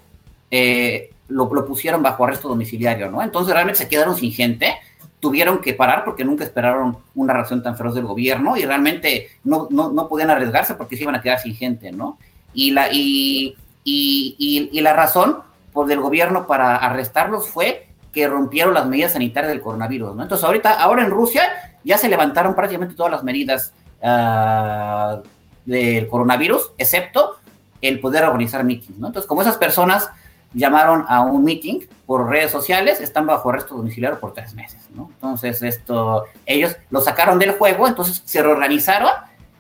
eh, 0.50 1.10
lo, 1.28 1.52
lo, 1.52 1.66
pusieron 1.66 2.02
bajo 2.02 2.24
arresto 2.24 2.48
domiciliario, 2.48 3.10
¿no? 3.10 3.22
Entonces, 3.22 3.52
realmente 3.52 3.80
se 3.80 3.88
quedaron 3.88 4.16
sin 4.16 4.32
gente, 4.32 4.76
tuvieron 5.20 5.60
que 5.60 5.74
parar 5.74 6.04
porque 6.06 6.24
nunca 6.24 6.44
esperaron 6.44 6.96
una 7.14 7.34
reacción 7.34 7.62
tan 7.62 7.76
feroz 7.76 7.94
del 7.94 8.06
gobierno 8.06 8.56
y 8.56 8.64
realmente 8.64 9.28
no, 9.44 9.68
no, 9.70 9.90
no 9.90 10.08
podían 10.08 10.30
arriesgarse 10.30 10.74
porque 10.74 10.96
se 10.96 11.02
iban 11.02 11.16
a 11.16 11.20
quedar 11.20 11.38
sin 11.38 11.54
gente, 11.54 11.92
¿no? 11.92 12.18
Y 12.54 12.70
la, 12.70 12.90
y, 12.90 13.54
y, 13.84 14.36
y, 14.38 14.70
y 14.72 14.80
la 14.80 14.94
razón 14.94 15.47
del 15.86 16.00
gobierno 16.00 16.46
para 16.46 16.76
arrestarlos 16.76 17.48
fue 17.48 17.88
que 18.12 18.26
rompieron 18.26 18.74
las 18.74 18.86
medidas 18.86 19.12
sanitarias 19.12 19.52
del 19.52 19.60
coronavirus. 19.60 20.12
Entonces 20.20 20.44
ahorita, 20.44 20.80
ahora 20.80 21.04
en 21.04 21.10
Rusia 21.10 21.42
ya 21.84 21.98
se 21.98 22.08
levantaron 22.08 22.54
prácticamente 22.54 22.94
todas 22.94 23.12
las 23.12 23.22
medidas 23.22 23.72
uh, 24.02 25.22
del 25.64 26.08
coronavirus, 26.08 26.72
excepto 26.78 27.36
el 27.80 28.00
poder 28.00 28.24
organizar 28.24 28.64
meetings. 28.64 28.96
Entonces, 28.96 29.26
como 29.26 29.42
esas 29.42 29.56
personas 29.56 30.10
llamaron 30.54 31.04
a 31.08 31.20
un 31.20 31.44
meeting 31.44 31.80
por 32.06 32.28
redes 32.28 32.50
sociales, 32.50 33.00
están 33.00 33.26
bajo 33.26 33.50
arresto 33.50 33.76
domiciliario 33.76 34.18
por 34.18 34.32
tres 34.32 34.54
meses. 34.54 34.88
Entonces, 34.96 35.62
esto, 35.62 36.24
ellos 36.46 36.74
lo 36.90 37.00
sacaron 37.02 37.38
del 37.38 37.52
juego, 37.52 37.86
entonces 37.86 38.22
se 38.24 38.42
reorganizaron, 38.42 39.10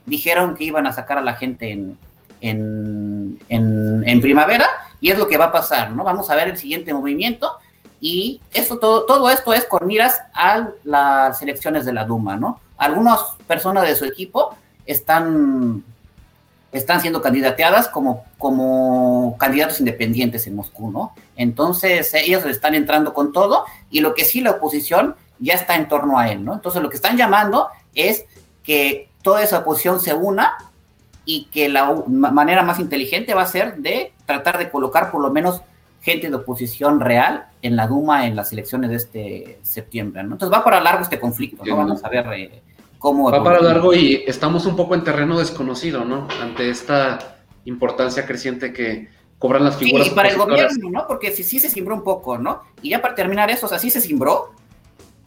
dijeron 0.06 0.56
que 0.56 0.64
iban 0.64 0.86
a 0.86 0.92
sacar 0.92 1.18
a 1.18 1.20
la 1.20 1.34
gente 1.34 1.70
en, 1.70 1.98
en, 2.40 3.38
en, 3.50 4.08
en 4.08 4.20
primavera, 4.20 4.66
y 5.00 5.10
es 5.10 5.18
lo 5.18 5.28
que 5.28 5.36
va 5.36 5.46
a 5.46 5.52
pasar, 5.52 5.92
¿no? 5.92 6.04
Vamos 6.04 6.30
a 6.30 6.34
ver 6.34 6.48
el 6.48 6.58
siguiente 6.58 6.92
movimiento 6.92 7.52
y 8.00 8.40
eso, 8.52 8.78
todo, 8.78 9.04
todo 9.04 9.30
esto 9.30 9.52
es 9.52 9.64
con 9.64 9.86
miras 9.86 10.20
a 10.34 10.68
las 10.84 11.42
elecciones 11.42 11.84
de 11.84 11.92
la 11.92 12.04
Duma, 12.04 12.36
¿no? 12.36 12.60
Algunas 12.76 13.20
personas 13.46 13.86
de 13.86 13.96
su 13.96 14.04
equipo 14.04 14.54
están, 14.86 15.82
están 16.72 17.00
siendo 17.00 17.20
candidateadas 17.20 17.88
como, 17.88 18.24
como 18.38 19.36
candidatos 19.38 19.80
independientes 19.80 20.46
en 20.46 20.56
Moscú, 20.56 20.90
¿no? 20.90 21.12
Entonces 21.36 22.12
ellos 22.14 22.44
están 22.46 22.74
entrando 22.74 23.14
con 23.14 23.32
todo 23.32 23.64
y 23.90 24.00
lo 24.00 24.14
que 24.14 24.24
sí 24.24 24.40
la 24.40 24.52
oposición 24.52 25.16
ya 25.40 25.54
está 25.54 25.76
en 25.76 25.88
torno 25.88 26.18
a 26.18 26.30
él, 26.30 26.44
¿no? 26.44 26.54
Entonces 26.54 26.82
lo 26.82 26.90
que 26.90 26.96
están 26.96 27.16
llamando 27.16 27.68
es 27.94 28.24
que 28.62 29.08
toda 29.22 29.42
esa 29.42 29.58
oposición 29.58 30.00
se 30.00 30.14
una 30.14 30.56
y 31.30 31.44
que 31.52 31.68
la 31.68 31.94
manera 32.08 32.62
más 32.62 32.80
inteligente 32.80 33.34
va 33.34 33.42
a 33.42 33.46
ser 33.46 33.76
de 33.76 34.14
tratar 34.24 34.56
de 34.56 34.70
colocar 34.70 35.10
por 35.10 35.20
lo 35.20 35.30
menos 35.30 35.60
gente 36.00 36.30
de 36.30 36.36
oposición 36.36 37.00
real 37.00 37.48
en 37.60 37.76
la 37.76 37.86
Duma 37.86 38.26
en 38.26 38.34
las 38.34 38.50
elecciones 38.50 38.88
de 38.88 38.96
este 38.96 39.58
septiembre. 39.62 40.22
¿no? 40.22 40.36
Entonces 40.36 40.58
va 40.58 40.64
para 40.64 40.80
largo 40.80 41.02
este 41.02 41.20
conflicto, 41.20 41.66
¿no? 41.66 41.76
Vamos 41.76 42.02
a 42.02 42.08
ver 42.08 42.26
eh, 42.32 42.62
cómo... 42.98 43.30
Va 43.30 43.44
para 43.44 43.60
largo 43.60 43.92
y 43.92 44.24
estamos 44.26 44.64
un 44.64 44.74
poco 44.74 44.94
en 44.94 45.04
terreno 45.04 45.38
desconocido, 45.38 46.06
¿no? 46.06 46.26
Ante 46.40 46.70
esta 46.70 47.36
importancia 47.66 48.24
creciente 48.24 48.72
que 48.72 49.08
cobran 49.38 49.64
las 49.64 49.76
figuras. 49.76 50.06
Sí, 50.06 50.12
y 50.12 50.16
para 50.16 50.30
el 50.30 50.38
gobierno, 50.38 50.88
¿no? 50.90 51.06
Porque 51.06 51.32
sí, 51.32 51.44
sí 51.44 51.58
se 51.58 51.68
cimbró 51.68 51.94
un 51.94 52.04
poco, 52.04 52.38
¿no? 52.38 52.62
Y 52.80 52.88
ya 52.88 53.02
para 53.02 53.14
terminar 53.14 53.50
eso, 53.50 53.66
o 53.66 53.68
sea, 53.68 53.78
sí 53.78 53.90
se 53.90 54.00
cimbró, 54.00 54.54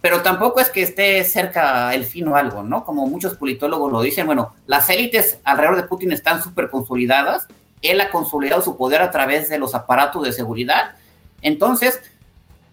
pero 0.02 0.22
tampoco 0.22 0.60
es 0.60 0.70
que 0.70 0.82
esté 0.82 1.24
cerca 1.24 1.94
el 1.94 2.04
fin 2.04 2.28
o 2.28 2.36
algo, 2.36 2.64
¿no? 2.64 2.84
Como 2.84 3.06
muchos 3.08 3.36
politólogos 3.36 3.92
lo 3.92 4.02
dicen, 4.02 4.26
bueno, 4.26 4.54
las 4.66 4.90
élites 4.90 5.40
alrededor 5.44 5.78
de 5.78 5.84
Putin 5.84 6.12
están 6.12 6.42
súper 6.44 6.70
consolidadas, 6.70 7.48
él 7.82 8.02
ha 8.02 8.10
consolidado 8.10 8.62
su 8.62 8.78
poder 8.78 9.02
a 9.02 9.12
través 9.12 9.50
de 9.50 9.60
los 9.60 9.76
aparatos 9.76 10.24
de 10.24 10.32
seguridad, 10.32 10.96
entonces, 11.42 12.02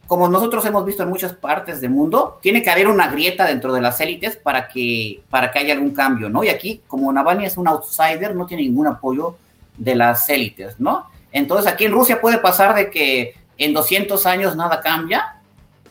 como 0.07 0.29
nosotros 0.29 0.65
hemos 0.67 0.85
visto 0.85 1.03
en 1.03 1.09
muchas 1.09 1.33
partes 1.33 1.81
del 1.81 1.91
mundo, 1.91 2.39
tiene 2.43 2.63
que 2.63 2.71
haber 2.71 2.89
una 2.89 3.09
grieta 3.09 3.47
dentro 3.47 3.73
de 3.73 3.81
las 3.81 4.01
élites 4.01 4.37
para 4.37 4.69
que, 4.69 5.23
para 5.31 5.51
que 5.51 5.59
haya 5.59 5.75
algún 5.75 5.93
cambio, 5.93 6.29
¿no? 6.29 6.45
Y 6.45 6.49
aquí, 6.49 6.83
como 6.87 7.13
Navalny 7.13 7.47
es 7.47 7.57
un 7.57 7.69
outsider, 7.69 8.35
no 8.35 8.47
tiene 8.47 8.63
ningún 8.63 8.87
apoyo 8.87 9.37
de 9.77 9.95
las 9.95 10.29
élites, 10.29 10.79
¿no? 10.79 11.11
Entonces, 11.33 11.71
aquí 11.71 11.85
en 11.85 11.93
Rusia 11.93 12.21
puede 12.21 12.39
pasar 12.39 12.75
de 12.75 12.91
que 12.91 13.35
en 13.59 13.73
200 13.73 14.25
años 14.27 14.57
nada 14.57 14.81
cambia, 14.81 15.38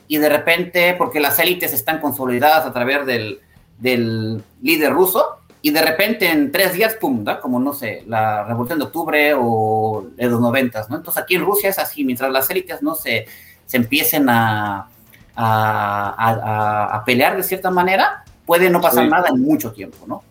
y 0.08 0.17
de 0.17 0.30
repente, 0.30 0.96
porque 0.98 1.20
las 1.20 1.38
élites 1.39 1.74
están 1.74 2.00
consolidadas 2.00 2.65
a 2.65 2.74
través 2.74 3.06
del, 3.06 3.39
del 3.78 4.41
líder 4.62 4.91
ruso, 4.93 5.39
y 5.62 5.72
de 5.72 5.82
repente 5.82 6.30
en 6.30 6.52
tres 6.52 6.74
días, 6.74 6.96
pum, 6.96 7.24
¿no? 7.24 7.41
como 7.41 7.60
no 7.60 7.74
sé, 7.74 8.04
la 8.08 8.43
revolución 8.43 8.80
de 8.80 8.86
octubre 8.86 9.34
o 9.38 10.08
de 10.15 10.28
los 10.28 10.39
noventas, 10.39 10.89
¿no? 10.89 10.96
Entonces 10.96 11.22
aquí 11.22 11.36
en 11.36 11.43
Rusia 11.43 11.70
es 11.70 11.80
así, 11.80 12.06
mientras 12.06 12.32
las 12.32 12.50
élites 12.50 12.82
no 12.82 12.96
se, 12.96 13.26
se 13.65 13.78
empiecen 13.78 14.30
a, 14.30 14.88
a, 15.36 16.15
a, 16.15 16.96
a 16.96 17.06
pelear 17.06 17.36
de 17.36 17.43
cierta 17.43 17.70
manera, 17.72 18.24
puede 18.46 18.70
no 18.70 18.80
pasar 18.80 19.06
sí. 19.06 19.10
nada 19.10 19.30
en 19.30 19.41
mucho 19.41 19.72
tiempo, 19.74 20.06
¿no? 20.08 20.24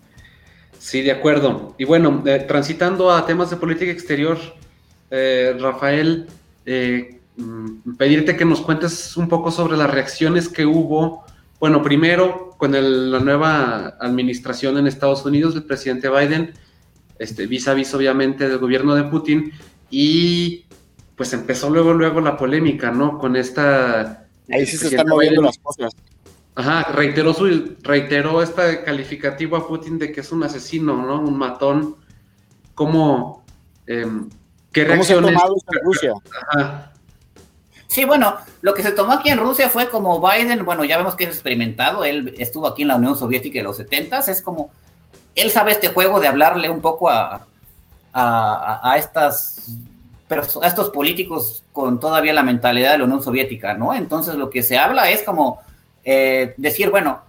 Sí, 0.78 1.02
de 1.02 1.10
acuerdo. 1.10 1.74
Y 1.78 1.84
bueno, 1.84 2.22
eh, 2.26 2.44
transitando 2.46 3.10
a 3.10 3.26
temas 3.26 3.50
de 3.50 3.56
política 3.56 3.90
exterior, 3.90 4.38
eh, 5.10 5.56
Rafael, 5.60 6.28
eh, 6.64 7.15
pedirte 7.98 8.36
que 8.36 8.44
nos 8.44 8.60
cuentes 8.60 9.16
un 9.16 9.28
poco 9.28 9.50
sobre 9.50 9.76
las 9.76 9.90
reacciones 9.90 10.48
que 10.48 10.66
hubo. 10.66 11.24
Bueno, 11.60 11.82
primero, 11.82 12.54
con 12.58 12.74
el, 12.74 13.10
la 13.10 13.20
nueva 13.20 13.96
administración 14.00 14.78
en 14.78 14.86
Estados 14.86 15.24
Unidos 15.24 15.54
del 15.54 15.64
presidente 15.64 16.08
Biden, 16.08 16.54
este, 17.18 17.46
vis 17.46 17.68
a 17.68 17.74
vis 17.74 17.92
obviamente 17.94 18.48
del 18.48 18.58
gobierno 18.58 18.94
de 18.94 19.04
Putin, 19.04 19.52
y 19.90 20.66
pues 21.16 21.32
empezó 21.32 21.70
luego, 21.70 21.94
luego 21.94 22.20
la 22.20 22.36
polémica, 22.36 22.90
¿no? 22.90 23.18
Con 23.18 23.36
esta... 23.36 24.26
Ahí 24.50 24.66
sí 24.66 24.76
se 24.76 24.88
están 24.88 25.08
moviendo 25.08 25.40
Biden, 25.40 25.46
las 25.46 25.58
cosas. 25.58 25.92
Ajá, 26.54 26.92
reiteró, 26.92 27.32
su, 27.34 27.76
reiteró 27.82 28.42
este 28.42 28.82
calificativo 28.84 29.56
a 29.56 29.66
Putin 29.66 29.98
de 29.98 30.12
que 30.12 30.20
es 30.20 30.30
un 30.32 30.42
asesino, 30.42 31.06
¿no? 31.06 31.20
Un 31.20 31.36
matón. 31.36 31.96
¿Cómo... 32.74 33.44
Eh, 33.86 34.06
¿Qué 34.72 34.82
¿Cómo 34.82 34.94
reacciones? 34.94 35.06
se 35.06 35.14
ha 35.14 35.38
tomado 35.38 35.54
en 35.72 35.84
Rusia? 35.84 36.12
Ajá. 36.50 36.92
Sí, 37.88 38.04
bueno, 38.04 38.36
lo 38.62 38.74
que 38.74 38.82
se 38.82 38.92
tomó 38.92 39.12
aquí 39.12 39.30
en 39.30 39.38
Rusia 39.38 39.68
fue 39.68 39.88
como 39.88 40.20
Biden, 40.20 40.64
bueno, 40.64 40.84
ya 40.84 40.96
vemos 40.96 41.14
que 41.14 41.24
es 41.24 41.30
experimentado, 41.30 42.04
él 42.04 42.34
estuvo 42.38 42.66
aquí 42.66 42.82
en 42.82 42.88
la 42.88 42.96
Unión 42.96 43.16
Soviética 43.16 43.58
de 43.58 43.64
los 43.64 43.76
70 43.76 44.18
es 44.18 44.42
como, 44.42 44.70
él 45.34 45.50
sabe 45.50 45.72
este 45.72 45.88
juego 45.88 46.18
de 46.20 46.28
hablarle 46.28 46.68
un 46.68 46.80
poco 46.80 47.08
a, 47.08 47.46
a, 48.12 48.80
a 48.82 48.98
estas 48.98 49.76
a 50.28 50.66
estos 50.66 50.90
políticos 50.90 51.62
con 51.72 52.00
todavía 52.00 52.32
la 52.32 52.42
mentalidad 52.42 52.92
de 52.92 52.98
la 52.98 53.04
Unión 53.04 53.22
Soviética, 53.22 53.74
¿no? 53.74 53.94
Entonces 53.94 54.34
lo 54.34 54.50
que 54.50 54.62
se 54.62 54.76
habla 54.76 55.08
es 55.10 55.22
como 55.22 55.60
eh, 56.04 56.54
decir, 56.56 56.90
bueno, 56.90 57.20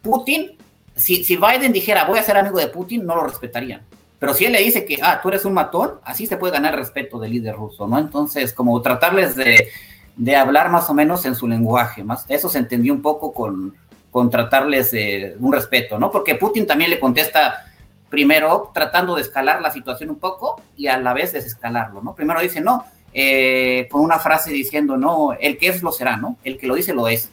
Putin, 0.00 0.52
si, 0.96 1.22
si 1.24 1.36
Biden 1.36 1.72
dijera 1.72 2.04
voy 2.04 2.18
a 2.18 2.22
ser 2.22 2.38
amigo 2.38 2.58
de 2.58 2.68
Putin, 2.68 3.04
no 3.04 3.14
lo 3.16 3.24
respetarían. 3.24 3.82
Pero 4.20 4.34
si 4.34 4.44
él 4.44 4.52
le 4.52 4.60
dice 4.60 4.84
que, 4.84 4.98
ah, 5.02 5.18
tú 5.20 5.30
eres 5.30 5.46
un 5.46 5.54
matón, 5.54 5.94
así 6.04 6.26
se 6.26 6.36
puede 6.36 6.52
ganar 6.52 6.76
respeto 6.76 7.18
del 7.18 7.32
líder 7.32 7.56
ruso, 7.56 7.88
¿no? 7.88 7.98
Entonces, 7.98 8.52
como 8.52 8.80
tratarles 8.82 9.34
de, 9.34 9.68
de 10.14 10.36
hablar 10.36 10.70
más 10.70 10.88
o 10.90 10.94
menos 10.94 11.24
en 11.24 11.34
su 11.34 11.48
lenguaje, 11.48 12.04
más 12.04 12.26
eso 12.28 12.50
se 12.50 12.58
entendió 12.58 12.92
un 12.92 13.00
poco 13.00 13.32
con, 13.32 13.74
con 14.10 14.28
tratarles 14.28 14.90
de 14.90 15.36
un 15.40 15.52
respeto, 15.52 15.98
¿no? 15.98 16.10
Porque 16.10 16.34
Putin 16.34 16.66
también 16.66 16.90
le 16.90 17.00
contesta 17.00 17.64
primero 18.10 18.70
tratando 18.74 19.14
de 19.14 19.22
escalar 19.22 19.62
la 19.62 19.70
situación 19.70 20.10
un 20.10 20.18
poco 20.18 20.60
y 20.76 20.88
a 20.88 20.98
la 20.98 21.14
vez 21.14 21.32
desescalarlo, 21.32 22.02
¿no? 22.02 22.14
Primero 22.14 22.40
dice, 22.40 22.60
no, 22.60 22.84
eh, 23.14 23.88
con 23.90 24.02
una 24.02 24.18
frase 24.18 24.52
diciendo, 24.52 24.98
no, 24.98 25.32
el 25.32 25.56
que 25.56 25.68
es 25.68 25.82
lo 25.82 25.92
será, 25.92 26.18
¿no? 26.18 26.36
El 26.44 26.58
que 26.58 26.66
lo 26.66 26.74
dice 26.74 26.92
lo 26.92 27.08
es. 27.08 27.30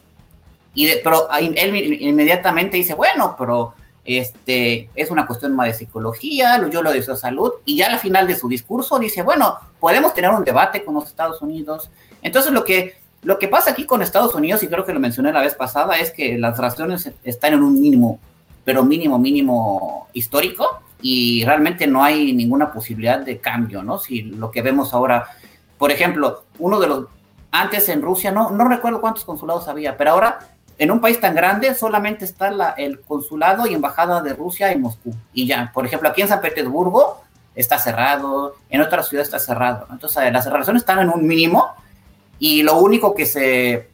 Y 0.73 0.85
de, 0.85 1.01
pero 1.03 1.27
él 1.37 2.01
inmediatamente 2.01 2.77
dice, 2.77 2.93
bueno, 2.93 3.35
pero 3.37 3.73
este, 4.07 4.89
es 4.95 5.11
una 5.11 5.27
cuestión 5.27 5.53
más 5.53 5.67
de 5.67 5.73
psicología, 5.73 6.65
yo 6.69 6.81
lo 6.81 6.91
de 6.91 7.03
su 7.03 7.15
salud, 7.17 7.51
y 7.65 7.75
ya 7.75 7.87
al 7.87 7.99
final 7.99 8.25
de 8.25 8.35
su 8.35 8.47
discurso 8.47 8.97
dice, 8.97 9.21
bueno, 9.21 9.57
podemos 9.81 10.13
tener 10.13 10.31
un 10.31 10.45
debate 10.45 10.83
con 10.85 10.95
los 10.95 11.07
Estados 11.07 11.41
Unidos. 11.41 11.89
Entonces 12.21 12.53
lo 12.53 12.63
que, 12.63 12.95
lo 13.23 13.37
que 13.37 13.49
pasa 13.49 13.71
aquí 13.71 13.85
con 13.85 14.01
Estados 14.01 14.33
Unidos, 14.33 14.63
y 14.63 14.67
creo 14.67 14.85
que 14.85 14.93
lo 14.93 15.01
mencioné 15.01 15.33
la 15.33 15.41
vez 15.41 15.55
pasada, 15.55 15.99
es 15.99 16.11
que 16.11 16.37
las 16.37 16.55
relaciones 16.55 17.11
están 17.25 17.53
en 17.53 17.61
un 17.61 17.79
mínimo, 17.79 18.17
pero 18.63 18.83
mínimo, 18.83 19.19
mínimo 19.19 20.07
histórico, 20.13 20.81
y 21.01 21.43
realmente 21.43 21.85
no 21.85 22.01
hay 22.01 22.33
ninguna 22.33 22.71
posibilidad 22.71 23.19
de 23.19 23.39
cambio, 23.39 23.83
¿no? 23.83 23.99
Si 23.99 24.21
lo 24.21 24.51
que 24.51 24.61
vemos 24.61 24.93
ahora, 24.93 25.27
por 25.77 25.91
ejemplo, 25.91 26.45
uno 26.59 26.79
de 26.79 26.87
los, 26.87 27.05
antes 27.51 27.89
en 27.89 28.01
Rusia, 28.01 28.31
no, 28.31 28.51
no 28.51 28.69
recuerdo 28.69 29.01
cuántos 29.01 29.25
consulados 29.25 29.67
había, 29.67 29.97
pero 29.97 30.11
ahora 30.11 30.39
en 30.77 30.91
un 30.91 31.01
país 31.01 31.19
tan 31.19 31.33
grande 31.33 31.73
solamente 31.73 32.25
está 32.25 32.51
la, 32.51 32.69
el 32.71 33.01
consulado 33.01 33.65
y 33.65 33.73
embajada 33.73 34.21
de 34.21 34.33
Rusia 34.33 34.71
en 34.71 34.81
Moscú. 34.81 35.13
Y 35.33 35.47
ya, 35.47 35.71
por 35.73 35.85
ejemplo, 35.85 36.09
aquí 36.09 36.21
en 36.21 36.27
San 36.27 36.41
Petersburgo 36.41 37.23
está 37.55 37.79
cerrado, 37.79 38.55
en 38.69 38.81
otras 38.81 39.09
ciudades 39.09 39.27
está 39.27 39.39
cerrado. 39.39 39.87
Entonces, 39.91 40.31
las 40.31 40.45
relaciones 40.45 40.83
están 40.83 40.99
en 40.99 41.09
un 41.09 41.25
mínimo 41.25 41.73
y 42.37 42.61
lo 42.61 42.77
único 42.77 43.15
que 43.15 43.25
se, 43.25 43.89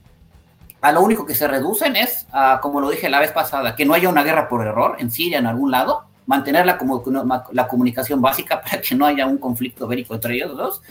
a 0.82 0.92
lo 0.92 1.02
único 1.02 1.26
que 1.26 1.36
se 1.36 1.48
reducen 1.48 1.96
es, 1.96 2.28
a, 2.34 2.60
como 2.62 2.82
lo 2.82 2.90
dije 2.90 3.10
la 3.10 3.22
vez 3.22 3.32
pasada, 3.32 3.76
que 3.76 3.86
no 3.86 3.94
haya 3.94 4.10
una 4.10 4.24
guerra 4.24 4.50
por 4.50 4.66
error 4.66 4.98
en 5.00 5.10
Siria, 5.10 5.40
en 5.40 5.48
algún 5.48 5.72
lado, 5.72 6.04
mantener 6.26 6.66
la, 6.66 6.78
la 7.52 7.68
comunicación 7.70 8.22
básica 8.22 8.62
para 8.64 8.82
que 8.82 8.96
no 8.96 9.06
haya 9.06 9.26
un 9.26 9.38
conflicto 9.38 9.88
bélico 9.88 10.16
entre 10.16 10.36
ellos 10.36 10.58
dos 10.58 10.82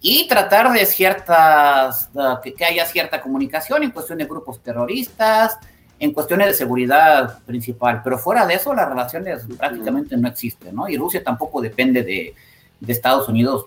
y 0.00 0.28
tratar 0.28 0.72
de 0.72 0.84
ciertas, 0.86 2.10
que, 2.42 2.54
que, 2.54 2.64
haya 2.64 2.84
cierta 2.86 3.20
comunicación 3.20 3.82
en 3.82 3.90
cuestión 3.90 4.18
de 4.18 4.24
grupos 4.24 4.62
terroristas, 4.62 5.58
en 5.98 6.12
cuestiones 6.12 6.48
de 6.48 6.54
seguridad 6.54 7.38
principal, 7.44 8.02
pero 8.04 8.18
fuera 8.18 8.46
de 8.46 8.54
eso 8.54 8.74
las 8.74 8.88
relaciones 8.88 9.44
prácticamente 9.56 10.16
no 10.16 10.28
existen, 10.28 10.74
¿no? 10.74 10.88
Y 10.88 10.96
Rusia 10.96 11.24
tampoco 11.24 11.60
depende 11.60 12.02
de, 12.02 12.34
de 12.80 12.92
Estados 12.92 13.28
Unidos 13.28 13.64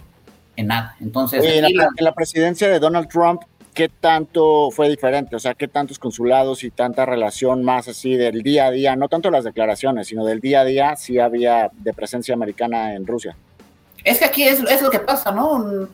en 0.56 0.68
nada. 0.68 0.96
Entonces, 1.00 1.44
en, 1.44 1.66
la, 1.98 2.14
presidencia 2.14 2.70
de 2.70 2.80
Donald 2.80 3.08
Trump, 3.08 3.42
¿qué 3.74 3.90
tanto 3.90 4.70
fue 4.72 4.90
diferente? 4.90 5.36
O 5.36 5.40
sea, 5.40 5.56
¿qué 5.56 5.68
tantos 5.68 5.98
consulados 5.98 6.64
y 6.64 6.70
tanta 6.70 7.06
relación 7.06 7.64
más 7.64 7.88
así 7.88 8.16
del 8.16 8.44
día 8.44 8.68
a 8.68 8.72
día, 8.72 8.96
no 8.96 9.08
tanto 9.08 9.32
las 9.32 9.44
declaraciones, 9.44 10.08
sino 10.08 10.24
del 10.24 10.40
día 10.40 10.62
a 10.62 10.66
día, 10.66 10.96
sí 10.96 11.18
había 11.18 11.72
de 11.74 11.94
presencia 11.94 12.36
americana 12.36 12.94
en 12.94 13.08
Rusia? 13.08 13.36
Es 14.04 14.20
que 14.20 14.26
aquí 14.26 14.44
es, 14.44 14.60
es 14.60 14.82
lo 14.82 14.92
que 14.92 15.00
pasa, 15.00 15.32
¿no? 15.32 15.90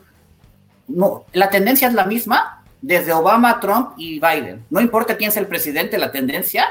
No, 0.88 1.24
la 1.32 1.50
tendencia 1.50 1.88
es 1.88 1.94
la 1.94 2.04
misma 2.04 2.62
desde 2.80 3.12
Obama, 3.12 3.58
Trump 3.60 3.94
y 3.96 4.20
Biden. 4.20 4.64
No 4.70 4.80
importa 4.80 5.16
quién 5.16 5.32
sea 5.32 5.42
el 5.42 5.48
presidente, 5.48 5.98
la 5.98 6.12
tendencia 6.12 6.66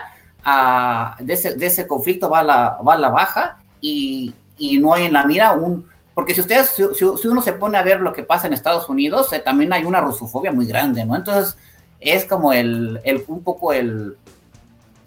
de, 1.19 1.33
ese, 1.33 1.87
conflicto 1.87 2.29
va 2.29 2.39
a 2.39 2.43
la, 2.43 2.77
va 2.87 2.93
a 2.93 2.97
la 2.97 3.09
baja 3.09 3.57
y, 3.81 4.33
no 4.79 4.93
hay 4.93 5.05
en 5.05 5.13
la 5.13 5.25
mira 5.25 5.51
un... 5.51 5.87
Porque 6.13 6.33
si 6.33 6.39
ustedes, 6.39 6.69
si, 6.69 7.27
uno 7.27 7.41
se 7.41 7.53
pone 7.53 7.77
a 7.77 7.83
ver 7.83 7.99
lo 7.99 8.13
que 8.13 8.23
pasa 8.23 8.47
en 8.47 8.53
Estados 8.53 8.87
Unidos, 8.87 9.33
eh, 9.33 9.39
también 9.39 9.73
hay 9.73 9.83
una 9.83 9.99
rusofobia 9.99 10.53
muy 10.53 10.65
grande, 10.65 11.05
¿no? 11.05 11.13
Entonces 11.15 11.57
es 11.99 12.23
como 12.23 12.53
el, 12.53 13.01
un 13.27 13.43
poco 13.43 13.73
el, 13.73 14.15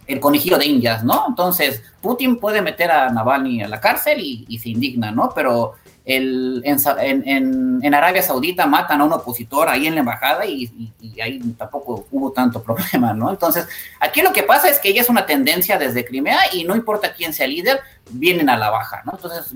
el 0.06 0.20
conejillo 0.20 0.58
de 0.58 0.66
indias, 0.66 1.02
¿no? 1.04 1.24
Entonces, 1.26 1.82
Putin 2.02 2.38
puede 2.38 2.60
meter 2.60 2.90
a 2.90 3.08
Navalny 3.08 3.62
a 3.62 3.68
la 3.68 3.80
cárcel 3.80 4.20
y, 4.20 4.44
y 4.48 4.58
se 4.58 4.68
indigna, 4.68 5.10
¿no? 5.10 5.32
Pero 5.34 5.76
el, 6.08 6.62
en, 6.64 7.94
Arabia 7.94 8.22
Saudita 8.22 8.66
matan 8.66 9.02
a 9.02 9.04
un 9.04 9.12
opositor 9.12 9.68
ahí 9.68 9.86
en 9.86 9.94
la 9.94 10.00
embajada 10.00 10.46
y, 10.46 10.90
ahí 11.22 11.38
tampoco 11.58 12.06
hubo 12.10 12.32
tanto 12.32 12.62
problema, 12.64 13.12
¿no? 13.12 13.28
Entonces, 13.28 13.68
aquí 14.00 14.22
lo 14.22 14.32
que 14.32 14.42
pasa 14.42 14.70
es 14.70 14.78
que 14.78 14.88
ella 14.88 15.02
es 15.02 15.10
una 15.10 15.26
tendencia 15.26 15.76
desde 15.76 16.06
Crimea 16.06 16.40
y 16.54 16.64
no 16.64 16.74
importa 16.74 17.12
quién 17.12 17.34
sea 17.34 17.46
líder, 17.46 17.80
vienen 18.10 18.48
a 18.48 18.56
la 18.56 18.70
baja, 18.70 19.02
¿no? 19.04 19.12
Entonces, 19.16 19.52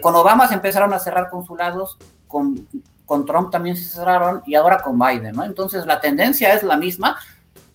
con 0.00 0.14
Obama 0.14 0.46
se 0.46 0.54
empezaron 0.54 0.92
a 0.92 1.00
cerrar 1.00 1.28
consulados, 1.28 1.98
con, 2.28 2.68
con 3.04 3.26
Trump 3.26 3.50
también 3.50 3.76
se 3.76 3.84
cerraron 3.84 4.42
y 4.46 4.54
ahora 4.54 4.78
con 4.80 4.96
Biden, 4.96 5.34
¿no? 5.34 5.42
Entonces, 5.42 5.86
la 5.86 6.00
tendencia 6.00 6.54
es 6.54 6.62
la 6.62 6.76
misma. 6.76 7.18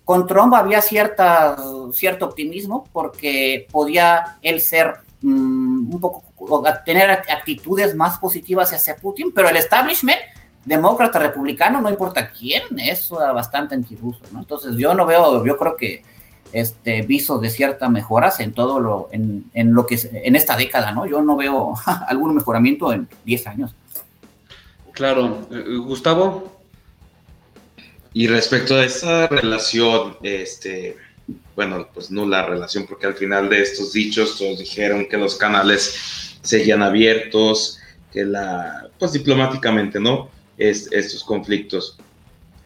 Con 0.06 0.26
Trump 0.26 0.54
había 0.54 0.82
cierta, 0.82 1.58
cierto 1.92 2.28
optimismo 2.28 2.88
porque 2.94 3.68
podía 3.72 4.38
él 4.42 4.62
ser 4.62 5.02
un 5.24 6.00
poco 6.00 6.24
tener 6.86 7.10
actitudes 7.10 7.96
más 7.96 8.20
positivas 8.20 8.74
hacia 8.74 8.96
Putin, 8.98 9.32
pero 9.34 9.50
el 9.50 9.58
establishment 9.58 10.20
demócrata, 10.66 11.20
republicano, 11.20 11.82
no 11.82 11.90
importa 11.90 12.30
quién, 12.32 12.64
es 12.78 13.10
bastante 13.10 13.76
antiruso, 13.76 14.22
¿no? 14.32 14.40
Entonces 14.40 14.76
yo 14.78 14.94
no 14.94 15.06
veo, 15.06 15.46
yo 15.46 15.58
creo 15.58 15.76
que 15.76 16.04
este 16.52 17.02
viso 17.02 17.40
de 17.40 17.50
cierta 17.50 17.90
mejoras 17.90 18.40
en 18.40 18.54
todo 18.54 18.80
lo, 18.80 19.10
en, 19.12 19.46
en 19.54 19.74
lo 19.74 19.86
que 19.86 20.00
en 20.14 20.36
esta 20.36 20.56
década, 20.56 20.92
¿no? 20.92 21.06
Yo 21.06 21.22
no 21.22 21.36
veo 21.36 21.74
algún 22.08 22.36
mejoramiento 22.36 22.94
en 22.94 23.08
10 23.26 23.48
años. 23.48 23.76
Claro, 24.94 25.48
eh, 25.52 25.78
Gustavo. 25.78 26.52
Y 28.14 28.28
respecto 28.28 28.76
a 28.76 28.86
esa 28.86 29.28
relación, 29.28 30.18
este, 30.22 30.96
bueno, 31.56 31.88
pues 31.94 32.12
no 32.12 32.28
la 32.28 32.46
relación, 32.46 32.86
porque 32.88 33.08
al 33.08 33.14
final 33.14 33.50
de 33.50 33.62
estos 33.62 33.94
dichos 33.94 34.38
todos 34.38 34.60
dijeron 34.60 35.08
que 35.08 35.18
los 35.18 35.36
canales 35.36 36.38
seguían 36.42 36.82
abiertos, 36.82 37.80
que 38.12 38.26
la, 38.26 38.90
pues 39.00 39.14
diplomáticamente, 39.14 40.00
¿no? 40.00 40.30
Es, 40.58 40.92
estos 40.92 41.24
conflictos. 41.24 41.98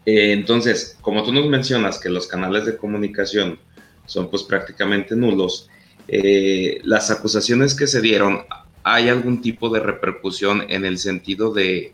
Eh, 0.06 0.34
entonces, 0.34 0.98
como 1.02 1.24
tú 1.24 1.34
nos 1.34 1.48
mencionas 1.48 2.00
que 2.00 2.10
los 2.10 2.28
canales 2.28 2.66
de 2.66 2.78
comunicación 2.78 3.60
son 4.06 4.30
pues 4.30 4.44
prácticamente 4.44 5.16
nulos, 5.16 5.70
eh, 6.08 6.80
las 6.84 7.12
acusaciones 7.12 7.76
que 7.76 7.88
se 7.88 8.02
dieron, 8.02 8.46
¿hay 8.84 9.10
algún 9.10 9.42
tipo 9.42 9.70
de 9.70 9.82
repercusión 9.82 10.66
en 10.70 10.86
el 10.86 10.98
sentido 10.98 11.54
de... 11.54 11.94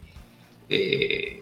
Eh, 0.70 1.42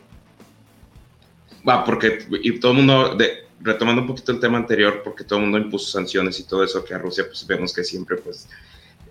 va, 1.68 1.84
porque 1.84 2.20
y 2.42 2.60
todo 2.60 2.72
el 2.72 2.78
mundo, 2.78 3.16
de, 3.16 3.46
retomando 3.62 4.02
un 4.02 4.08
poquito 4.08 4.32
el 4.32 4.40
tema 4.40 4.58
anterior, 4.58 5.02
porque 5.04 5.24
todo 5.24 5.40
el 5.40 5.46
mundo 5.46 5.58
impuso 5.58 5.92
sanciones 5.92 6.40
y 6.40 6.44
todo 6.44 6.64
eso, 6.64 6.84
que 6.84 6.94
a 6.94 6.98
Rusia 6.98 7.26
pues 7.26 7.46
vemos 7.46 7.74
que 7.74 7.84
siempre 7.84 8.18
pues 8.18 8.48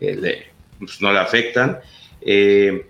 le, 0.00 0.46
pues, 0.78 1.00
no 1.00 1.12
le 1.12 1.18
afectan. 1.18 1.78
Eh, 2.20 2.86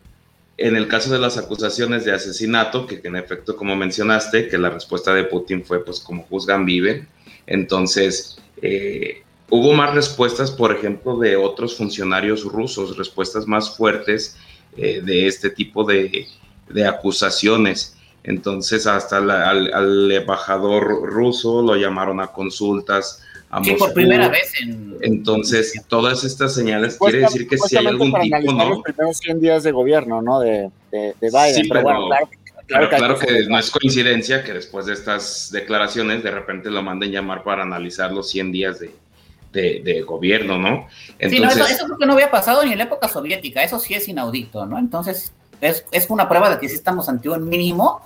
en 0.56 0.76
el 0.76 0.88
caso 0.88 1.10
de 1.10 1.18
las 1.18 1.38
acusaciones 1.38 2.04
de 2.04 2.12
asesinato, 2.12 2.86
que, 2.86 3.00
en 3.02 3.16
efecto, 3.16 3.56
como 3.56 3.74
mencionaste, 3.76 4.48
que 4.48 4.58
la 4.58 4.68
respuesta 4.68 5.14
de 5.14 5.24
Putin 5.24 5.64
fue, 5.64 5.82
pues, 5.82 6.00
como 6.00 6.24
juzgan, 6.24 6.66
viven. 6.66 7.08
Entonces, 7.46 8.38
eh, 8.60 9.22
hubo 9.48 9.72
más 9.72 9.94
respuestas, 9.94 10.50
por 10.50 10.70
ejemplo, 10.70 11.18
de 11.18 11.36
otros 11.36 11.76
funcionarios 11.76 12.44
rusos, 12.44 12.98
respuestas 12.98 13.46
más 13.46 13.74
fuertes 13.74 14.36
eh, 14.76 15.00
de 15.02 15.26
este 15.26 15.48
tipo 15.48 15.82
de, 15.82 16.26
de 16.68 16.86
acusaciones. 16.86 17.96
Entonces, 18.22 18.86
hasta 18.86 19.16
al, 19.18 20.12
embajador 20.12 20.84
ruso 21.04 21.62
lo 21.62 21.76
llamaron 21.76 22.20
a 22.20 22.28
consultas, 22.28 23.22
sí, 23.64 23.74
por 23.74 23.92
primera 23.94 24.28
vez 24.28 24.52
Entonces, 25.00 25.82
todas 25.88 26.22
estas 26.24 26.54
señales 26.54 26.98
quiere 26.98 27.20
decir 27.20 27.48
que 27.48 27.56
si 27.56 27.76
hay 27.76 27.86
algún 27.86 28.12
tipo, 28.12 28.52
¿no? 28.52 28.68
los 28.68 28.82
primeros 28.82 29.18
100 29.18 29.40
días 29.40 29.62
de 29.62 29.72
gobierno, 29.72 30.20
¿no? 30.20 30.40
De, 30.40 30.70
de, 30.92 31.14
Biden. 31.20 31.54
Sí, 31.54 31.68
pero, 31.68 31.82
bueno, 31.82 32.08
claro, 32.66 32.88
claro, 32.90 33.18
que, 33.18 33.46
no 33.46 33.58
es 33.58 33.70
coincidencia 33.70 34.44
que 34.44 34.52
después 34.52 34.86
de 34.86 34.92
estas 34.92 35.50
declaraciones 35.50 36.22
de 36.22 36.30
repente 36.30 36.70
lo 36.70 36.82
manden 36.82 37.10
llamar 37.10 37.42
para 37.42 37.62
analizar 37.62 38.12
los 38.12 38.28
100 38.28 38.52
días 38.52 38.80
de, 38.80 38.92
de, 39.50 40.02
gobierno, 40.02 40.58
¿no? 40.58 40.88
Entonces, 41.18 41.30
sí, 41.30 41.40
no, 41.40 41.48
eso, 41.48 41.66
eso 41.66 41.98
que 41.98 42.06
no 42.06 42.12
había 42.12 42.30
pasado 42.30 42.64
ni 42.64 42.72
en 42.72 42.78
la 42.78 42.84
época 42.84 43.08
soviética, 43.08 43.62
eso 43.62 43.80
sí 43.80 43.94
es 43.94 44.06
inaudito, 44.08 44.66
¿no? 44.66 44.78
Entonces, 44.78 45.32
es, 45.60 45.84
es 45.90 46.08
una 46.10 46.28
prueba 46.28 46.50
de 46.50 46.58
que 46.58 46.68
sí 46.68 46.74
estamos 46.74 47.08
ante 47.08 47.28
un 47.28 47.48
mínimo. 47.48 48.02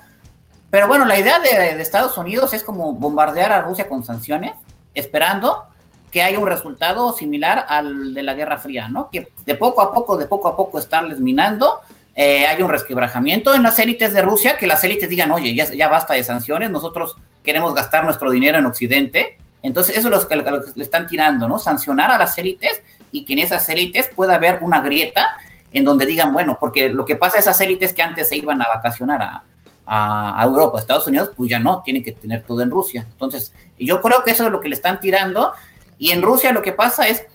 Pero 0.74 0.88
bueno, 0.88 1.04
la 1.04 1.16
idea 1.16 1.38
de, 1.38 1.80
Estados 1.80 2.18
Unidos 2.18 2.52
es 2.52 2.64
como 2.64 2.94
bombardear 2.94 3.52
a 3.52 3.60
Rusia 3.60 3.88
con 3.88 4.02
sanciones 4.02 4.54
esperando 4.92 5.66
que 6.10 6.20
haya 6.20 6.40
un 6.40 6.48
resultado 6.48 7.12
similar 7.12 7.64
al 7.68 8.12
de 8.12 8.24
la 8.24 8.34
Guerra 8.34 8.58
Fría, 8.58 8.88
¿no? 8.88 9.08
Que 9.08 9.28
de 9.46 9.54
poco 9.54 9.82
a 9.82 9.94
poco, 9.94 10.16
de 10.16 10.26
poco 10.26 10.48
a 10.48 10.56
poco 10.56 10.80
estarles 10.80 11.20
minando, 11.20 11.78
eh, 12.16 12.48
hay 12.48 12.60
un 12.60 12.68
resquebrajamiento 12.68 13.54
en 13.54 13.62
las 13.62 13.78
élites 13.78 14.12
de 14.12 14.22
Rusia, 14.22 14.56
que 14.58 14.66
las 14.66 14.82
élites 14.82 15.08
digan, 15.08 15.30
oye, 15.30 15.54
ya, 15.54 15.88
basta 15.88 16.14
de 16.14 16.24
sanciones, 16.24 16.70
nosotros 16.70 17.18
queremos 17.44 17.72
gastar 17.72 18.02
nuestro 18.02 18.32
dinero 18.32 18.58
en 18.58 18.66
Occidente. 18.66 19.38
Entonces, 19.62 19.96
eso 19.96 20.08
es 20.08 20.22
lo 20.22 20.26
que, 20.26 20.34
le 20.74 20.82
están 20.82 21.06
tirando, 21.06 21.46
¿no? 21.46 21.60
Sancionar 21.60 22.10
a 22.10 22.18
las 22.18 22.36
élites 22.36 22.82
y 23.12 23.24
que 23.24 23.34
en 23.34 23.38
esas 23.38 23.68
élites 23.68 24.10
pueda 24.12 24.34
haber 24.34 24.58
una 24.60 24.80
grieta 24.80 25.36
en 25.72 25.84
donde 25.84 26.04
digan, 26.04 26.32
bueno, 26.32 26.56
porque 26.58 26.88
lo 26.88 27.04
que 27.04 27.14
pasa 27.14 27.36
a 27.36 27.40
esas 27.40 27.60
élites 27.60 27.92
que 27.92 28.02
antes 28.02 28.28
se 28.28 28.36
iban 28.36 28.60
a 28.60 28.66
vacacionar 28.66 29.22
a, 29.22 29.44
a, 29.86 30.42
Europa, 30.44 30.78
a 30.78 30.80
Estados 30.80 31.06
Unidos, 31.06 31.30
pues 31.36 31.50
ya 31.50 31.58
no, 31.58 31.82
tienen 31.82 32.02
que 32.02 32.12
tener 32.12 32.42
todo 32.42 32.62
en 32.62 32.70
Rusia. 32.70 33.06
Entonces, 33.10 33.52
yo 33.78 34.00
creo 34.00 34.22
que 34.24 34.30
eso 34.30 34.46
es 34.46 34.52
lo 34.52 34.60
que 34.60 34.68
le 34.68 34.74
están 34.74 35.00
tirando. 35.00 35.52
Y 35.98 36.10
en 36.10 36.22
Rusia 36.22 36.52
lo 36.52 36.62
que 36.62 36.72
pasa 36.72 37.08
es 37.08 37.26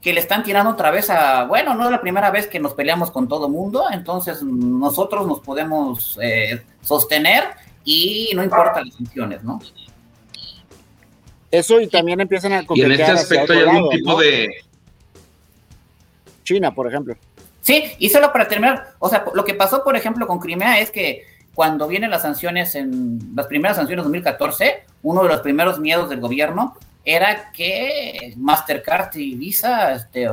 que 0.00 0.12
le 0.12 0.20
están 0.20 0.42
tirando 0.42 0.70
otra 0.70 0.90
vez 0.90 1.08
a, 1.10 1.44
bueno, 1.44 1.74
no 1.74 1.84
es 1.84 1.90
la 1.90 2.00
primera 2.00 2.30
vez 2.30 2.48
que 2.48 2.58
nos 2.58 2.74
peleamos 2.74 3.12
con 3.12 3.28
todo 3.28 3.48
mundo, 3.48 3.84
entonces 3.92 4.42
nosotros 4.42 5.28
nos 5.28 5.38
podemos 5.40 6.18
eh, 6.20 6.60
sostener 6.82 7.44
y 7.84 8.30
no 8.34 8.42
importa 8.42 8.84
las 8.84 8.94
sanciones, 8.94 9.44
¿no? 9.44 9.60
Eso 11.52 11.80
y 11.80 11.86
también 11.86 12.20
empiezan 12.20 12.52
a 12.52 12.64
Y 12.74 12.82
en 12.82 12.92
este 12.92 13.04
aspecto 13.04 13.52
hay 13.52 13.60
algún 13.60 13.90
tipo 13.90 14.20
de... 14.20 14.48
China, 16.42 16.74
por 16.74 16.88
ejemplo. 16.88 17.14
Sí, 17.60 17.92
y 17.98 18.08
solo 18.08 18.32
para 18.32 18.48
terminar, 18.48 18.94
o 18.98 19.08
sea, 19.08 19.24
lo 19.32 19.44
que 19.44 19.54
pasó, 19.54 19.84
por 19.84 19.94
ejemplo, 19.94 20.26
con 20.26 20.40
Crimea 20.40 20.80
es 20.80 20.90
que 20.90 21.24
cuando 21.54 21.86
vienen 21.86 22.10
las 22.10 22.22
sanciones 22.22 22.74
en 22.74 23.32
las 23.34 23.46
primeras 23.46 23.76
sanciones 23.76 24.02
de 24.02 24.08
2014, 24.08 24.84
uno 25.02 25.22
de 25.22 25.28
los 25.28 25.40
primeros 25.40 25.78
miedos 25.78 26.08
del 26.08 26.20
gobierno 26.20 26.74
era 27.04 27.50
que 27.52 28.34
Mastercard 28.36 29.14
y 29.16 29.34
Visa 29.34 29.92
este, 29.92 30.28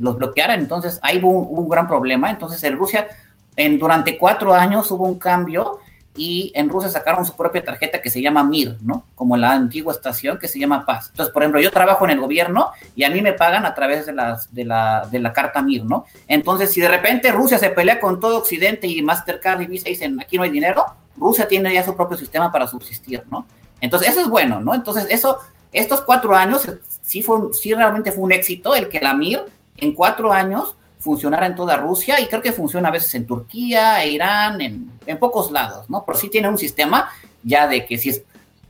los 0.00 0.16
bloquearan. 0.16 0.60
Entonces 0.60 0.98
ahí 1.02 1.18
hubo 1.22 1.30
un, 1.30 1.68
gran 1.68 1.86
problema. 1.86 2.30
Entonces 2.30 2.62
en 2.64 2.76
Rusia, 2.76 3.08
en, 3.56 3.78
durante 3.78 4.16
cuatro 4.16 4.54
años 4.54 4.90
hubo 4.90 5.04
un 5.04 5.18
cambio 5.18 5.80
y 6.14 6.52
en 6.54 6.68
Rusia 6.68 6.90
sacaron 6.90 7.24
su 7.24 7.34
propia 7.34 7.64
tarjeta 7.64 8.02
que 8.02 8.10
se 8.10 8.20
llama 8.20 8.44
MIR, 8.44 8.76
¿no? 8.82 9.06
Como 9.14 9.36
la 9.36 9.52
antigua 9.52 9.94
estación 9.94 10.38
que 10.38 10.46
se 10.46 10.58
llama 10.58 10.84
Paz. 10.84 11.08
Entonces, 11.10 11.32
por 11.32 11.42
ejemplo, 11.42 11.60
yo 11.60 11.70
trabajo 11.70 12.04
en 12.04 12.10
el 12.10 12.20
gobierno 12.20 12.70
y 12.94 13.04
a 13.04 13.10
mí 13.10 13.22
me 13.22 13.32
pagan 13.32 13.64
a 13.64 13.74
través 13.74 14.04
de, 14.04 14.12
las, 14.12 14.52
de, 14.52 14.64
la, 14.64 15.08
de 15.10 15.20
la 15.20 15.32
carta 15.32 15.62
MIR, 15.62 15.84
¿no? 15.84 16.04
Entonces, 16.28 16.70
si 16.70 16.80
de 16.80 16.88
repente 16.88 17.32
Rusia 17.32 17.58
se 17.58 17.70
pelea 17.70 17.98
con 17.98 18.20
todo 18.20 18.38
Occidente 18.38 18.86
y 18.86 19.00
Mastercard 19.00 19.62
y 19.62 19.66
Visa 19.66 19.88
dicen, 19.88 20.20
aquí 20.20 20.36
no 20.36 20.42
hay 20.42 20.50
dinero, 20.50 20.84
Rusia 21.16 21.48
tiene 21.48 21.72
ya 21.72 21.82
su 21.82 21.96
propio 21.96 22.18
sistema 22.18 22.52
para 22.52 22.66
subsistir, 22.66 23.24
¿no? 23.30 23.46
Entonces, 23.80 24.10
eso 24.10 24.20
es 24.20 24.28
bueno, 24.28 24.60
¿no? 24.60 24.74
Entonces, 24.74 25.06
eso, 25.08 25.38
estos 25.72 26.02
cuatro 26.02 26.36
años, 26.36 26.68
sí, 27.00 27.22
fue, 27.22 27.52
sí 27.54 27.72
realmente 27.72 28.12
fue 28.12 28.24
un 28.24 28.32
éxito 28.32 28.74
el 28.74 28.88
que 28.90 29.00
la 29.00 29.14
MIR 29.14 29.46
en 29.78 29.94
cuatro 29.94 30.32
años 30.32 30.76
funcionara 31.02 31.46
en 31.46 31.56
toda 31.56 31.76
Rusia 31.76 32.20
y 32.20 32.26
creo 32.26 32.40
que 32.40 32.52
funciona 32.52 32.88
a 32.88 32.92
veces 32.92 33.12
en 33.16 33.26
Turquía, 33.26 34.04
Irán, 34.06 34.60
en, 34.60 34.90
en 35.04 35.18
pocos 35.18 35.50
lados, 35.50 35.90
¿no? 35.90 36.04
Pero 36.06 36.16
sí 36.16 36.30
tiene 36.30 36.48
un 36.48 36.56
sistema 36.56 37.10
ya 37.42 37.66
de 37.66 37.84
que 37.84 37.98
si 37.98 38.10
es, 38.10 38.22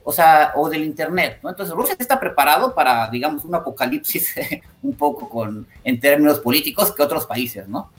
o 0.02 0.12
sea, 0.12 0.52
o 0.56 0.70
del 0.70 0.82
Internet, 0.82 1.40
¿no? 1.42 1.50
Entonces 1.50 1.74
Rusia 1.74 1.94
está 1.98 2.18
preparado 2.18 2.74
para, 2.74 3.10
digamos, 3.10 3.44
un 3.44 3.54
apocalipsis 3.54 4.34
un 4.82 4.94
poco 4.94 5.28
con, 5.28 5.66
en 5.84 6.00
términos 6.00 6.40
políticos 6.40 6.94
que 6.94 7.02
otros 7.02 7.26
países, 7.26 7.68
¿no? 7.68 7.90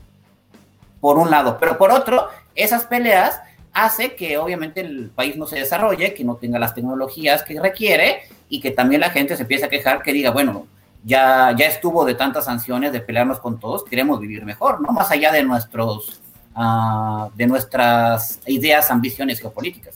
Por 1.00 1.20
un 1.20 1.30
lado, 1.30 1.58
pero 1.60 1.78
por 1.78 1.92
otro, 1.92 2.28
esas 2.56 2.86
peleas 2.86 3.40
hace 3.72 4.16
que 4.16 4.38
obviamente 4.40 4.82
el 4.82 5.12
país 5.12 5.36
no 5.38 5.46
se 5.46 5.60
desarrolle, 5.60 6.16
que 6.16 6.24
no 6.24 6.38
tenga 6.38 6.58
las 6.58 6.74
tecnologías 6.74 7.44
que 7.44 7.60
requiere 7.60 8.22
y 8.50 8.60
que 8.60 8.72
también 8.72 9.02
la 9.02 9.12
gente 9.12 9.36
se 9.36 9.44
empiece 9.44 9.66
a 9.66 9.70
quejar 9.70 10.02
que 10.02 10.14
diga, 10.14 10.32
bueno, 10.32 10.68
ya, 11.04 11.54
ya 11.58 11.68
estuvo 11.68 12.06
de 12.06 12.16
tantas 12.16 12.46
sanciones, 12.46 12.92
de 12.92 13.02
pelearnos 13.02 13.40
con 13.40 13.60
todos, 13.60 13.84
queremos 13.84 14.20
vivir 14.20 14.46
mejor, 14.46 14.82
¿no? 14.82 14.92
Más 14.92 15.12
allá 15.12 15.32
de 15.32 15.44
nuestros, 15.44 16.22
uh, 16.56 17.30
de 17.36 17.48
nuestras 17.48 18.40
ideas, 18.46 18.90
ambiciones 18.90 19.40
geopolíticas. 19.40 19.96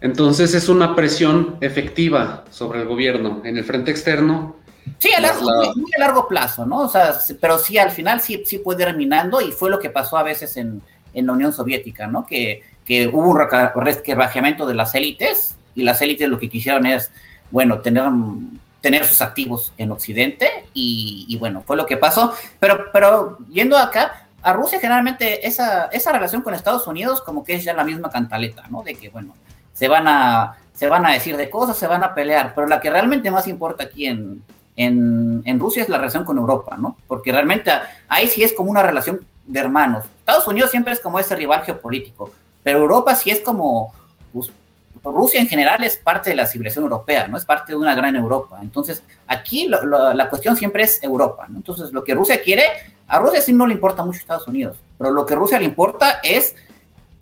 Entonces 0.00 0.54
es 0.54 0.68
una 0.68 0.94
presión 0.94 1.56
efectiva 1.62 2.44
sobre 2.50 2.82
el 2.82 2.88
gobierno 2.88 3.40
en 3.44 3.56
el 3.56 3.64
frente 3.64 3.90
externo. 3.90 4.56
Sí, 4.98 5.10
a 5.16 5.20
largo, 5.20 5.50
la... 5.50 5.72
muy, 5.74 5.90
a 5.96 6.00
largo 6.00 6.28
plazo, 6.28 6.66
¿no? 6.66 6.80
O 6.80 6.88
sea, 6.88 7.14
pero 7.40 7.58
sí, 7.58 7.78
al 7.78 7.90
final 7.90 8.20
sí, 8.20 8.42
sí 8.44 8.58
puede 8.58 8.86
ir 8.86 8.94
minando 8.96 9.40
y 9.40 9.50
fue 9.50 9.70
lo 9.70 9.78
que 9.78 9.88
pasó 9.88 10.18
a 10.18 10.22
veces 10.22 10.58
en, 10.58 10.82
en 11.14 11.26
la 11.26 11.32
Unión 11.32 11.54
Soviética, 11.54 12.06
¿no? 12.06 12.26
Que, 12.26 12.62
que 12.84 13.08
hubo 13.08 13.30
un 13.30 13.38
resquebrajamiento 13.82 14.66
de 14.66 14.74
las 14.74 14.94
élites 14.94 15.56
y 15.74 15.84
las 15.84 16.02
élites 16.02 16.28
lo 16.28 16.38
que 16.38 16.50
quisieron 16.50 16.84
es, 16.84 17.10
bueno, 17.50 17.78
tener 17.80 18.04
tener 18.84 19.06
sus 19.06 19.22
activos 19.22 19.72
en 19.78 19.90
Occidente 19.92 20.66
y, 20.74 21.24
y, 21.26 21.38
bueno, 21.38 21.62
fue 21.66 21.74
lo 21.74 21.86
que 21.86 21.96
pasó. 21.96 22.34
Pero, 22.60 22.92
pero 22.92 23.38
yendo 23.48 23.78
acá, 23.78 24.26
a 24.42 24.52
Rusia 24.52 24.78
generalmente 24.78 25.46
esa, 25.48 25.86
esa 25.86 26.12
relación 26.12 26.42
con 26.42 26.52
Estados 26.52 26.86
Unidos 26.86 27.22
como 27.22 27.44
que 27.44 27.54
es 27.54 27.64
ya 27.64 27.72
la 27.72 27.82
misma 27.82 28.10
cantaleta, 28.10 28.64
¿no? 28.68 28.82
De 28.82 28.94
que, 28.94 29.08
bueno, 29.08 29.34
se 29.72 29.88
van 29.88 30.06
a, 30.06 30.58
se 30.74 30.86
van 30.86 31.06
a 31.06 31.14
decir 31.14 31.38
de 31.38 31.48
cosas, 31.48 31.78
se 31.78 31.86
van 31.86 32.04
a 32.04 32.14
pelear, 32.14 32.52
pero 32.54 32.66
la 32.66 32.78
que 32.78 32.90
realmente 32.90 33.30
más 33.30 33.48
importa 33.48 33.84
aquí 33.84 34.04
en, 34.04 34.42
en, 34.76 35.40
en 35.46 35.58
Rusia 35.58 35.82
es 35.82 35.88
la 35.88 35.96
relación 35.96 36.26
con 36.26 36.36
Europa, 36.36 36.76
¿no? 36.76 36.98
Porque 37.06 37.32
realmente 37.32 37.70
ahí 38.06 38.28
sí 38.28 38.42
es 38.42 38.52
como 38.52 38.70
una 38.70 38.82
relación 38.82 39.26
de 39.46 39.60
hermanos. 39.60 40.04
Estados 40.18 40.46
Unidos 40.46 40.70
siempre 40.70 40.92
es 40.92 41.00
como 41.00 41.18
ese 41.18 41.34
rival 41.34 41.62
geopolítico, 41.62 42.32
pero 42.62 42.80
Europa 42.80 43.14
sí 43.14 43.30
es 43.30 43.40
como, 43.40 43.94
pues, 44.34 44.52
Rusia 45.12 45.40
en 45.40 45.48
general 45.48 45.84
es 45.84 45.96
parte 45.96 46.30
de 46.30 46.36
la 46.36 46.46
civilización 46.46 46.84
europea, 46.84 47.28
¿no? 47.28 47.36
Es 47.36 47.44
parte 47.44 47.72
de 47.72 47.76
una 47.76 47.94
gran 47.94 48.16
Europa. 48.16 48.58
Entonces, 48.62 49.02
aquí 49.26 49.68
la 49.68 50.28
cuestión 50.30 50.56
siempre 50.56 50.84
es 50.84 51.02
Europa. 51.02 51.46
Entonces, 51.54 51.92
lo 51.92 52.04
que 52.04 52.14
Rusia 52.14 52.42
quiere, 52.42 52.64
a 53.06 53.18
Rusia 53.18 53.40
sí 53.40 53.52
no 53.52 53.66
le 53.66 53.74
importa 53.74 54.04
mucho 54.04 54.18
Estados 54.18 54.48
Unidos, 54.48 54.78
pero 54.98 55.10
lo 55.10 55.26
que 55.26 55.34
Rusia 55.34 55.58
le 55.58 55.66
importa 55.66 56.20
es 56.22 56.56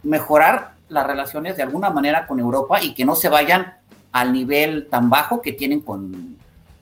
mejorar 0.03 0.75
las 0.89 1.07
relaciones 1.07 1.57
de 1.57 1.63
alguna 1.63 1.91
manera 1.91 2.27
con 2.27 2.39
Europa 2.39 2.83
y 2.83 2.95
que 2.95 3.05
no 3.05 3.15
se 3.15 3.29
vayan 3.29 3.75
al 4.13 4.33
nivel 4.33 4.89
tan 4.89 5.09
bajo 5.11 5.41
que 5.41 5.53
tienen 5.53 5.81
con, 5.81 6.37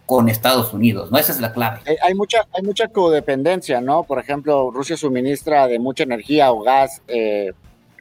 con 0.04 0.28
Estados 0.28 0.74
Unidos, 0.74 1.10
¿no? 1.10 1.18
Esa 1.18 1.32
es 1.32 1.40
la 1.40 1.52
clave. 1.52 1.80
Hay, 2.02 2.14
mucha, 2.14 2.46
hay 2.52 2.62
mucha 2.62 2.88
codependencia, 2.88 3.80
¿no? 3.80 4.02
Por 4.02 4.18
ejemplo, 4.18 4.70
Rusia 4.72 4.96
suministra 4.96 5.68
de 5.68 5.78
mucha 5.78 6.02
energía 6.02 6.50
o 6.50 6.62
gas 6.62 7.00
eh, 7.06 7.52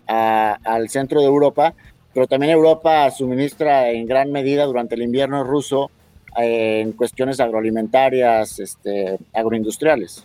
al 0.07 0.89
centro 0.89 1.19
de 1.19 1.27
Europa, 1.27 1.75
pero 2.13 2.27
también 2.27 2.51
Europa 2.51 3.09
suministra 3.11 3.89
en 3.89 4.05
gran 4.05 4.31
medida 4.31 4.65
durante 4.65 4.95
el 4.95 5.03
invierno 5.03 5.43
ruso 5.43 5.91
eh, 6.37 6.81
en 6.81 6.93
cuestiones 6.93 7.39
agroalimentarias, 7.39 8.59
este, 8.59 9.17
agroindustriales. 9.33 10.23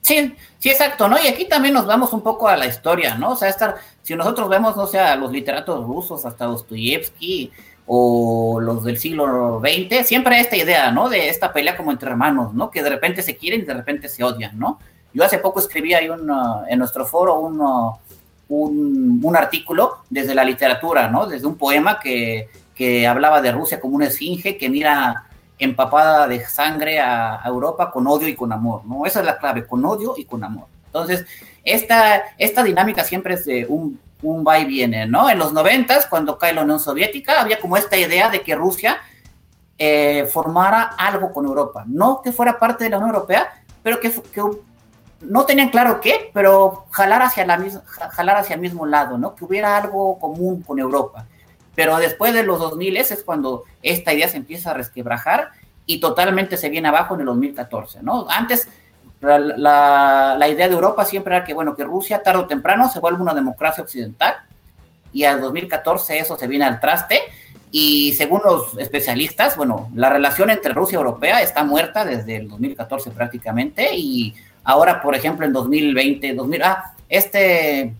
Sí, 0.00 0.34
sí, 0.58 0.68
exacto, 0.68 1.08
¿no? 1.08 1.16
Y 1.22 1.28
aquí 1.28 1.46
también 1.46 1.74
nos 1.74 1.86
vamos 1.86 2.12
un 2.12 2.22
poco 2.22 2.48
a 2.48 2.56
la 2.56 2.66
historia, 2.66 3.14
¿no? 3.14 3.30
O 3.30 3.36
sea, 3.36 3.48
estar, 3.48 3.76
si 4.02 4.16
nosotros 4.16 4.48
vemos, 4.48 4.76
no 4.76 4.86
sé, 4.86 4.98
a 4.98 5.14
los 5.14 5.30
literatos 5.30 5.84
rusos, 5.84 6.24
hasta 6.24 6.46
Dostoyevsky 6.46 7.52
o 7.86 8.58
los 8.60 8.82
del 8.84 8.98
siglo 8.98 9.60
XX, 9.60 10.06
siempre 10.06 10.40
esta 10.40 10.56
idea, 10.56 10.90
¿no? 10.90 11.08
De 11.08 11.28
esta 11.28 11.52
pelea 11.52 11.76
como 11.76 11.92
entre 11.92 12.10
hermanos, 12.10 12.52
¿no? 12.52 12.70
Que 12.70 12.82
de 12.82 12.90
repente 12.90 13.22
se 13.22 13.36
quieren 13.36 13.60
y 13.60 13.64
de 13.64 13.74
repente 13.74 14.08
se 14.08 14.24
odian, 14.24 14.58
¿no? 14.58 14.80
Yo 15.14 15.24
hace 15.24 15.38
poco 15.38 15.60
escribí 15.60 15.94
ahí 15.94 16.08
un, 16.08 16.28
uh, 16.28 16.64
en 16.68 16.78
nuestro 16.78 17.06
foro 17.06 17.38
un, 17.38 17.60
un, 18.48 19.20
un, 19.22 19.36
artículo 19.36 19.98
desde 20.10 20.34
la 20.34 20.44
literatura, 20.44 21.08
¿no? 21.08 21.26
Desde 21.26 21.46
un 21.46 21.56
poema 21.56 21.98
que, 22.00 22.48
que 22.74 23.06
hablaba 23.06 23.40
de 23.40 23.52
Rusia 23.52 23.80
como 23.80 23.96
una 23.96 24.06
esfinge 24.06 24.56
que 24.56 24.68
mira 24.68 25.26
empapada 25.58 26.26
de 26.26 26.44
sangre 26.44 27.00
a, 27.00 27.40
Europa 27.44 27.90
con 27.90 28.06
odio 28.06 28.28
y 28.28 28.34
con 28.34 28.52
amor, 28.52 28.84
¿no? 28.84 29.06
Esa 29.06 29.20
es 29.20 29.26
la 29.26 29.38
clave, 29.38 29.66
con 29.66 29.84
odio 29.84 30.14
y 30.16 30.24
con 30.24 30.42
amor. 30.44 30.66
Entonces, 30.86 31.24
esta, 31.64 32.22
esta 32.38 32.62
dinámica 32.62 33.04
siempre 33.04 33.34
es 33.34 33.44
de 33.44 33.66
un, 33.68 34.00
un 34.22 34.44
va 34.46 34.58
y 34.58 34.64
viene, 34.64 35.06
¿no? 35.06 35.30
En 35.30 35.38
los 35.38 35.52
noventas, 35.52 36.06
cuando 36.06 36.38
cae 36.38 36.52
la 36.52 36.62
Unión 36.62 36.80
Soviética, 36.80 37.40
había 37.40 37.60
como 37.60 37.76
esta 37.76 37.96
idea 37.96 38.28
de 38.28 38.42
que 38.42 38.54
Rusia 38.54 38.98
eh, 39.78 40.26
formara 40.26 40.82
algo 40.98 41.32
con 41.32 41.46
Europa, 41.46 41.84
no 41.86 42.20
que 42.22 42.32
fuera 42.32 42.58
parte 42.58 42.84
de 42.84 42.90
la 42.90 42.98
Unión 42.98 43.14
Europea, 43.14 43.62
pero 43.82 44.00
que, 44.00 44.10
que 44.10 44.42
no 45.22 45.44
tenían 45.46 45.70
claro 45.70 46.00
qué, 46.00 46.30
pero 46.32 46.86
jalar 46.90 47.22
hacia, 47.22 47.46
la, 47.46 47.58
jalar 48.10 48.36
hacia 48.36 48.54
el 48.54 48.60
mismo 48.60 48.86
lado, 48.86 49.18
¿no? 49.18 49.34
Que 49.34 49.44
hubiera 49.44 49.76
algo 49.76 50.18
común 50.18 50.62
con 50.62 50.78
Europa. 50.78 51.26
Pero 51.74 51.96
después 51.98 52.34
de 52.34 52.42
los 52.42 52.58
2000 52.58 52.96
es 52.96 53.22
cuando 53.24 53.64
esta 53.82 54.12
idea 54.12 54.28
se 54.28 54.36
empieza 54.36 54.70
a 54.70 54.74
resquebrajar 54.74 55.50
y 55.86 56.00
totalmente 56.00 56.56
se 56.56 56.68
viene 56.68 56.88
abajo 56.88 57.14
en 57.14 57.20
el 57.20 57.26
2014, 57.26 58.02
¿no? 58.02 58.26
Antes 58.28 58.68
la, 59.20 60.36
la, 60.36 60.48
idea 60.48 60.68
de 60.68 60.74
Europa 60.74 61.04
siempre 61.04 61.36
era 61.36 61.44
que, 61.44 61.54
bueno, 61.54 61.76
que 61.76 61.84
Rusia 61.84 62.22
tarde 62.22 62.40
o 62.40 62.46
temprano 62.46 62.90
se 62.90 62.98
vuelva 62.98 63.22
una 63.22 63.34
democracia 63.34 63.82
occidental 63.84 64.34
y 65.12 65.24
al 65.24 65.40
2014 65.40 66.18
eso 66.18 66.36
se 66.36 66.48
viene 66.48 66.64
al 66.64 66.80
traste 66.80 67.20
y 67.70 68.12
según 68.12 68.42
los 68.44 68.76
especialistas, 68.76 69.56
bueno, 69.56 69.90
la 69.94 70.10
relación 70.10 70.50
entre 70.50 70.74
Rusia 70.74 70.96
y 70.96 70.98
Europea 70.98 71.40
está 71.40 71.64
muerta 71.64 72.04
desde 72.04 72.36
el 72.36 72.48
2014 72.48 73.12
prácticamente 73.12 73.94
y 73.94 74.34
ahora, 74.64 75.02
por 75.02 75.14
ejemplo, 75.14 75.46
en 75.46 75.52
2020, 75.52 76.34
2000, 76.34 76.62
ah, 76.62 76.94
este, 77.08 77.94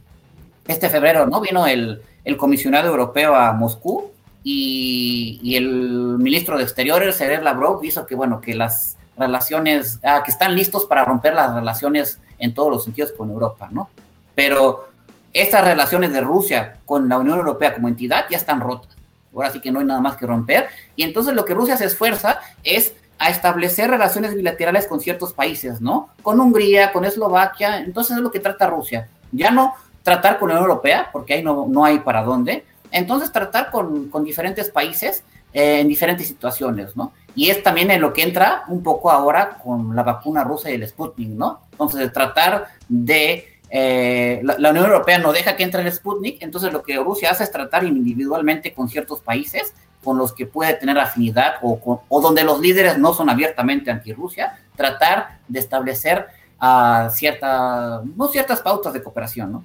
este 0.67 0.89
febrero, 0.89 1.27
¿no? 1.27 1.41
Vino 1.41 1.67
el, 1.67 2.03
el 2.25 2.37
comisionado 2.37 2.89
europeo 2.89 3.35
a 3.35 3.53
Moscú 3.53 4.11
y, 4.43 5.39
y, 5.43 5.57
el 5.57 6.19
ministro 6.19 6.57
de 6.57 6.65
Exteriores, 6.65 7.17
Sergei 7.17 7.43
Lavrov, 7.43 7.85
hizo 7.85 8.07
que, 8.07 8.15
bueno, 8.15 8.41
que 8.41 8.55
las 8.55 8.97
relaciones, 9.17 10.01
ah, 10.03 10.23
que 10.25 10.31
están 10.31 10.55
listos 10.55 10.87
para 10.87 11.05
romper 11.05 11.35
las 11.35 11.55
relaciones 11.55 12.19
en 12.39 12.55
todos 12.55 12.71
los 12.71 12.85
sentidos 12.85 13.13
con 13.13 13.31
Europa, 13.31 13.69
¿no? 13.71 13.89
Pero 14.35 14.89
estas 15.33 15.65
relaciones 15.65 16.13
de 16.13 16.21
Rusia 16.21 16.79
con 16.85 17.09
la 17.09 17.19
Unión 17.19 17.39
Europea 17.39 17.75
como 17.75 17.89
entidad 17.89 18.27
ya 18.31 18.37
están 18.37 18.61
rotas. 18.61 18.91
Ahora 19.35 19.51
sí 19.51 19.61
que 19.61 19.71
no 19.71 19.81
hay 19.81 19.87
nada 19.87 20.01
más 20.01 20.17
que 20.17 20.27
romper. 20.27 20.69
Y 20.95 21.05
entonces 21.05 21.35
lo 21.35 21.45
que 21.45 21.55
Rusia 21.55 21.77
se 21.77 21.87
esfuerza 21.87 22.41
es 22.63 22.95
a 23.23 23.31
establecer 23.31 23.89
relaciones 23.89 24.35
bilaterales 24.35 24.89
con 24.89 24.99
ciertos 24.99 25.33
países, 25.33 25.81
¿no? 25.81 26.09
Con 26.25 26.41
Hungría, 26.41 26.91
con 26.91 27.05
Eslovaquia. 27.05 27.79
Entonces 27.79 28.17
es 28.17 28.23
lo 28.23 28.33
que 28.33 28.41
trata 28.41 28.67
Rusia. 28.67 29.09
Ya 29.31 29.53
no 29.53 29.75
tratar 30.03 30.41
con 30.41 30.49
la 30.49 30.57
Unión 30.57 30.69
Europea, 30.69 31.09
porque 31.13 31.35
ahí 31.35 31.43
no, 31.45 31.67
no 31.69 31.85
hay 31.85 32.01
para 32.01 32.25
dónde. 32.25 32.65
Entonces 32.91 33.31
tratar 33.31 33.71
con, 33.71 34.09
con 34.09 34.25
diferentes 34.25 34.71
países 34.71 35.23
eh, 35.53 35.79
en 35.79 35.87
diferentes 35.87 36.27
situaciones, 36.27 36.97
¿no? 36.97 37.13
Y 37.37 37.49
es 37.51 37.63
también 37.63 37.93
en 37.93 38.01
lo 38.01 38.13
que 38.13 38.25
entra 38.25 38.65
un 38.67 38.83
poco 38.83 39.09
ahora 39.09 39.57
con 39.63 39.95
la 39.95 40.03
vacuna 40.03 40.43
rusa 40.43 40.69
y 40.73 40.75
el 40.75 40.89
Sputnik, 40.89 41.29
¿no? 41.29 41.61
Entonces, 41.71 42.13
tratar 42.13 42.67
de... 42.89 43.61
Eh, 43.71 44.41
la, 44.43 44.59
la, 44.59 44.71
Unión 44.71 44.85
Europea 44.85 45.19
no 45.19 45.33
deja 45.33 45.57
que 45.57 45.63
entre 45.63 45.81
el 45.81 45.91
Sputnik, 45.91 46.43
entonces 46.43 46.73
lo 46.73 46.83
que 46.83 46.97
Rusia 46.97 47.31
hace 47.31 47.45
es 47.45 47.53
tratar 47.53 47.85
individualmente 47.85 48.75
con 48.75 48.89
ciertos 48.89 49.21
países 49.21 49.73
con 50.03 50.19
los 50.19 50.33
que 50.33 50.47
puede 50.47 50.75
tener 50.75 50.99
afinidad 50.99 51.55
o, 51.63 51.81
con, 51.81 51.99
o 52.09 52.21
donde 52.21 52.45
los 52.45 52.61
líderes 52.61 52.99
no 52.99 53.15
son 53.15 53.31
abiertamente 53.31 53.91
anti-Rusia, 53.91 54.59
tratar 54.77 55.39
de 55.49 55.59
establecer 55.61 56.27
uh, 56.61 57.11
cierta, 57.11 58.03
no 58.17 58.29
ciertas 58.29 58.61
pautas 58.61 58.93
de 58.93 59.03
cooperación, 59.03 59.53
¿no? 59.53 59.65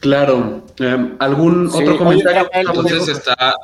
Claro. 0.00 0.64
Eh, 0.78 1.14
¿Algún 1.20 1.70
sí, 1.70 1.78
otro 1.78 1.96
comentario? 1.98 2.50
Entonces 2.52 3.08
está, 3.08 3.54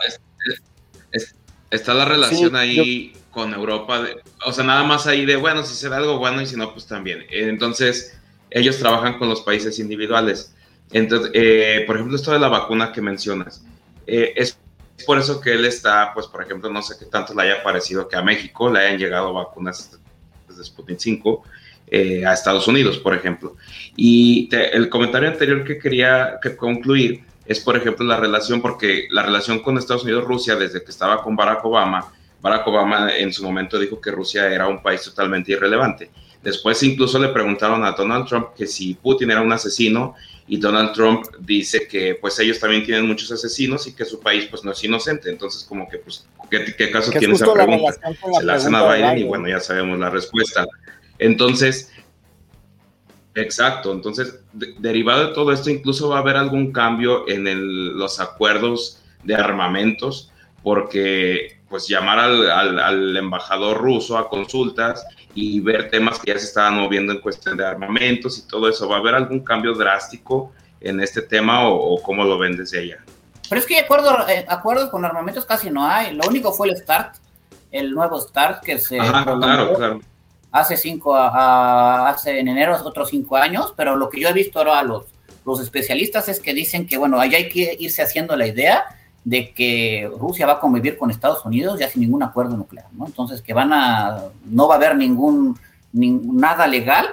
está 1.70 1.94
la 1.94 2.04
relación 2.04 2.50
sí, 2.50 2.56
ahí 2.56 3.12
yo... 3.12 3.20
con 3.30 3.52
Europa, 3.52 4.02
de, 4.02 4.16
o 4.46 4.52
sea, 4.52 4.64
nada 4.64 4.84
más 4.84 5.06
ahí 5.08 5.26
de, 5.26 5.36
bueno, 5.36 5.64
si 5.64 5.74
será 5.74 5.96
algo 5.96 6.18
bueno 6.18 6.40
y 6.40 6.46
si 6.46 6.56
no, 6.56 6.72
pues 6.72 6.86
también. 6.86 7.24
Entonces, 7.30 8.16
ellos 8.50 8.78
trabajan 8.78 9.18
con 9.18 9.28
los 9.28 9.40
países 9.42 9.78
individuales. 9.78 10.54
Entonces, 10.92 11.32
eh, 11.34 11.82
por 11.86 11.96
ejemplo, 11.96 12.16
esto 12.16 12.32
de 12.32 12.38
la 12.38 12.48
vacuna 12.48 12.92
que 12.92 13.02
mencionas, 13.02 13.64
eh, 14.06 14.32
es 14.36 14.56
por 15.06 15.18
eso 15.18 15.40
que 15.40 15.52
él 15.52 15.64
está, 15.64 16.12
pues, 16.14 16.26
por 16.26 16.42
ejemplo, 16.42 16.70
no 16.70 16.82
sé 16.82 16.96
qué 16.98 17.06
tanto 17.06 17.34
le 17.34 17.42
haya 17.42 17.62
parecido 17.62 18.08
que 18.08 18.16
a 18.16 18.22
México 18.22 18.70
le 18.70 18.80
hayan 18.80 18.98
llegado 18.98 19.32
vacunas 19.32 19.98
desde 20.48 20.64
Sputnik 20.64 20.98
5 20.98 21.42
eh, 21.88 22.26
a 22.26 22.32
Estados 22.32 22.68
Unidos, 22.68 22.98
por 22.98 23.14
ejemplo. 23.14 23.56
Y 23.96 24.48
te, 24.48 24.76
el 24.76 24.88
comentario 24.88 25.28
anterior 25.28 25.64
que 25.64 25.78
quería 25.78 26.38
que 26.42 26.56
concluir 26.56 27.24
es, 27.46 27.60
por 27.60 27.76
ejemplo, 27.76 28.04
la 28.04 28.18
relación, 28.18 28.60
porque 28.60 29.08
la 29.10 29.22
relación 29.22 29.60
con 29.60 29.78
Estados 29.78 30.04
Unidos-Rusia, 30.04 30.56
desde 30.56 30.82
que 30.82 30.90
estaba 30.90 31.22
con 31.22 31.34
Barack 31.34 31.64
Obama, 31.64 32.12
Barack 32.40 32.66
Obama 32.66 33.16
en 33.16 33.32
su 33.32 33.42
momento 33.42 33.78
dijo 33.78 34.00
que 34.00 34.10
Rusia 34.10 34.52
era 34.52 34.68
un 34.68 34.82
país 34.82 35.02
totalmente 35.02 35.52
irrelevante. 35.52 36.10
Después 36.42 36.82
incluso 36.82 37.18
le 37.18 37.28
preguntaron 37.28 37.84
a 37.84 37.92
Donald 37.92 38.26
Trump 38.26 38.48
que 38.56 38.66
si 38.66 38.94
Putin 38.94 39.30
era 39.30 39.40
un 39.40 39.52
asesino 39.52 40.14
y 40.48 40.56
Donald 40.56 40.92
Trump 40.92 41.26
dice 41.40 41.86
que 41.86 42.14
pues 42.14 42.38
ellos 42.38 42.58
también 42.58 42.82
tienen 42.82 43.06
muchos 43.06 43.30
asesinos 43.30 43.86
y 43.86 43.94
que 43.94 44.06
su 44.06 44.18
país 44.18 44.46
pues 44.50 44.64
no 44.64 44.72
es 44.72 44.82
inocente. 44.82 45.28
Entonces 45.28 45.62
como 45.64 45.88
que 45.88 45.98
pues 45.98 46.26
¿qué, 46.50 46.90
caso 46.90 47.12
tiene 47.12 47.34
esa 47.34 47.52
pregunta? 47.52 47.92
Se 48.38 48.44
la 48.44 48.54
hacen 48.54 48.74
a 48.74 48.94
Biden, 48.94 49.18
y 49.18 49.24
bueno, 49.24 49.46
ya 49.46 49.60
sabemos 49.60 49.98
la 49.98 50.08
respuesta. 50.08 50.66
Entonces, 51.18 51.92
exacto, 53.34 53.92
entonces 53.92 54.40
derivado 54.78 55.28
de 55.28 55.34
todo 55.34 55.52
esto 55.52 55.68
incluso 55.68 56.08
va 56.08 56.16
a 56.16 56.20
haber 56.20 56.36
algún 56.36 56.72
cambio 56.72 57.28
en 57.28 57.98
los 57.98 58.18
acuerdos 58.18 59.02
de 59.24 59.34
armamentos 59.34 60.32
porque 60.62 61.58
pues 61.68 61.86
llamar 61.86 62.18
al, 62.18 62.80
al, 62.80 63.16
embajador 63.16 63.78
ruso 63.78 64.16
a 64.16 64.28
consultas 64.28 65.06
y 65.34 65.60
ver 65.60 65.90
temas 65.90 66.18
que 66.18 66.32
ya 66.32 66.38
se 66.38 66.46
estaban 66.46 66.74
moviendo 66.74 67.12
en 67.12 67.20
cuestión 67.20 67.56
de 67.56 67.66
armamentos 67.66 68.38
y 68.38 68.48
todo 68.48 68.68
eso. 68.68 68.88
¿Va 68.88 68.96
a 68.96 68.98
haber 69.00 69.14
algún 69.14 69.40
cambio 69.40 69.74
drástico 69.74 70.52
en 70.80 71.00
este 71.00 71.22
tema 71.22 71.68
o, 71.68 72.00
cómo 72.02 72.24
lo 72.24 72.38
ven 72.38 72.56
desde 72.56 72.80
allá? 72.80 73.04
Pero 73.48 73.60
es 73.60 73.66
que 73.66 73.78
acuerdo, 73.78 74.28
eh, 74.28 74.44
acuerdos 74.48 74.90
con 74.90 75.04
armamentos 75.04 75.44
casi 75.44 75.70
no 75.70 75.86
hay. 75.86 76.14
Lo 76.14 76.26
único 76.26 76.52
fue 76.52 76.68
el 76.68 76.76
START, 76.76 77.16
el 77.70 77.92
nuevo 77.92 78.20
START 78.20 78.62
que 78.62 78.78
se 78.78 78.98
claro, 78.98 79.74
claro. 79.74 80.00
hace 80.50 80.76
cinco, 80.76 81.14
a, 81.14 82.08
hace 82.08 82.38
en 82.38 82.48
enero 82.48 82.76
otros 82.82 83.10
cinco 83.10 83.36
años, 83.36 83.74
pero 83.76 83.96
lo 83.96 84.08
que 84.08 84.20
yo 84.20 84.28
he 84.28 84.32
visto 84.32 84.58
ahora 84.58 84.78
a 84.78 84.82
los, 84.82 85.04
los 85.44 85.60
especialistas 85.60 86.28
es 86.28 86.40
que 86.40 86.54
dicen 86.54 86.86
que 86.86 86.96
bueno, 86.96 87.20
allá 87.20 87.36
hay 87.36 87.48
que 87.48 87.76
irse 87.78 88.02
haciendo 88.02 88.36
la 88.36 88.46
idea 88.46 88.86
de 89.28 89.52
que 89.52 90.10
Rusia 90.18 90.46
va 90.46 90.54
a 90.54 90.60
convivir 90.60 90.96
con 90.96 91.10
Estados 91.10 91.44
Unidos 91.44 91.78
ya 91.78 91.86
sin 91.90 92.00
ningún 92.00 92.22
acuerdo 92.22 92.56
nuclear, 92.56 92.86
¿no? 92.94 93.04
Entonces 93.04 93.42
que 93.42 93.52
van 93.52 93.74
a, 93.74 94.22
no 94.46 94.66
va 94.66 94.76
a 94.76 94.78
haber 94.78 94.96
ningún, 94.96 95.54
nada 95.92 96.66
legal 96.66 97.04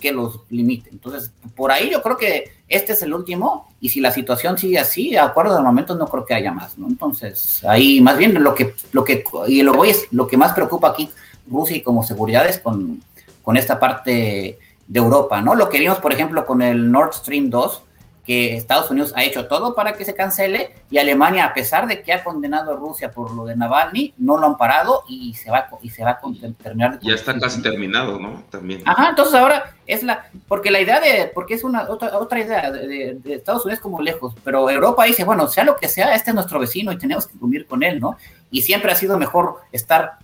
que 0.00 0.12
los 0.12 0.38
limite. 0.50 0.90
Entonces, 0.90 1.32
por 1.56 1.72
ahí 1.72 1.90
yo 1.90 2.00
creo 2.00 2.16
que 2.16 2.52
este 2.68 2.92
es 2.92 3.02
el 3.02 3.12
último 3.12 3.66
y 3.80 3.88
si 3.88 3.98
la 3.98 4.12
situación 4.12 4.56
sigue 4.56 4.78
así, 4.78 5.16
acuerdo 5.16 5.56
de 5.56 5.62
momento 5.62 5.96
no 5.96 6.06
creo 6.06 6.24
que 6.24 6.34
haya 6.34 6.52
más, 6.52 6.78
¿no? 6.78 6.86
Entonces, 6.86 7.64
ahí 7.64 8.00
más 8.00 8.18
bien 8.18 8.40
lo 8.40 8.54
que, 8.54 8.76
lo 8.92 9.02
que, 9.02 9.24
y 9.48 9.62
lo, 9.62 9.84
es, 9.84 10.06
lo 10.12 10.28
que 10.28 10.36
más 10.36 10.52
preocupa 10.52 10.90
aquí 10.90 11.10
Rusia 11.50 11.76
y 11.76 11.82
como 11.82 12.04
seguridad 12.04 12.46
es 12.46 12.60
con, 12.60 13.02
con 13.42 13.56
esta 13.56 13.80
parte 13.80 14.60
de 14.86 14.98
Europa, 15.00 15.40
¿no? 15.40 15.56
Lo 15.56 15.68
que 15.68 15.80
vimos, 15.80 15.98
por 15.98 16.12
ejemplo, 16.12 16.46
con 16.46 16.62
el 16.62 16.92
Nord 16.92 17.14
Stream 17.14 17.50
2, 17.50 17.82
que 18.24 18.56
Estados 18.56 18.90
Unidos 18.90 19.12
ha 19.16 19.24
hecho 19.24 19.46
todo 19.46 19.74
para 19.74 19.92
que 19.92 20.04
se 20.04 20.14
cancele 20.14 20.74
y 20.90 20.98
Alemania, 20.98 21.44
a 21.44 21.54
pesar 21.54 21.86
de 21.86 22.02
que 22.02 22.12
ha 22.12 22.24
condenado 22.24 22.72
a 22.72 22.76
Rusia 22.76 23.10
por 23.10 23.30
lo 23.32 23.44
de 23.44 23.54
Navalny, 23.54 24.14
no 24.16 24.38
lo 24.38 24.46
han 24.46 24.56
parado 24.56 25.02
y 25.08 25.34
se 25.34 25.50
va, 25.50 25.68
y 25.82 25.90
se 25.90 26.04
va 26.04 26.12
a 26.12 26.20
terminar. 26.62 26.98
Ya 27.02 27.14
está 27.14 27.38
casi 27.38 27.60
terminado, 27.60 28.18
¿no? 28.18 28.42
También. 28.50 28.82
Ajá, 28.86 29.10
entonces 29.10 29.34
ahora 29.34 29.74
es 29.86 30.02
la, 30.02 30.30
porque 30.48 30.70
la 30.70 30.80
idea 30.80 31.00
de, 31.00 31.30
porque 31.34 31.54
es 31.54 31.64
una 31.64 31.88
otra, 31.90 32.18
otra 32.18 32.40
idea 32.40 32.70
de, 32.70 33.18
Estados 33.26 33.64
Unidos 33.66 33.80
como 33.80 34.00
lejos, 34.00 34.34
pero 34.42 34.70
Europa 34.70 35.04
dice, 35.04 35.24
bueno, 35.24 35.46
sea 35.48 35.64
lo 35.64 35.76
que 35.76 35.88
sea, 35.88 36.14
este 36.14 36.30
es 36.30 36.34
nuestro 36.34 36.58
vecino 36.58 36.92
y 36.92 36.98
tenemos 36.98 37.26
que 37.26 37.38
cumplir 37.38 37.66
con 37.66 37.82
él, 37.82 38.00
¿no? 38.00 38.16
Y 38.50 38.62
siempre 38.62 38.90
ha 38.90 38.96
sido 38.96 39.18
mejor 39.18 39.58
estar 39.70 40.18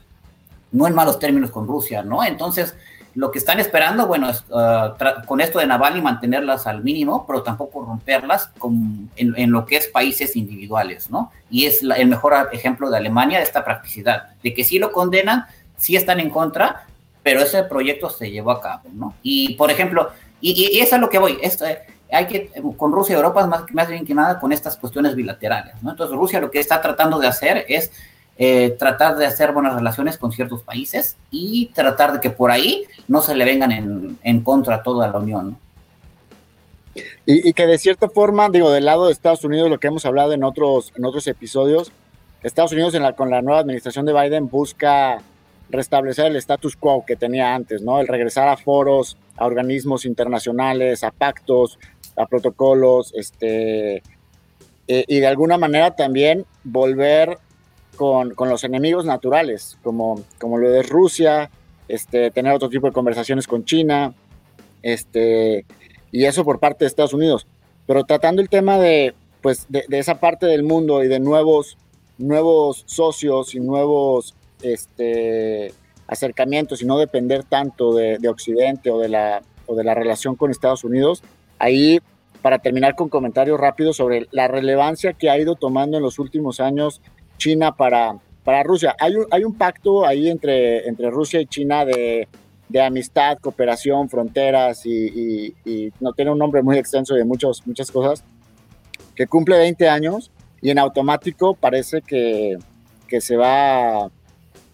no 0.72 0.86
en 0.86 0.94
malos 0.94 1.18
términos 1.18 1.51
con 1.51 1.66
Rusia, 1.66 2.03
¿no? 2.03 2.24
Entonces, 2.24 2.74
lo 3.14 3.30
que 3.30 3.38
están 3.38 3.58
esperando, 3.58 4.06
bueno, 4.06 4.30
es 4.30 4.44
uh, 4.50 5.26
con 5.26 5.40
esto 5.40 5.58
de 5.58 5.66
Navalny 5.66 6.00
mantenerlas 6.00 6.66
al 6.66 6.82
mínimo, 6.82 7.26
pero 7.26 7.42
tampoco 7.42 7.84
romperlas 7.84 8.50
en, 9.16 9.50
lo 9.50 9.66
que 9.66 9.76
es 9.76 9.88
países 9.88 10.36
individuales, 10.36 11.11
¿no? 11.11 11.32
Y 11.50 11.66
es 11.66 11.82
el 11.82 12.06
mejor 12.08 12.50
ejemplo 12.52 12.88
de 12.90 12.98
Alemania 12.98 13.38
de 13.38 13.44
esta 13.44 13.64
practicidad, 13.64 14.28
de 14.42 14.54
que 14.54 14.64
sí 14.64 14.78
lo 14.78 14.92
condenan, 14.92 15.46
sí 15.76 15.96
están 15.96 16.20
en 16.20 16.30
contra, 16.30 16.86
pero 17.22 17.40
ese 17.40 17.64
proyecto 17.64 18.11
se 18.11 18.30
llevó 18.30 18.52
a 18.52 18.61
cabo, 18.61 18.82
¿no? 18.92 19.14
Y, 19.22 19.54
por 19.54 19.70
ejemplo, 19.70 20.11
y, 20.40 20.78
eso 20.78 20.84
es 20.84 20.92
a 20.92 20.98
lo 20.98 21.11
que 21.11 21.18
voy, 21.18 21.38
esto, 21.42 21.64
hay 22.12 22.26
que, 22.26 22.50
con 22.76 22.92
Rusia 22.92 23.14
y 23.14 23.16
Europa, 23.16 23.46
más, 23.46 23.64
más 23.72 23.88
bien 23.88 24.06
que 24.06 24.14
nada 24.14 24.38
con 24.38 24.52
estas 24.52 24.76
cuestiones 24.76 25.14
bilaterales, 25.16 25.74
¿no? 25.82 25.90
Entonces, 25.90 26.16
Rusia 26.16 26.40
lo 26.40 26.50
que 26.50 26.61
está 26.61 26.80
tratando 26.80 27.18
de 27.18 27.26
hacer 27.26 27.64
es 27.68 27.90
eh, 28.43 28.74
tratar 28.78 29.16
de 29.16 29.26
hacer 29.26 29.53
buenas 29.53 29.74
relaciones 29.74 30.16
con 30.16 30.32
ciertos 30.32 30.62
países 30.62 31.18
y 31.30 31.66
tratar 31.74 32.14
de 32.14 32.20
que 32.20 32.30
por 32.30 32.51
ahí 32.51 32.86
no 33.07 33.20
se 33.20 33.34
le 33.34 33.45
vengan 33.45 33.70
en, 33.70 34.18
en 34.22 34.41
contra 34.41 34.76
a 34.76 34.82
toda 34.82 35.09
la 35.09 35.18
Unión. 35.18 35.59
Y, 37.26 37.53
que 37.53 37.66
de 37.66 37.76
cierta 37.76 38.09
forma, 38.09 38.49
digo, 38.49 38.70
del 38.70 38.86
lado 38.86 39.07
de 39.07 39.12
Estados 39.12 39.45
Unidos, 39.45 39.68
lo 39.68 39.78
que 39.78 39.88
hemos 39.88 40.07
hablado 40.07 40.32
en 40.32 40.43
otros, 40.43 40.91
en 40.97 41.05
otros 41.05 41.26
episodios, 41.26 41.93
Estados 42.43 42.72
Unidos 42.72 42.97
con 43.14 43.28
la 43.28 43.43
nueva 43.43 43.61
administración 43.61 44.07
de 44.07 44.14
Biden 44.14 44.49
busca 44.49 45.18
restablecer 45.68 46.28
el 46.28 46.36
status 46.36 46.76
quo 46.76 47.05
que 47.07 47.16
tenía 47.16 47.55
antes, 47.55 47.82
¿no? 47.82 48.01
El 48.01 48.09
regresar 48.09 48.49
a 48.49 48.57
foros, 48.57 49.18
a 49.36 49.45
organismos 49.45 50.07
internacionales, 50.07 51.05
a 51.05 51.11
pactos, 51.11 51.78
a 52.16 52.24
protocolos, 52.24 53.12
este, 53.14 53.97
eh, 54.88 55.05
y 55.07 55.20
de 55.20 55.26
alguna 55.26 55.59
manera 55.59 55.95
también 55.95 56.47
volver 56.64 57.36
con, 58.01 58.34
con, 58.34 58.48
los 58.48 58.64
enemigos 58.64 59.05
naturales, 59.05 59.76
como, 59.82 60.24
como 60.38 60.57
lo 60.57 60.70
de 60.70 60.82
Rusia, 60.82 61.51
este, 61.86 62.30
tener 62.30 62.55
otro 62.55 62.70
tipo 62.70 62.86
de 62.86 62.94
conversaciones 62.94 63.46
con 63.46 63.66
China, 63.66 64.14
este, 64.80 65.66
y 66.11 66.24
eso 66.24 66.42
por 66.42 66.61
parte 66.61 66.86
de 66.86 66.88
Estados 66.88 67.12
Unidos. 67.12 67.46
Pero 67.86 68.05
tratando 68.05 68.40
el 68.40 68.48
tema 68.48 68.78
de, 68.78 69.12
pues, 69.42 69.66
de, 69.68 69.84
esa 69.90 70.18
parte 70.18 70.46
del 70.46 70.62
mundo 70.62 71.05
y 71.05 71.09
de 71.09 71.20
nuevos, 71.20 71.76
nuevos 72.16 72.84
socios 72.86 73.55
y 73.55 73.61
nuevos 73.61 74.34
este, 74.62 75.74
acercamientos 76.07 76.80
y 76.80 76.86
no 76.86 76.96
depender 76.96 77.44
tanto 77.44 77.92
de, 77.92 78.16
de 78.16 78.28
Occidente 78.30 78.90
o 78.90 78.98
de, 78.98 79.11
la, 79.11 79.42
o 79.66 79.74
de 79.74 79.84
la 79.84 79.94
relación 79.94 80.36
con 80.36 80.51
Estados 80.51 80.84
Unidos, 80.84 81.22
ahí 81.59 82.01
para 82.40 82.61
terminar 82.61 82.94
con 82.94 83.11
comentarios 83.11 83.61
rápidos 83.61 83.98
sobre 83.98 84.26
la 84.30 84.48
relevancia 84.48 85.12
que 85.12 85.28
ha 85.28 85.38
ido 85.38 85.55
tomando 85.55 85.98
en 85.98 86.03
los 86.03 86.18
últimos 86.18 86.61
años 86.61 87.03
China 87.41 87.74
para, 87.74 88.16
para 88.45 88.62
Rusia. 88.62 88.95
Hay 89.01 89.16
un, 89.16 89.26
hay 89.32 89.43
un 89.43 89.55
pacto 89.55 90.07
ahí 90.07 90.28
entre, 90.28 90.86
entre 90.86 91.11
Rusia 91.11 91.41
y 91.41 91.47
China 91.47 91.84
de, 91.84 92.28
de 92.68 92.80
amistad, 92.80 93.38
cooperación, 93.38 94.09
fronteras 94.09 94.86
y, 94.86 95.55
no 95.99 96.12
tiene 96.12 96.30
un 96.30 96.38
nombre 96.38 96.62
muy 96.62 96.78
extenso 96.78 97.14
de 97.14 97.24
muchos, 97.24 97.66
muchas 97.66 97.91
cosas, 97.91 98.24
que 99.16 99.26
cumple 99.26 99.59
20 99.59 99.88
años 99.88 100.30
y 100.62 100.70
en 100.70 100.78
automático 100.78 101.55
parece 101.55 102.01
que, 102.01 102.57
que 103.09 103.20
se, 103.20 103.36
va, 103.36 104.09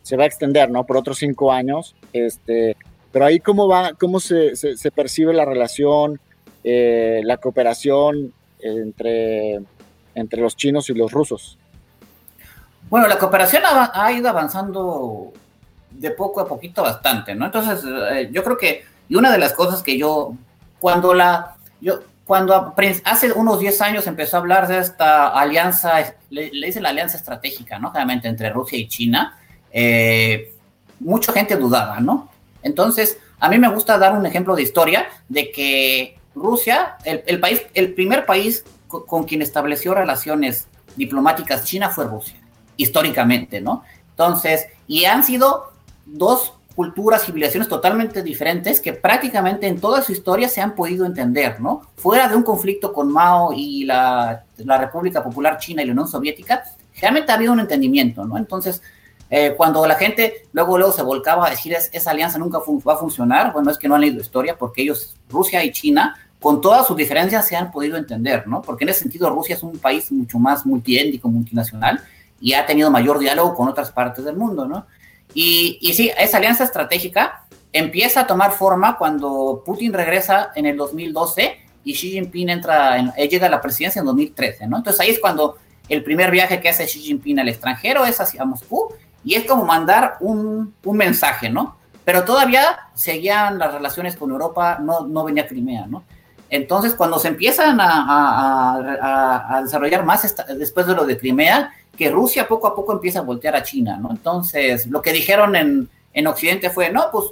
se 0.02 0.16
va 0.16 0.24
a 0.24 0.26
extender, 0.26 0.70
¿no? 0.70 0.84
Por 0.84 0.98
otros 0.98 1.18
cinco 1.18 1.50
años. 1.52 1.96
Este, 2.12 2.76
pero 3.12 3.24
ahí 3.24 3.40
cómo 3.40 3.66
va, 3.66 3.92
cómo 3.94 4.20
se, 4.20 4.56
se, 4.56 4.90
percibe 4.90 5.32
la 5.32 5.46
relación, 5.46 6.20
eh, 6.64 7.22
la 7.24 7.38
cooperación 7.38 8.34
entre, 8.60 9.60
entre 10.14 10.42
los 10.42 10.54
chinos 10.54 10.90
y 10.90 10.94
los 10.94 11.12
rusos. 11.12 11.58
Bueno, 12.88 13.08
la 13.08 13.18
cooperación 13.18 13.62
ha, 13.66 14.12
ido 14.12 14.28
avanzando 14.28 15.32
de 15.90 16.10
poco 16.12 16.40
a 16.40 16.46
poquito 16.46 16.82
bastante, 16.82 17.34
¿no? 17.34 17.46
Entonces, 17.46 17.84
eh, 17.84 18.28
yo 18.30 18.44
creo 18.44 18.56
que, 18.56 18.84
y 19.08 19.16
una 19.16 19.32
de 19.32 19.38
las 19.38 19.54
cosas 19.54 19.82
que 19.82 19.98
yo, 19.98 20.34
cuando 20.78 21.12
la, 21.12 21.56
yo, 21.80 22.00
cuando 22.24 22.74
hace 23.04 23.32
unos 23.32 23.58
10 23.58 23.80
años 23.80 24.06
empezó 24.06 24.36
a 24.36 24.40
hablar 24.40 24.68
de 24.68 24.78
esta 24.78 25.28
alianza, 25.28 26.14
le, 26.30 26.50
dice 26.50 26.80
la 26.80 26.90
alianza 26.90 27.16
estratégica, 27.16 27.78
¿no? 27.80 27.92
Realmente 27.92 28.28
entre 28.28 28.50
Rusia 28.50 28.78
y 28.78 28.86
China, 28.86 29.36
eh, 29.72 30.54
mucha 31.00 31.32
gente 31.32 31.56
dudaba, 31.56 31.98
¿no? 31.98 32.30
Entonces, 32.62 33.18
a 33.40 33.48
mí 33.48 33.58
me 33.58 33.68
gusta 33.68 33.98
dar 33.98 34.16
un 34.16 34.26
ejemplo 34.26 34.54
de 34.54 34.62
historia 34.62 35.08
de 35.28 35.50
que 35.50 36.18
Rusia, 36.36 36.96
el, 37.04 37.40
país, 37.40 37.62
el 37.74 37.94
primer 37.94 38.26
país 38.26 38.64
con 38.86 39.24
quien 39.24 39.42
estableció 39.42 39.94
relaciones 39.94 40.68
diplomáticas 40.96 41.64
China 41.64 41.90
fue 41.90 42.04
Rusia 42.04 42.45
históricamente, 42.76 43.60
¿no? 43.60 43.82
Entonces, 44.10 44.66
y 44.86 45.04
han 45.04 45.24
sido 45.24 45.72
dos 46.04 46.54
culturas, 46.76 47.24
civilizaciones 47.24 47.68
totalmente 47.68 48.22
diferentes 48.22 48.80
que 48.80 48.92
prácticamente 48.92 49.66
en 49.66 49.80
toda 49.80 50.02
su 50.02 50.12
historia 50.12 50.48
se 50.48 50.60
han 50.60 50.74
podido 50.74 51.06
entender, 51.06 51.58
¿no? 51.58 51.82
Fuera 51.96 52.28
de 52.28 52.36
un 52.36 52.42
conflicto 52.42 52.92
con 52.92 53.10
Mao 53.10 53.52
y 53.54 53.84
la, 53.84 54.44
República 54.58 55.24
Popular 55.24 55.56
China 55.58 55.82
y 55.82 55.86
la 55.86 55.92
Unión 55.92 56.06
Soviética, 56.06 56.64
realmente 57.00 57.32
ha 57.32 57.36
habido 57.36 57.52
un 57.52 57.60
entendimiento, 57.60 58.26
¿no? 58.26 58.36
Entonces, 58.36 58.82
eh, 59.30 59.54
cuando 59.56 59.86
la 59.86 59.94
gente 59.96 60.46
luego, 60.52 60.76
luego 60.76 60.92
se 60.92 61.02
volcaba 61.02 61.46
a 61.46 61.50
decir 61.50 61.72
es, 61.72 61.88
esa 61.92 62.10
alianza 62.10 62.38
nunca 62.38 62.58
va 62.58 62.92
a 62.92 62.98
funcionar, 62.98 63.52
bueno, 63.54 63.70
es 63.70 63.78
que 63.78 63.88
no 63.88 63.94
han 63.94 64.02
leído 64.02 64.20
historia 64.20 64.56
porque 64.56 64.82
ellos, 64.82 65.16
Rusia 65.30 65.64
y 65.64 65.72
China, 65.72 66.14
con 66.38 66.60
todas 66.60 66.86
sus 66.86 66.96
diferencias 66.96 67.48
se 67.48 67.56
han 67.56 67.70
podido 67.70 67.96
entender, 67.96 68.46
¿no? 68.46 68.60
Porque 68.60 68.84
en 68.84 68.90
ese 68.90 69.00
sentido 69.00 69.30
Rusia 69.30 69.56
es 69.56 69.62
un 69.62 69.78
país 69.78 70.12
mucho 70.12 70.38
más 70.38 70.66
multiétnico, 70.66 71.28
multinacional, 71.28 72.02
y 72.40 72.52
ha 72.52 72.66
tenido 72.66 72.90
mayor 72.90 73.18
diálogo 73.18 73.54
con 73.54 73.68
otras 73.68 73.90
partes 73.92 74.24
del 74.24 74.36
mundo, 74.36 74.66
¿no? 74.66 74.86
Y, 75.34 75.78
y 75.80 75.94
sí, 75.94 76.10
esa 76.18 76.38
alianza 76.38 76.64
estratégica 76.64 77.46
empieza 77.72 78.20
a 78.20 78.26
tomar 78.26 78.52
forma 78.52 78.96
cuando 78.96 79.62
Putin 79.64 79.92
regresa 79.92 80.52
en 80.54 80.66
el 80.66 80.76
2012 80.76 81.58
y 81.84 81.92
Xi 81.92 82.10
Jinping 82.12 82.48
entra, 82.48 82.98
en, 82.98 83.12
eh, 83.16 83.28
llega 83.28 83.46
a 83.46 83.50
la 83.50 83.60
presidencia 83.60 84.00
en 84.00 84.06
2013, 84.06 84.66
¿no? 84.66 84.78
Entonces 84.78 85.00
ahí 85.00 85.10
es 85.10 85.20
cuando 85.20 85.56
el 85.88 86.02
primer 86.02 86.30
viaje 86.30 86.60
que 86.60 86.68
hace 86.68 86.86
Xi 86.86 87.00
Jinping 87.00 87.38
al 87.38 87.48
extranjero 87.48 88.04
es 88.04 88.20
hacia 88.20 88.44
Moscú 88.44 88.92
Y 89.24 89.34
es 89.34 89.44
como 89.44 89.64
mandar 89.64 90.16
un, 90.20 90.74
un 90.84 90.96
mensaje, 90.96 91.50
¿no? 91.50 91.76
Pero 92.04 92.24
todavía 92.24 92.78
seguían 92.94 93.58
las 93.58 93.72
relaciones 93.72 94.16
con 94.16 94.30
Europa, 94.30 94.78
no, 94.80 95.06
no 95.06 95.24
venía 95.24 95.46
Crimea, 95.46 95.86
¿no? 95.86 96.04
Entonces, 96.48 96.94
cuando 96.94 97.18
se 97.18 97.28
empiezan 97.28 97.78
a, 97.80 99.60
desarrollar 99.62 100.04
más 100.04 100.34
después 100.56 100.86
de 100.86 100.94
lo 100.94 101.04
de 101.04 101.18
Crimea, 101.18 101.72
que 101.96 102.10
Rusia 102.10 102.46
poco 102.46 102.66
a 102.66 102.74
poco 102.74 102.92
empieza 102.92 103.20
a 103.20 103.22
voltear 103.22 103.56
a 103.56 103.62
China, 103.62 103.96
¿no? 103.96 104.10
Entonces, 104.10 104.86
lo 104.86 105.02
que 105.02 105.12
dijeron 105.12 105.56
en, 105.56 105.88
en 106.12 106.26
Occidente 106.26 106.70
fue, 106.70 106.90
no, 106.90 107.06
pues, 107.10 107.26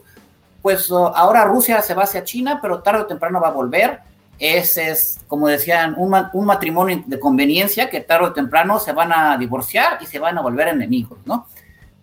pues 0.62 0.90
ahora 0.90 1.44
Rusia 1.44 1.82
se 1.82 1.94
va 1.94 2.04
hacia 2.04 2.24
China, 2.24 2.58
pero 2.60 2.80
tarde 2.80 3.02
o 3.02 3.06
temprano 3.06 3.40
va 3.40 3.48
a 3.48 3.52
volver. 3.52 4.00
Ese 4.38 4.90
es, 4.90 5.20
como 5.28 5.46
decían, 5.46 5.94
un, 5.96 6.14
un 6.32 6.44
matrimonio 6.46 7.04
de 7.06 7.20
conveniencia 7.20 7.88
que 7.90 8.00
tarde 8.00 8.26
o 8.26 8.32
temprano 8.32 8.78
se 8.80 8.92
van 8.92 9.12
a 9.12 9.36
divorciar 9.36 9.98
y 10.00 10.06
se 10.06 10.18
van 10.18 10.38
a 10.38 10.42
volver 10.42 10.68
enemigos, 10.68 11.18
¿no? 11.24 11.46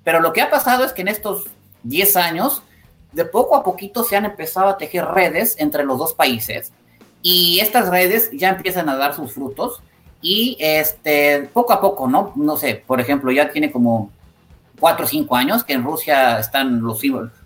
Pero 0.03 0.19
lo 0.19 0.31
que 0.31 0.41
ha 0.41 0.49
pasado 0.49 0.85
es 0.85 0.93
que 0.93 1.01
en 1.01 1.09
estos 1.09 1.49
10 1.83 2.15
años, 2.17 2.63
de 3.11 3.25
poco 3.25 3.55
a 3.55 3.63
poquito 3.63 4.03
se 4.03 4.15
han 4.15 4.25
empezado 4.25 4.69
a 4.69 4.77
tejer 4.77 5.05
redes 5.05 5.55
entre 5.59 5.83
los 5.83 5.97
dos 5.97 6.13
países 6.13 6.71
y 7.21 7.59
estas 7.59 7.89
redes 7.89 8.29
ya 8.33 8.49
empiezan 8.49 8.89
a 8.89 8.95
dar 8.95 9.15
sus 9.15 9.33
frutos 9.33 9.81
y 10.21 10.57
este, 10.59 11.49
poco 11.53 11.73
a 11.73 11.81
poco, 11.81 12.07
¿no? 12.07 12.33
No 12.35 12.57
sé, 12.57 12.83
por 12.85 13.01
ejemplo, 13.01 13.31
ya 13.31 13.51
tiene 13.51 13.71
como 13.71 14.11
cuatro 14.79 15.05
o 15.05 15.07
cinco 15.07 15.35
años 15.35 15.63
que 15.63 15.73
en 15.73 15.83
Rusia 15.83 16.39
están 16.39 16.81
los... 16.81 16.99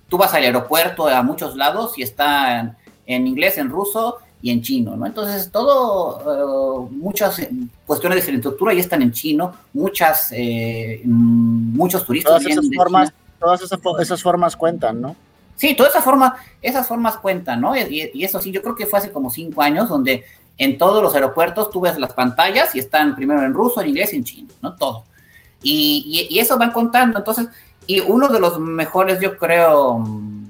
Tú 0.08 0.18
vas 0.18 0.34
al 0.34 0.44
aeropuerto 0.44 1.08
a 1.08 1.24
muchos 1.24 1.56
lados 1.56 1.98
y 1.98 2.04
está 2.04 2.76
en, 3.06 3.28
inglés, 3.28 3.58
en 3.58 3.70
ruso 3.70 4.18
y 4.42 4.52
en 4.52 4.62
chino, 4.62 4.96
¿no? 4.96 5.06
Entonces, 5.06 5.50
todo, 5.52 6.88
eh, 6.88 6.92
muchas 6.92 7.42
cuestiones 7.86 8.18
de 8.18 8.20
infraestructura 8.22 8.74
ya 8.74 8.82
están 8.82 9.02
en 9.02 9.12
chino, 9.12 9.54
muchas, 9.74 10.32
eh, 10.32 11.02
muchos 11.06 12.06
turistas. 12.06 12.42
Todas 12.42 12.46
esas 12.46 12.70
formas, 12.76 13.14
todas 13.40 13.62
esas 14.02 14.22
formas 14.22 14.56
cuentan, 14.56 15.02
¿no? 15.02 15.16
Sí, 15.56 15.74
todas 15.74 15.94
esas 15.94 16.04
formas, 16.04 16.34
esas 16.62 16.88
formas 16.88 17.18
cuentan, 17.18 17.62
¿no? 17.62 17.76
Y, 17.76 18.24
eso 18.24 18.42
sí, 18.42 18.52
yo 18.52 18.62
creo 18.62 18.76
que 18.76 18.86
fue 18.86 19.00
hace 19.00 19.12
como 19.12 19.30
cinco 19.30 19.62
años 19.62 19.88
donde 19.88 20.26
en 20.58 20.78
todos 20.78 21.04
los 21.04 21.14
aeropuertos 21.16 21.70
tú 21.70 21.82
ves 21.82 21.98
las 21.98 22.14
pantallas 22.14 22.76
y 22.76 22.80
están 22.80 23.16
primero 23.16 23.44
en 23.44 23.54
ruso, 23.54 23.82
en 23.82 23.90
inglés 23.90 24.14
y 24.14 24.18
en 24.18 24.24
chino, 24.24 24.54
¿no? 24.62 24.76
Todo. 24.76 25.04
Y, 25.62 26.28
y, 26.30 26.40
eso 26.40 26.58
van 26.58 26.72
contando. 26.72 27.18
Entonces, 27.18 27.48
y 27.88 28.00
uno 28.00 28.28
de 28.30 28.40
los 28.40 28.60
mejores, 28.60 29.20
yo 29.20 29.38
creo, 29.38 30.04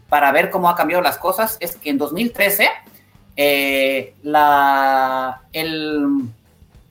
para 0.10 0.32
ver 0.32 0.50
cómo 0.52 0.70
ha 0.70 0.76
cambiado 0.76 1.02
las 1.02 1.18
cosas 1.18 1.58
es 1.60 1.76
que 1.76 1.90
en 1.90 1.98
2013 1.98 2.70
eh, 3.38 4.16
la, 4.24 5.42
el, 5.52 6.22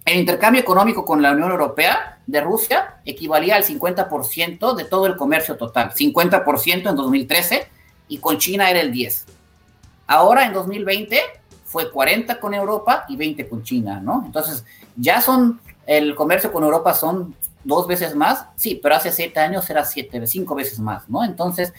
el 0.05 0.19
intercambio 0.19 0.61
económico 0.61 1.05
con 1.05 1.23
la 1.23 1.33
Unión 1.33 1.51
Europea 1.51 2.19
de 2.27 2.41
Rusia 2.41 2.97
equivalía 3.05 3.57
al 3.57 3.65
50% 3.65 4.75
de 4.75 4.85
todo 4.85 5.07
el 5.07 5.17
comercio 5.17 5.57
total. 5.57 5.93
50% 5.93 6.91
en 6.91 6.97
2013 6.97 7.69
y 8.09 8.19
con 8.19 8.39
China 8.39 8.71
era 8.71 8.81
el 8.81 8.93
10. 8.93 9.27
Ahora 10.07 10.45
en 10.45 10.53
2020 10.53 11.21
fue 11.75 11.91
40 11.91 12.39
con 12.39 12.55
Europa 12.55 13.05
y 13.09 13.17
20 13.17 13.49
con 13.49 13.65
China, 13.65 14.01
¿no? 14.01 14.23
Entonces, 14.25 14.65
ya 14.95 15.21
son, 15.21 15.61
el 15.87 16.15
comercio 16.15 16.53
con 16.53 16.63
Europa 16.63 16.95
son 16.95 17.35
dos 17.65 17.89
veces 17.89 18.15
más, 18.15 18.47
sí, 18.55 18.79
pero 18.81 18.95
hace 18.95 19.11
siete 19.11 19.41
años 19.41 19.69
era 19.69 19.85
siete, 19.85 20.25
cinco 20.29 20.55
veces 20.55 20.79
más, 20.79 21.09
¿no? 21.09 21.25
Entonces, 21.25 21.73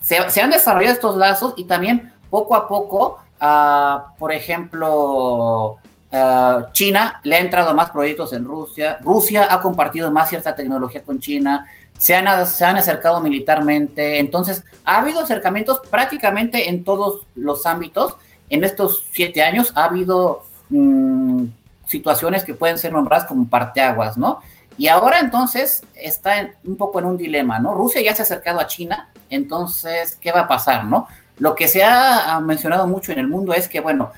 se, 0.00 0.16
han 0.40 0.50
desarrollado 0.50 0.94
estos 0.94 1.16
lazos 1.18 1.52
y 1.58 1.64
también 1.64 2.10
poco 2.30 2.54
a 2.54 2.66
poco, 2.66 3.18
uh, 3.38 4.18
por 4.18 4.32
ejemplo, 4.32 5.72
uh, 6.10 6.72
China 6.72 7.20
le 7.22 7.36
ha 7.36 7.40
entrado 7.40 7.74
más 7.74 7.90
proyectos 7.90 8.32
en 8.32 8.46
Rusia, 8.46 8.96
Rusia 9.02 9.46
ha 9.50 9.60
compartido 9.60 10.10
más 10.10 10.30
cierta 10.30 10.56
tecnología 10.56 11.02
con 11.02 11.20
China, 11.20 11.66
se 11.98 12.14
han, 12.14 12.26
acercado 12.26 13.20
militarmente, 13.20 14.18
entonces 14.20 14.64
ha 14.86 15.00
habido 15.00 15.20
acercamientos 15.20 15.80
prácticamente 15.90 16.70
en 16.70 16.82
todos 16.82 17.26
los 17.34 17.66
ámbitos. 17.66 18.16
En 18.50 18.64
estos 18.64 19.04
siete 19.12 19.42
años 19.42 19.72
ha 19.74 19.84
habido 19.84 20.44
mm, 20.70 21.44
situaciones 21.86 22.44
que 22.44 22.54
pueden 22.54 22.78
ser 22.78 22.92
nombradas 22.92 23.26
como 23.26 23.48
parteaguas, 23.48 24.16
¿no? 24.16 24.40
Y 24.76 24.88
ahora 24.88 25.20
entonces 25.20 25.84
está 25.94 26.50
un 26.64 26.76
poco 26.76 26.98
en 26.98 27.04
un 27.04 27.16
dilema, 27.16 27.58
¿no? 27.58 27.74
Rusia 27.74 28.02
ya 28.02 28.14
se 28.14 28.22
ha 28.22 28.24
acercado 28.24 28.60
a 28.60 28.66
China, 28.66 29.10
entonces, 29.30 30.16
¿qué 30.20 30.32
va 30.32 30.40
a 30.40 30.48
pasar, 30.48 30.84
no? 30.84 31.06
Lo 31.38 31.54
que 31.54 31.68
se 31.68 31.82
ha 31.84 32.40
mencionado 32.40 32.86
mucho 32.86 33.12
en 33.12 33.18
el 33.18 33.28
mundo 33.28 33.54
es 33.54 33.68
que, 33.68 33.80
bueno, 33.80 34.12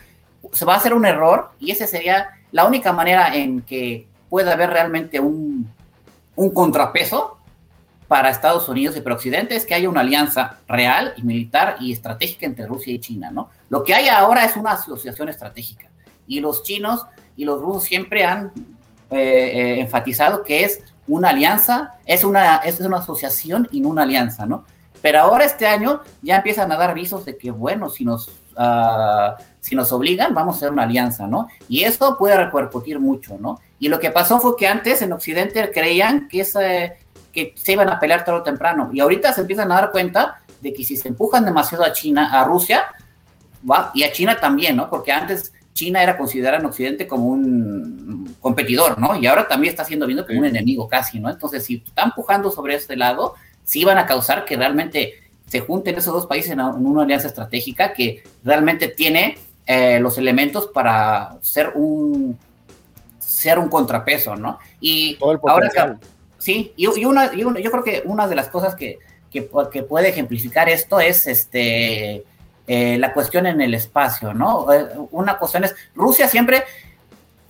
se 0.53 0.64
va 0.64 0.74
a 0.74 0.77
hacer 0.79 0.95
un 0.95 1.07
error 1.07 1.51
y 1.59 1.70
esa 1.70 1.87
sería 1.87 2.31
la 2.53 2.64
única 2.64 2.93
manera 2.93 3.35
en 3.35 3.62
que 3.62 4.07
pueda 4.29 4.53
haber 4.53 4.70
realmente 4.70 5.20
un, 5.20 5.70
un 6.37 6.51
contrapeso 6.51 7.36
para 8.09 8.31
Estados 8.31 8.69
Unidos 8.69 8.97
y 8.97 9.01
para 9.01 9.17
Occidente 9.17 9.57
es 9.57 9.67
que 9.67 9.75
haya 9.75 9.89
una 9.89 10.01
alianza 10.01 10.59
real 10.69 11.15
y 11.17 11.23
militar 11.23 11.77
y 11.81 11.93
estratégica 11.93 12.47
entre 12.47 12.67
Rusia 12.67 12.93
y 12.93 13.01
China, 13.01 13.31
¿no? 13.31 13.51
Lo 13.69 13.83
que 13.83 13.95
hay 13.95 14.09
ahora 14.09 14.45
es 14.45 14.57
una 14.57 14.73
asociación 14.73 15.29
estratégica 15.29 15.91
y 16.27 16.41
los 16.41 16.63
chinos 16.63 17.07
y 17.37 17.45
los 17.45 17.61
rusos 17.61 17.85
siempre 17.85 18.25
han 18.25 18.53
eh, 19.11 19.19
eh, 19.19 19.81
enfatizado 19.81 20.43
que 20.43 20.65
es 20.65 20.81
una 21.07 21.31
alianza, 21.31 21.95
es 22.05 22.25
una, 22.25 22.57
es 22.57 22.81
una 22.81 22.99
asociación 22.99 23.69
y 23.71 23.81
no 23.81 23.89
una 23.89 24.03
alianza, 24.03 24.47
¿no? 24.47 24.65
Pero 25.03 25.21
ahora 25.21 25.45
este 25.45 25.67
año 25.67 26.01
ya 26.23 26.37
empiezan 26.37 26.73
a 26.73 26.77
dar 26.77 26.95
visos 26.95 27.25
de 27.25 27.37
que, 27.37 27.51
bueno, 27.51 27.89
si 27.89 28.05
nos, 28.05 28.29
uh, 28.57 29.41
si 29.61 29.77
nos 29.77 29.93
obligan, 29.93 30.35
vamos 30.35 30.55
a 30.55 30.59
hacer 30.59 30.73
una 30.73 30.83
alianza, 30.83 31.29
¿no? 31.29 31.47
Y 31.69 31.85
esto 31.85 32.17
puede 32.19 32.37
repercutir 32.37 32.99
mucho, 32.99 33.37
¿no? 33.39 33.61
Y 33.79 33.89
lo 33.89 34.01
que 34.01 34.11
pasó 34.11 34.41
fue 34.41 34.57
que 34.57 34.67
antes 34.67 35.03
en 35.03 35.13
Occidente 35.13 35.71
creían 35.73 36.27
que 36.29 36.41
ese 36.41 36.97
que 37.37 37.53
se 37.55 37.72
iban 37.72 37.91
a 37.91 38.01
pelear 38.01 38.24
tarde 38.24 38.41
o 38.41 38.43
temprano. 38.43 38.89
Y 38.95 39.01
ahorita 39.01 39.30
se 39.34 39.43
empiezan 39.43 39.70
a 39.70 39.74
dar 39.74 39.91
cuenta 39.91 40.41
de 40.62 40.72
que 40.72 40.82
si 40.82 40.97
se 40.97 41.09
empujan 41.09 41.45
demasiado 41.45 41.84
a 41.84 41.93
China, 41.93 42.30
a 42.32 42.45
Rusia, 42.45 42.87
va, 43.70 43.91
y 43.93 44.05
a 44.05 44.11
China 44.11 44.39
también, 44.41 44.74
¿no? 44.74 44.89
Porque 44.89 45.12
antes 45.12 45.53
China 45.74 46.03
era 46.03 46.16
considerada 46.16 46.57
en 46.57 46.64
Occidente 46.64 47.07
como 47.07 47.26
un 47.26 48.34
competidor, 48.41 48.99
¿no? 48.99 49.16
Y 49.16 49.26
ahora 49.26 49.47
también 49.47 49.72
está 49.72 49.84
siendo 49.84 50.07
visto 50.07 50.26
como 50.26 50.39
un 50.39 50.47
enemigo 50.47 50.89
casi, 50.89 51.20
¿no? 51.20 51.28
Entonces, 51.28 51.62
si 51.62 51.82
están 51.87 52.07
empujando 52.07 52.51
sobre 52.51 52.74
este 52.74 52.97
lado, 52.97 53.34
sí 53.64 53.84
van 53.84 53.99
a 53.99 54.07
causar 54.07 54.47
que 54.47 54.57
realmente 54.57 55.12
se 55.47 55.61
junten 55.61 55.97
esos 55.97 56.14
dos 56.14 56.24
países 56.24 56.53
en 56.53 56.61
una 56.61 57.03
alianza 57.03 57.28
estratégica 57.28 57.93
que 57.93 58.24
realmente 58.45 58.89
tiene 58.89 59.37
eh, 59.66 60.01
los 60.01 60.16
elementos 60.16 60.68
para 60.68 61.37
ser 61.43 61.72
un 61.74 62.39
ser 63.18 63.59
un 63.59 63.68
contrapeso, 63.68 64.37
¿no? 64.37 64.59
Y 64.80 65.18
ahora 65.20 65.99
Sí, 66.47 66.73
y, 66.77 66.87
una, 67.05 67.35
yo 67.35 67.73
creo 67.73 67.83
que 67.83 68.03
una 68.05 68.29
de 68.29 68.37
las 68.37 68.47
cosas 68.51 68.77
que, 68.77 69.01
que, 69.33 69.43
puede 69.43 70.11
ejemplificar 70.11 70.69
esto 70.69 71.01
es 71.01 71.27
este 71.27 72.23
eh, 72.69 72.99
la 72.99 73.13
cuestión 73.13 73.47
en 73.47 73.61
el 73.61 73.75
espacio, 73.75 74.33
¿no? 74.33 74.73
Eh, 74.73 74.87
una 75.11 75.39
cuestión 75.39 75.65
es, 75.65 75.75
Rusia 75.97 76.29
siempre 76.29 76.63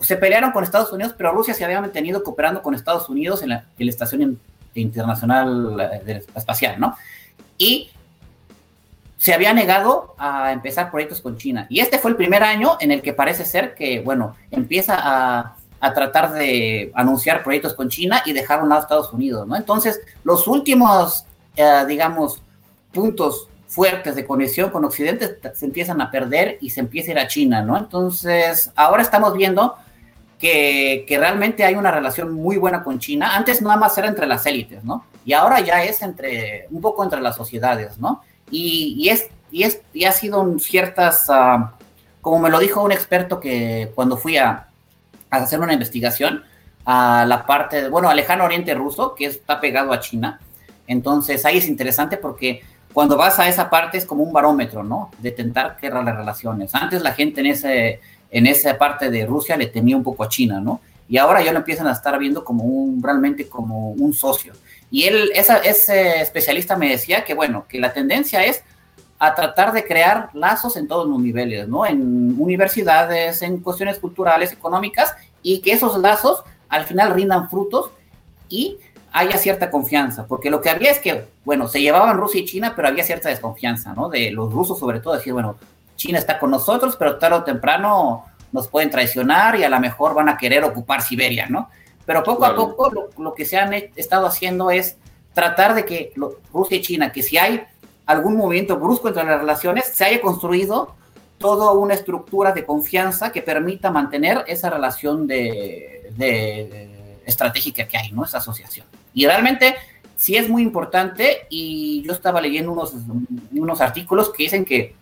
se 0.01 0.17
pelearon 0.17 0.51
con 0.51 0.65
Estados 0.65 0.91
Unidos, 0.95 1.15
pero 1.15 1.33
Rusia 1.33 1.53
se 1.53 1.63
había 1.63 1.79
mantenido 1.79 2.25
cooperando 2.25 2.63
con 2.63 2.75
Estados 2.75 3.11
Unidos 3.11 3.43
en 3.43 3.51
la, 3.51 3.67
Estación 3.77 4.41
Internacional 4.73 6.01
eh, 6.07 6.25
Espacial, 6.35 6.81
¿no? 6.81 6.97
Y 7.59 7.91
se 9.19 9.35
había 9.35 9.53
negado 9.53 10.15
a 10.17 10.53
empezar 10.53 10.91
proyectos 10.91 11.21
con 11.21 11.37
China. 11.37 11.67
Y 11.69 11.81
este 11.81 11.99
fue 11.99 12.13
el 12.13 12.17
primer 12.17 12.43
año 12.43 12.79
en 12.81 12.93
el 12.93 13.03
que 13.03 13.13
parece 13.13 13.45
ser 13.45 13.75
que, 13.75 14.01
bueno, 14.01 14.37
empieza 14.51 14.97
a 14.99 15.57
a 15.81 15.93
tratar 15.93 16.33
de 16.33 16.91
anunciar 16.95 17.43
proyectos 17.43 17.75
con 17.75 17.89
China 17.89 18.23
y 18.25 18.33
dejar 18.33 18.61
a 18.61 18.63
un 18.63 18.69
lado 18.69 18.83
Estados 18.83 19.13
Unidos, 19.13 19.47
¿no? 19.47 19.57
Entonces, 19.57 20.01
los 20.25 20.47
últimos, 20.47 21.25
eh, 21.57 21.85
digamos, 21.87 22.41
puntos 22.93 23.49
fuertes 23.67 24.15
de 24.15 24.25
conexión 24.25 24.71
con 24.71 24.85
Occidente 24.85 25.39
se 25.55 25.67
empiezan 25.67 26.01
a 26.01 26.11
perder 26.11 26.59
y 26.61 26.71
se 26.71 26.81
empieza 26.81 27.11
a 27.11 27.13
ir 27.13 27.19
a 27.19 27.29
China, 27.29 27.63
¿no? 27.63 27.77
Entonces, 27.77 28.71
ahora 28.75 29.03
estamos 29.03 29.35
viendo 29.35 29.77
que, 30.39 31.05
realmente 31.19 31.65
hay 31.65 31.75
una 31.75 31.91
relación 31.91 32.33
muy 32.33 32.57
buena 32.57 32.83
con 32.83 32.99
China. 32.99 33.37
Antes 33.37 33.63
nada 33.63 33.77
más 33.77 33.97
era 33.99 34.09
entre 34.09 34.27
las 34.27 34.47
élites, 34.47 34.85
¿no? 34.85 35.05
Y 35.25 35.33
ahora 35.33 35.61
ya 35.61 35.83
es 35.85 36.03
entre, 36.03 36.67
un 36.71 36.81
poco 36.81 37.03
entre 37.03 37.21
las 37.21 37.37
sociedades, 37.37 37.99
¿no? 37.99 38.23
Y, 38.51 39.09
es, 39.09 39.27
y 39.51 39.65
es, 39.65 39.81
y 39.93 40.05
ha 40.05 40.13
sido 40.13 40.59
ciertas, 40.59 41.29
uh, 41.29 41.67
como 42.21 42.39
me 42.39 42.51
lo 42.51 42.61
dijo 42.61 42.83
un 42.83 42.93
experto 42.93 43.41
que 43.41 43.91
cuando 43.95 44.17
fui 44.17 44.37
a, 44.37 44.69
a 45.31 45.37
hacer 45.39 45.61
una 45.61 45.73
investigación 45.73 46.45
a 46.85 47.25
la 47.27 47.47
parte, 47.47 47.89
bueno, 47.89 48.09
al 48.09 48.17
lejano 48.17 48.45
oriente 48.45 48.75
ruso, 48.75 49.15
que 49.15 49.27
está 49.27 49.61
pegado 49.61 49.93
a 49.93 50.01
China. 50.01 50.41
Entonces 50.87 51.45
ahí 51.45 51.59
es 51.59 51.67
interesante 51.67 52.17
porque 52.17 52.63
cuando 52.93 53.17
vas 53.17 53.39
a 53.39 53.49
esa 53.49 53.69
parte 53.69 53.99
es 53.99 54.07
como 54.07 54.23
un 54.23 54.33
barómetro, 54.33 54.83
¿no? 54.83 55.11
De 55.19 55.31
tentar 55.31 55.77
que 55.77 55.91
las 55.91 56.17
relaciones. 56.17 56.75
Antes 56.75 57.03
la 57.03 57.13
gente 57.13 57.41
en, 57.41 57.47
ese, 57.49 58.01
en 58.31 58.47
esa 58.47 58.79
parte 58.79 59.11
de 59.11 59.27
Rusia 59.27 59.57
le 59.57 59.67
temía 59.67 59.97
un 59.97 60.03
poco 60.03 60.25
a 60.25 60.29
China, 60.29 60.61
¿no? 60.61 60.81
Y 61.09 61.19
ahora 61.19 61.43
ya 61.43 61.53
lo 61.53 61.59
empiezan 61.59 61.87
a 61.89 61.93
estar 61.93 62.19
viendo 62.19 62.45
como 62.45 62.65
un, 62.65 63.03
realmente 63.03 63.49
como 63.49 63.91
un 63.91 64.15
socio. 64.15 64.55
Y 64.91 65.05
él, 65.05 65.31
esa, 65.35 65.59
ese 65.59 66.21
especialista 66.21 66.77
me 66.77 66.89
decía 66.89 67.25
que, 67.25 67.35
bueno, 67.35 67.67
que 67.69 67.81
la 67.81 67.93
tendencia 67.93 68.45
es 68.45 68.63
a 69.19 69.35
tratar 69.35 69.73
de 69.73 69.85
crear 69.85 70.31
lazos 70.35 70.77
en 70.77 70.89
todos 70.89 71.09
los 71.09 71.19
niveles, 71.19 71.69
¿no? 71.69 71.87
En 71.87 72.37
universidades, 72.39 73.43
en 73.43 73.59
cuestiones 73.59 73.99
culturales, 73.99 74.53
económicas, 74.53 75.15
y 75.43 75.61
que 75.61 75.73
esos 75.73 75.99
lazos 75.99 76.43
al 76.69 76.85
final 76.85 77.15
rindan 77.15 77.49
frutos 77.49 77.91
y 78.49 78.79
haya 79.13 79.39
cierta 79.39 79.71
confianza, 79.71 80.27
porque 80.27 80.51
lo 80.51 80.61
que 80.61 80.69
había 80.69 80.91
es 80.91 80.99
que, 80.99 81.25
bueno, 81.45 81.69
se 81.69 81.81
llevaban 81.81 82.19
Rusia 82.19 82.43
y 82.43 82.45
China, 82.45 82.75
pero 82.77 82.89
había 82.89 83.03
cierta 83.03 83.31
desconfianza, 83.31 83.95
¿no? 83.95 84.11
De 84.11 84.31
los 84.31 84.53
rusos 84.53 84.79
sobre 84.79 85.01
todo, 85.01 85.15
decir, 85.15 85.33
bueno, 85.33 85.57
China 85.97 86.19
está 86.19 86.39
con 86.39 86.51
nosotros, 86.51 86.97
pero 86.97 87.17
tarde 87.17 87.37
o 87.37 87.45
temprano 87.45 88.25
nos 88.53 88.69
pueden 88.69 88.91
traicionar 88.91 89.57
y 89.57 89.65
a 89.65 89.71
lo 89.71 89.81
mejor 89.81 90.15
van 90.15 90.29
a 90.29 90.37
querer 90.37 90.65
ocupar 90.65 91.01
Siberia, 91.01 91.47
¿no? 91.49 91.71
Pero 92.05 92.23
poco 92.23 92.45
a 92.45 92.55
poco 92.55 93.11
lo, 93.19 93.35
que 93.35 93.45
se 93.45 93.57
han 93.57 93.73
estado 93.73 94.27
haciendo 94.27 94.71
es 94.71 94.97
tratar 95.35 95.75
de 95.75 95.85
que 95.85 96.13
Rusia 96.53 96.77
y 96.77 96.83
China, 96.83 97.11
que 97.11 97.23
si 97.23 97.37
hay 97.37 97.65
algún 98.07 98.37
movimiento 98.37 98.77
brusco 98.79 99.09
entre 99.09 99.25
las 99.25 99.41
relaciones, 99.41 99.87
se 99.87 100.05
haya 100.05 100.21
construido 100.21 100.95
toda 101.39 101.73
una 101.73 101.95
estructura 101.95 102.53
de 102.53 102.65
confianza 102.65 103.31
que 103.31 103.43
permita 103.43 103.91
mantener 103.91 104.45
esa 104.47 104.71
relación 104.71 105.27
de, 105.27 106.13
estratégica 107.27 107.87
que 107.87 107.99
hay, 107.99 108.13
¿no? 108.13 108.25
Esa 108.25 108.39
asociación. 108.39 108.87
Y 109.13 109.27
realmente 109.27 109.75
sí 110.17 110.37
es 110.37 110.49
muy 110.49 110.63
importante 110.63 111.47
y 111.51 112.03
yo 112.07 112.13
estaba 112.13 112.41
leyendo 112.41 112.73
unos, 112.73 112.95
unos 113.53 113.81
artículos 113.81 114.31
que 114.31 114.45
dicen 114.45 114.65
que, 114.65 114.95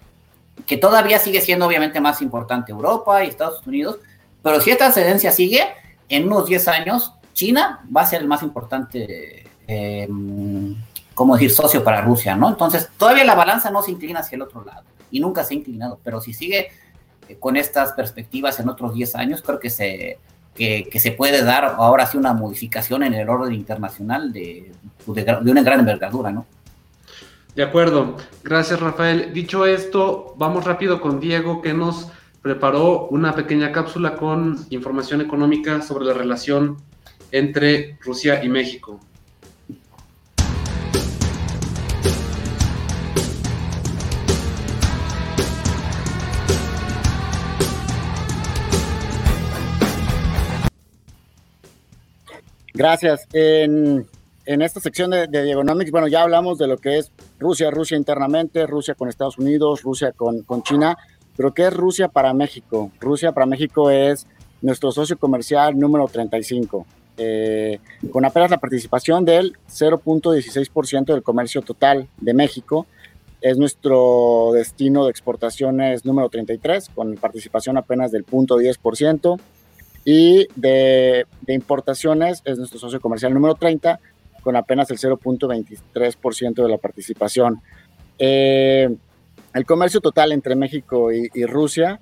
que 0.67 0.77
todavía 0.77 1.19
sigue 1.19 1.41
siendo 1.41 1.67
obviamente 1.67 2.01
más 2.01 2.23
importante 2.23 2.73
Europa 2.73 3.23
y 3.23 3.29
Estados 3.29 3.65
Unidos, 3.67 3.99
pero 4.43 4.61
si 4.61 4.71
esta 4.71 4.93
tendencia 4.93 5.31
sigue, 5.31 5.63
en 6.09 6.27
unos 6.27 6.47
10 6.47 6.69
años 6.69 7.13
China 7.35 7.85
va 7.95 8.03
a 8.03 8.07
ser 8.07 8.23
el 8.23 8.29
más 8.29 8.43
importante, 8.43 9.45
eh, 9.67 10.09
¿cómo 11.15 11.35
decir?, 11.35 11.51
socio 11.51 11.83
para 11.83 12.01
Rusia, 12.03 12.37
¿no? 12.37 12.49
Entonces, 12.49 12.89
todavía 12.99 13.25
la 13.25 13.35
balanza 13.35 13.71
no 13.71 13.83
se 13.83 13.93
inclina 13.93 14.21
hacia 14.21 14.37
el 14.37 14.43
otro 14.43 14.65
lado 14.65 14.85
y 15.11 15.21
nunca 15.21 15.45
se 15.45 15.55
ha 15.55 15.57
inclinado, 15.57 15.99
pero 16.03 16.21
si 16.21 16.33
sigue 16.33 16.69
eh, 17.29 17.37
con 17.39 17.57
estas 17.57 17.93
perspectivas 17.93 18.59
en 18.61 18.69
otros 18.69 18.95
10 18.95 19.15
años, 19.15 19.43
creo 19.43 19.61
que 19.61 19.71
se, 19.71 20.19
que, 20.55 21.01
se 21.01 21.13
puede 21.13 21.43
dar 21.43 21.65
ahora 21.65 22.07
sí 22.07 22.17
una 22.17 22.33
modificación 22.33 23.03
en 23.03 23.15
el 23.15 23.29
orden 23.29 23.55
internacional 23.55 24.33
de, 24.33 24.73
de, 25.07 25.51
una 25.51 25.63
gran 25.63 25.81
envergadura, 25.81 26.31
¿no? 26.31 26.47
De 27.55 27.63
acuerdo, 27.63 28.17
gracias 28.43 28.81
Rafael. 28.81 29.33
Dicho 29.33 29.65
esto, 29.65 30.35
vamos 30.37 30.65
rápido 30.65 31.01
con 31.01 31.21
Diego 31.21 31.63
que 31.63 31.73
nos 31.73 32.09
preparó 32.43 33.07
una 33.07 33.35
pequeña 33.35 33.71
cápsula 33.71 34.17
con 34.17 34.67
información 34.71 35.21
económica 35.21 35.81
sobre 35.81 36.05
la 36.05 36.15
relación 36.15 36.79
entre 37.31 37.97
Rusia 38.01 38.43
y 38.43 38.49
México. 38.49 39.01
Gracias. 52.75 53.29
En, 53.33 54.05
esta 54.47 54.81
sección 54.81 55.11
de, 55.11 55.29
de 55.29 55.45
Diegonomics, 55.45 55.93
bueno, 55.93 56.09
ya 56.09 56.23
hablamos 56.23 56.59
de 56.59 56.67
lo 56.67 56.77
que 56.77 56.99
es 56.99 57.13
Rusia, 57.39 57.71
Rusia 57.71 57.97
internamente, 57.97 58.67
Rusia 58.67 58.95
con 58.95 59.09
Estados 59.09 59.39
Unidos, 59.39 59.83
Rusia 59.83 60.13
con, 60.13 60.43
con 60.43 60.63
China, 60.65 60.99
pero 61.37 61.55
¿qué 61.55 61.69
es 61.69 61.73
Rusia 61.73 62.09
para 62.09 62.35
México? 62.35 62.91
Rusia 63.01 63.33
para 63.33 63.47
México 63.47 63.91
es 63.91 64.27
nuestro 64.61 64.91
socio 64.91 65.17
comercial 65.17 65.79
número 65.79 66.09
35, 66.09 66.85
eh, 67.17 67.79
con 68.11 68.25
apenas 68.25 68.51
la 68.51 68.59
participación 68.59 69.25
del 69.25 69.57
0.16% 69.69 71.05
del 71.07 71.23
comercio 71.23 71.63
total 71.63 72.09
de 72.21 72.35
México. 72.35 72.87
Es 73.41 73.57
nuestro 73.57 74.51
destino 74.53 75.05
de 75.05 75.11
exportaciones 75.11 76.05
número 76.05 76.29
33, 76.29 76.89
con 76.89 77.15
participación 77.15 77.77
apenas 77.77 78.11
del 78.11 78.27
0.10% 78.27 79.39
y 80.05 80.47
de, 80.55 81.27
importaciones 81.49 82.43
es 82.45 82.59
nuestro 82.59 82.79
socio 82.79 83.01
comercial 83.01 83.33
número 83.33 83.55
30 83.55 83.99
con 84.43 84.57
apenas 84.57 84.91
el 84.91 84.99
0.23% 84.99 86.63
de 86.63 86.69
la 86.69 86.77
participación. 86.77 87.63
Eh, 88.19 88.95
el 89.55 89.67
comercio 89.67 90.01
total 90.01 90.33
entre 90.33 90.55
México 90.55 91.11
y, 91.13 91.45
Rusia 91.47 92.01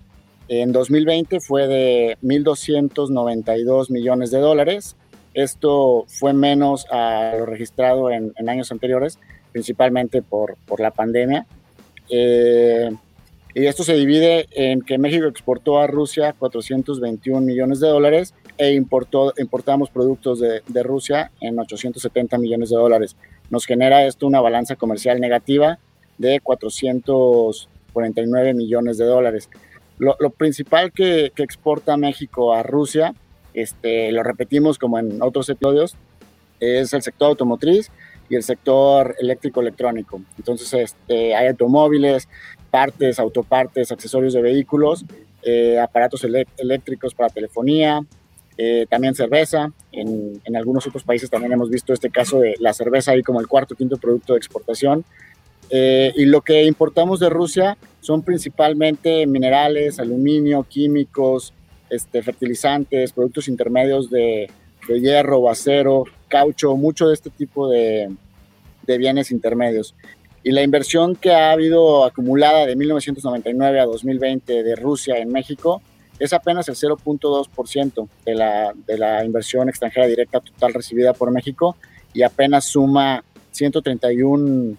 en 0.48 0.72
2020 0.72 1.40
fue 1.40 1.68
de 1.68 2.18
1.292 2.22 3.90
millones 3.90 4.30
de 4.32 4.38
dólares. 4.38 4.96
Esto 5.34 6.04
fue 6.08 6.32
menos 6.32 6.86
a 6.90 7.34
lo 7.38 7.46
registrado 7.46 8.10
en, 8.10 8.32
años 8.48 8.72
anteriores, 8.72 9.18
principalmente 9.52 10.20
por, 10.22 10.56
por 10.66 10.80
la 10.80 10.90
pandemia. 10.90 11.46
Eh, 12.10 12.90
y 13.54 13.66
esto 13.66 13.84
se 13.84 13.92
divide 13.94 14.48
en 14.52 14.80
que 14.80 14.96
México 14.98 15.26
exportó 15.26 15.78
a 15.78 15.86
Rusia 15.86 16.34
421 16.38 17.42
millones 17.42 17.80
de 17.80 17.88
dólares 17.88 18.32
e 18.56 18.72
importó, 18.72 19.34
importamos 19.38 19.90
productos 19.90 20.40
de, 20.40 20.62
de, 20.66 20.82
Rusia 20.82 21.30
en 21.40 21.58
870 21.58 22.38
millones 22.38 22.70
de 22.70 22.76
dólares. 22.76 23.14
Nos 23.50 23.66
genera 23.66 24.06
esto 24.06 24.26
una 24.26 24.40
balanza 24.40 24.76
comercial 24.76 25.20
negativa 25.20 25.78
de 26.16 26.40
449 26.40 28.54
millones 28.54 28.96
de 28.96 29.04
dólares. 29.04 29.50
Lo, 29.98 30.30
principal 30.30 30.92
que, 30.92 31.32
que, 31.34 31.42
exporta 31.42 31.96
México 31.96 32.54
a 32.54 32.62
Rusia, 32.62 33.14
este, 33.54 34.12
lo 34.12 34.22
repetimos 34.22 34.78
como 34.78 34.98
en 34.98 35.22
otros 35.22 35.48
episodios, 35.48 35.96
es 36.58 36.92
el 36.92 37.02
sector 37.02 37.28
automotriz 37.28 37.90
y 38.32 38.36
el 38.36 38.42
sector 38.42 39.14
eléctrico 39.20 39.60
electrónico. 39.60 40.22
Entonces, 40.38 40.72
este, 40.72 41.34
hay 41.34 41.48
automóviles, 41.48 42.28
partes, 42.70 43.18
autopartes, 43.18 43.92
accesorios 43.92 44.32
de 44.32 44.40
vehículos, 44.40 45.04
eh, 45.42 45.78
aparatos 45.78 46.24
eléctricos 46.24 47.14
para 47.14 47.28
telefonía, 47.28 48.00
eh, 48.56 48.86
también 48.88 49.14
cerveza. 49.14 49.70
En, 49.92 50.40
en, 50.44 50.56
algunos 50.56 50.86
otros 50.86 51.04
países 51.04 51.28
también 51.28 51.52
hemos 51.52 51.68
visto 51.68 51.92
este 51.92 52.10
caso 52.10 52.40
de 52.40 52.54
la 52.58 52.72
cerveza 52.72 53.12
ahí 53.12 53.22
como 53.22 53.40
el 53.40 53.48
cuarto 53.48 53.74
o 53.74 53.76
quinto 53.76 53.98
producto 53.98 54.32
de 54.32 54.38
exportación. 54.38 55.04
Eh, 55.68 56.12
y 56.16 56.24
lo 56.24 56.40
que 56.40 56.64
importamos 56.64 57.20
de 57.20 57.28
Rusia 57.28 57.76
son 58.00 58.22
principalmente 58.22 59.26
minerales, 59.26 59.98
aluminio, 59.98 60.66
químicos, 60.68 61.52
este, 61.90 62.22
fertilizantes, 62.22 63.12
productos 63.12 63.48
intermedios 63.48 64.10
de, 64.10 64.50
de 64.88 65.00
hierro, 65.00 65.48
acero, 65.50 66.04
caucho, 66.32 66.74
mucho 66.76 67.08
de 67.08 67.14
este 67.14 67.28
tipo 67.28 67.68
de, 67.68 68.10
de 68.86 68.98
bienes 68.98 69.30
intermedios. 69.30 69.94
Y 70.42 70.50
la 70.50 70.62
inversión 70.62 71.14
que 71.14 71.30
ha 71.30 71.52
habido 71.52 72.04
acumulada 72.04 72.64
de 72.64 72.74
1999 72.74 73.80
a 73.80 73.84
2020 73.84 74.62
de 74.62 74.74
Rusia 74.76 75.18
en 75.18 75.30
México 75.30 75.82
es 76.18 76.32
apenas 76.32 76.66
el 76.68 76.74
0.2% 76.74 78.08
de 78.24 78.34
la, 78.34 78.72
de 78.86 78.96
la 78.96 79.24
inversión 79.26 79.68
extranjera 79.68 80.06
directa 80.06 80.40
total 80.40 80.72
recibida 80.72 81.12
por 81.12 81.30
México 81.30 81.76
y 82.14 82.22
apenas 82.22 82.64
suma 82.64 83.22
131, 83.50 84.76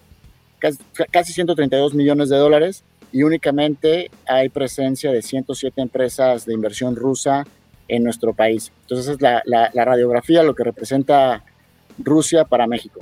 casi 1.12 1.32
132 1.32 1.94
millones 1.94 2.30
de 2.30 2.36
dólares 2.36 2.82
y 3.12 3.22
únicamente 3.22 4.10
hay 4.26 4.48
presencia 4.48 5.12
de 5.12 5.22
107 5.22 5.80
empresas 5.80 6.46
de 6.46 6.52
inversión 6.52 6.96
rusa 6.96 7.46
en 7.88 8.04
nuestro 8.04 8.32
país. 8.32 8.72
Entonces 8.82 9.08
es 9.08 9.20
la, 9.20 9.42
la, 9.44 9.84
radiografía, 9.84 10.42
lo 10.42 10.54
que 10.54 10.64
representa 10.64 11.44
Rusia 11.98 12.44
para 12.44 12.66
México. 12.66 13.00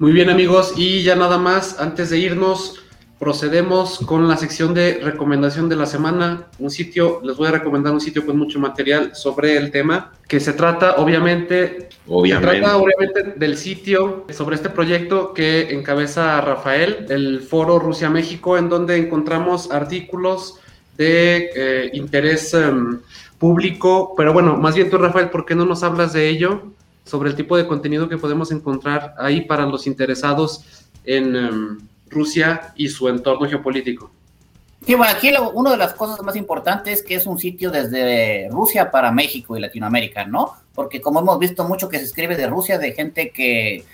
Muy 0.00 0.12
bien 0.12 0.30
amigos, 0.30 0.74
y 0.76 1.02
ya 1.02 1.16
nada 1.16 1.38
más, 1.38 1.80
antes 1.80 2.10
de 2.10 2.18
irnos, 2.18 2.76
procedemos 3.18 3.98
con 4.06 4.28
la 4.28 4.36
sección 4.36 4.74
de 4.74 5.00
recomendación 5.02 5.68
de 5.68 5.76
la 5.76 5.86
semana. 5.86 6.46
Un 6.58 6.70
sitio, 6.70 7.20
les 7.24 7.36
voy 7.36 7.48
a 7.48 7.50
recomendar 7.50 7.92
un 7.92 8.00
sitio 8.00 8.24
con 8.24 8.38
mucho 8.38 8.60
material 8.60 9.14
sobre 9.14 9.56
el 9.56 9.70
tema, 9.70 10.12
que 10.28 10.38
se 10.38 10.52
trata 10.52 10.96
obviamente, 10.96 11.88
obviamente. 12.06 12.54
Se 12.54 12.60
trata 12.60 12.76
obviamente 12.76 13.22
del 13.36 13.56
sitio 13.56 14.24
sobre 14.30 14.56
este 14.56 14.70
proyecto 14.70 15.34
que 15.34 15.74
encabeza 15.74 16.40
Rafael, 16.40 17.06
el 17.08 17.40
foro 17.40 17.78
Rusia-México, 17.78 18.56
en 18.56 18.68
donde 18.68 18.96
encontramos 18.96 19.70
artículos 19.70 20.54
de 20.96 21.50
eh, 21.54 21.90
interés 21.94 22.54
em, 22.54 23.00
público, 23.38 24.14
pero 24.16 24.32
bueno, 24.32 24.56
más 24.56 24.74
bien 24.74 24.90
tú 24.90 24.98
Rafael, 24.98 25.30
¿por 25.30 25.44
qué 25.44 25.54
no 25.54 25.64
nos 25.64 25.82
hablas 25.82 26.12
de 26.12 26.28
ello? 26.28 26.72
sobre 27.04 27.30
el 27.30 27.36
tipo 27.36 27.56
de 27.56 27.66
contenido 27.66 28.06
que 28.06 28.18
podemos 28.18 28.52
encontrar 28.52 29.14
ahí 29.16 29.40
para 29.40 29.64
los 29.64 29.86
interesados 29.86 30.62
en 31.04 31.34
em, 31.34 31.78
Rusia 32.10 32.72
y 32.76 32.88
su 32.88 33.08
entorno 33.08 33.48
geopolítico. 33.48 34.10
Sí, 34.86 34.94
bueno, 34.94 35.12
aquí 35.12 35.30
una 35.54 35.72
de 35.72 35.76
las 35.76 35.92
cosas 35.94 36.22
más 36.22 36.36
importantes 36.36 37.00
es 37.00 37.04
que 37.04 37.14
es 37.16 37.26
un 37.26 37.38
sitio 37.38 37.70
desde 37.70 38.48
Rusia 38.50 38.90
para 38.90 39.10
México 39.10 39.56
y 39.56 39.60
Latinoamérica, 39.60 40.24
¿no? 40.24 40.54
Porque 40.74 41.00
como 41.00 41.20
hemos 41.20 41.38
visto 41.38 41.64
mucho 41.64 41.88
que 41.88 41.98
se 41.98 42.04
escribe 42.04 42.36
de 42.36 42.46
Rusia, 42.46 42.78
de 42.78 42.92
gente 42.92 43.30
que, 43.30 43.84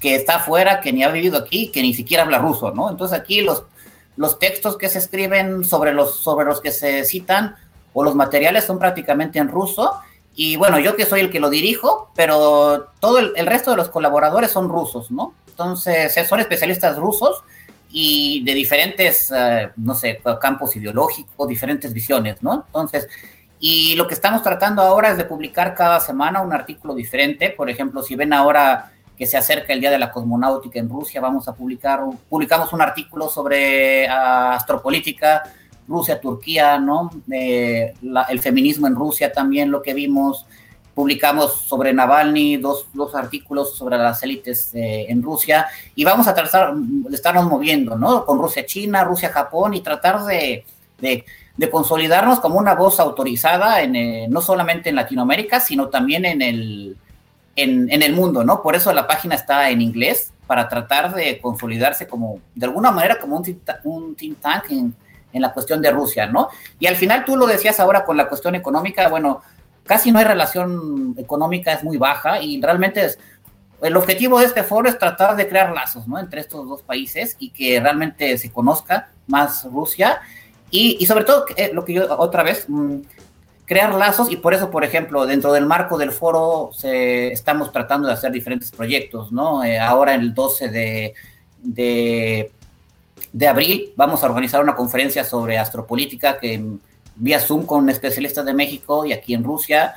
que 0.00 0.16
está 0.16 0.36
afuera, 0.36 0.80
que 0.80 0.92
ni 0.92 1.04
ha 1.04 1.10
vivido 1.10 1.38
aquí, 1.38 1.70
que 1.70 1.80
ni 1.80 1.94
siquiera 1.94 2.24
habla 2.24 2.38
ruso, 2.38 2.72
¿no? 2.72 2.90
Entonces 2.90 3.18
aquí 3.18 3.40
los, 3.40 3.64
los 4.16 4.38
textos 4.38 4.76
que 4.76 4.88
se 4.88 4.98
escriben 4.98 5.64
sobre 5.64 5.94
los, 5.94 6.16
sobre 6.16 6.44
los 6.44 6.60
que 6.60 6.72
se 6.72 7.04
citan 7.04 7.56
o 7.92 8.02
los 8.02 8.14
materiales 8.14 8.64
son 8.64 8.78
prácticamente 8.78 9.38
en 9.38 9.48
ruso 9.48 10.00
Y 10.34 10.56
bueno, 10.56 10.78
yo 10.78 10.96
que 10.96 11.06
soy 11.06 11.20
el 11.20 11.30
que 11.30 11.40
lo 11.40 11.50
dirijo, 11.50 12.10
pero 12.14 12.88
todo 13.00 13.18
el, 13.18 13.46
resto 13.46 13.70
de 13.70 13.76
los 13.76 13.90
colaboradores 13.90 14.50
son 14.50 14.68
rusos, 14.68 15.10
¿no? 15.10 15.34
Entonces, 15.46 16.14
son 16.26 16.40
especialistas 16.40 16.96
rusos 16.96 17.44
y 17.92 18.42
de 18.42 18.54
diferentes, 18.54 19.30
eh, 19.36 19.70
no 19.76 19.94
sé, 19.94 20.20
campos 20.40 20.74
ideológicos, 20.76 21.46
diferentes 21.46 21.92
visiones, 21.92 22.42
¿no? 22.42 22.64
Entonces, 22.66 23.06
y 23.60 23.94
lo 23.94 24.08
que 24.08 24.14
estamos 24.14 24.42
tratando 24.42 24.82
ahora 24.82 25.10
es 25.10 25.18
de 25.18 25.24
publicar 25.24 25.74
cada 25.74 26.00
semana 26.00 26.40
un 26.40 26.52
artículo 26.52 26.94
diferente. 26.94 27.50
Por 27.50 27.68
ejemplo, 27.68 28.02
si 28.02 28.16
ven 28.16 28.32
ahora 28.32 28.90
que 29.16 29.26
se 29.26 29.36
acerca 29.36 29.74
el 29.74 29.80
Día 29.80 29.90
de 29.90 29.98
la 29.98 30.10
Cosmonáutica 30.10 30.80
en 30.80 30.88
Rusia, 30.88 31.20
vamos 31.20 31.46
a 31.46 31.54
publicar, 31.54 32.00
publicamos 32.28 32.72
un 32.72 32.80
artículo 32.80 33.28
sobre 33.28 34.08
ah, 34.08 34.54
astropolítica, 34.54 35.42
Rusia, 35.86 36.18
Turquía, 36.18 36.78
¿no? 36.78 37.10
Eh, 37.30 37.92
el 38.30 38.40
feminismo 38.40 38.86
en 38.86 38.96
Rusia 38.96 39.32
también, 39.32 39.70
lo 39.70 39.82
que 39.82 39.92
vimos. 39.92 40.46
Publicamos 40.94 41.62
sobre 41.62 41.92
Navalny 41.92 42.58
dos, 42.58 42.86
dos 42.92 43.14
artículos 43.14 43.76
sobre 43.76 43.96
las 43.96 44.22
élites 44.22 44.74
eh, 44.74 45.06
en 45.08 45.22
Rusia 45.22 45.66
y 45.94 46.04
vamos 46.04 46.28
a 46.28 46.34
tratar 46.34 46.74
de 46.74 47.14
estarnos 47.14 47.46
moviendo, 47.46 47.96
¿no? 47.96 48.26
Con 48.26 48.38
Rusia-China, 48.38 49.04
Rusia-Japón 49.04 49.74
y 49.74 49.80
tratar 49.80 50.24
de, 50.24 50.64
de, 50.98 51.24
consolidarnos 51.70 52.40
como 52.40 52.58
una 52.58 52.74
voz 52.74 53.00
autorizada, 53.00 53.82
en, 53.82 53.96
eh, 53.96 54.26
no 54.28 54.40
solamente 54.40 54.90
en 54.90 54.96
Latinoamérica, 54.96 55.60
sino 55.60 55.88
también 55.88 56.24
en 56.24 56.42
el, 56.42 56.96
en, 57.56 57.90
en, 57.90 58.02
el 58.02 58.12
mundo, 58.12 58.44
¿no? 58.44 58.62
Por 58.62 58.74
eso 58.74 58.92
la 58.92 59.06
página 59.06 59.34
está 59.34 59.70
en 59.70 59.80
inglés, 59.80 60.32
para 60.46 60.68
tratar 60.68 61.14
de 61.14 61.40
consolidarse 61.40 62.06
como, 62.06 62.40
de 62.54 62.66
alguna 62.66 62.90
manera, 62.90 63.18
como 63.18 63.38
un, 63.38 63.60
un 63.84 64.14
think 64.14 64.38
tank 64.40 64.70
en, 64.70 64.94
en 65.32 65.42
la 65.42 65.52
cuestión 65.52 65.80
de 65.80 65.90
Rusia, 65.90 66.26
¿no? 66.26 66.48
Y 66.78 66.86
al 66.86 66.96
final 66.96 67.24
tú 67.24 67.36
lo 67.36 67.46
decías 67.46 67.80
ahora 67.80 68.04
con 68.04 68.16
la 68.16 68.28
cuestión 68.28 68.54
económica, 68.54 69.08
bueno, 69.08 69.42
casi 69.84 70.12
no 70.12 70.18
hay 70.18 70.24
relación 70.24 71.14
económica, 71.18 71.72
es 71.72 71.84
muy 71.84 71.96
baja 71.96 72.40
y 72.40 72.60
realmente 72.60 73.06
el 73.82 73.96
objetivo 73.96 74.38
de 74.38 74.46
este 74.46 74.62
foro 74.62 74.88
es 74.88 74.98
tratar 74.98 75.36
de 75.36 75.48
crear 75.48 75.72
lazos, 75.72 76.06
¿no? 76.06 76.18
Entre 76.18 76.40
estos 76.40 76.68
dos 76.68 76.82
países 76.82 77.36
y 77.38 77.50
que 77.50 77.80
realmente 77.80 78.38
se 78.38 78.50
conozca 78.52 79.10
más 79.26 79.64
Rusia 79.64 80.20
y, 80.70 81.04
sobre 81.06 81.24
todo 81.24 81.44
eh, 81.56 81.70
lo 81.72 81.84
que 81.84 81.94
yo 81.94 82.16
otra 82.18 82.42
vez 82.42 82.64
mm, 82.68 82.98
crear 83.66 83.94
lazos 83.94 84.30
y 84.30 84.36
por 84.36 84.54
eso, 84.54 84.70
por 84.70 84.84
ejemplo, 84.84 85.26
dentro 85.26 85.52
del 85.52 85.66
marco 85.66 85.98
del 85.98 86.12
foro 86.12 86.70
estamos 86.82 87.72
tratando 87.72 88.08
de 88.08 88.14
hacer 88.14 88.32
diferentes 88.32 88.70
proyectos, 88.70 89.32
¿no? 89.32 89.64
Eh, 89.64 89.78
ahora 89.78 90.14
el 90.14 90.32
12 90.32 90.68
de, 90.68 91.14
de 91.62 92.52
de 93.32 93.48
abril 93.48 93.92
vamos 93.96 94.22
a 94.22 94.26
organizar 94.26 94.62
una 94.62 94.74
conferencia 94.74 95.24
sobre 95.24 95.58
astropolítica 95.58 96.38
que 96.38 96.62
vía 97.16 97.40
Zoom 97.40 97.66
con 97.66 97.88
especialistas 97.90 98.44
de 98.44 98.54
México 98.54 99.04
y 99.06 99.12
aquí 99.12 99.34
en 99.34 99.44
Rusia. 99.44 99.94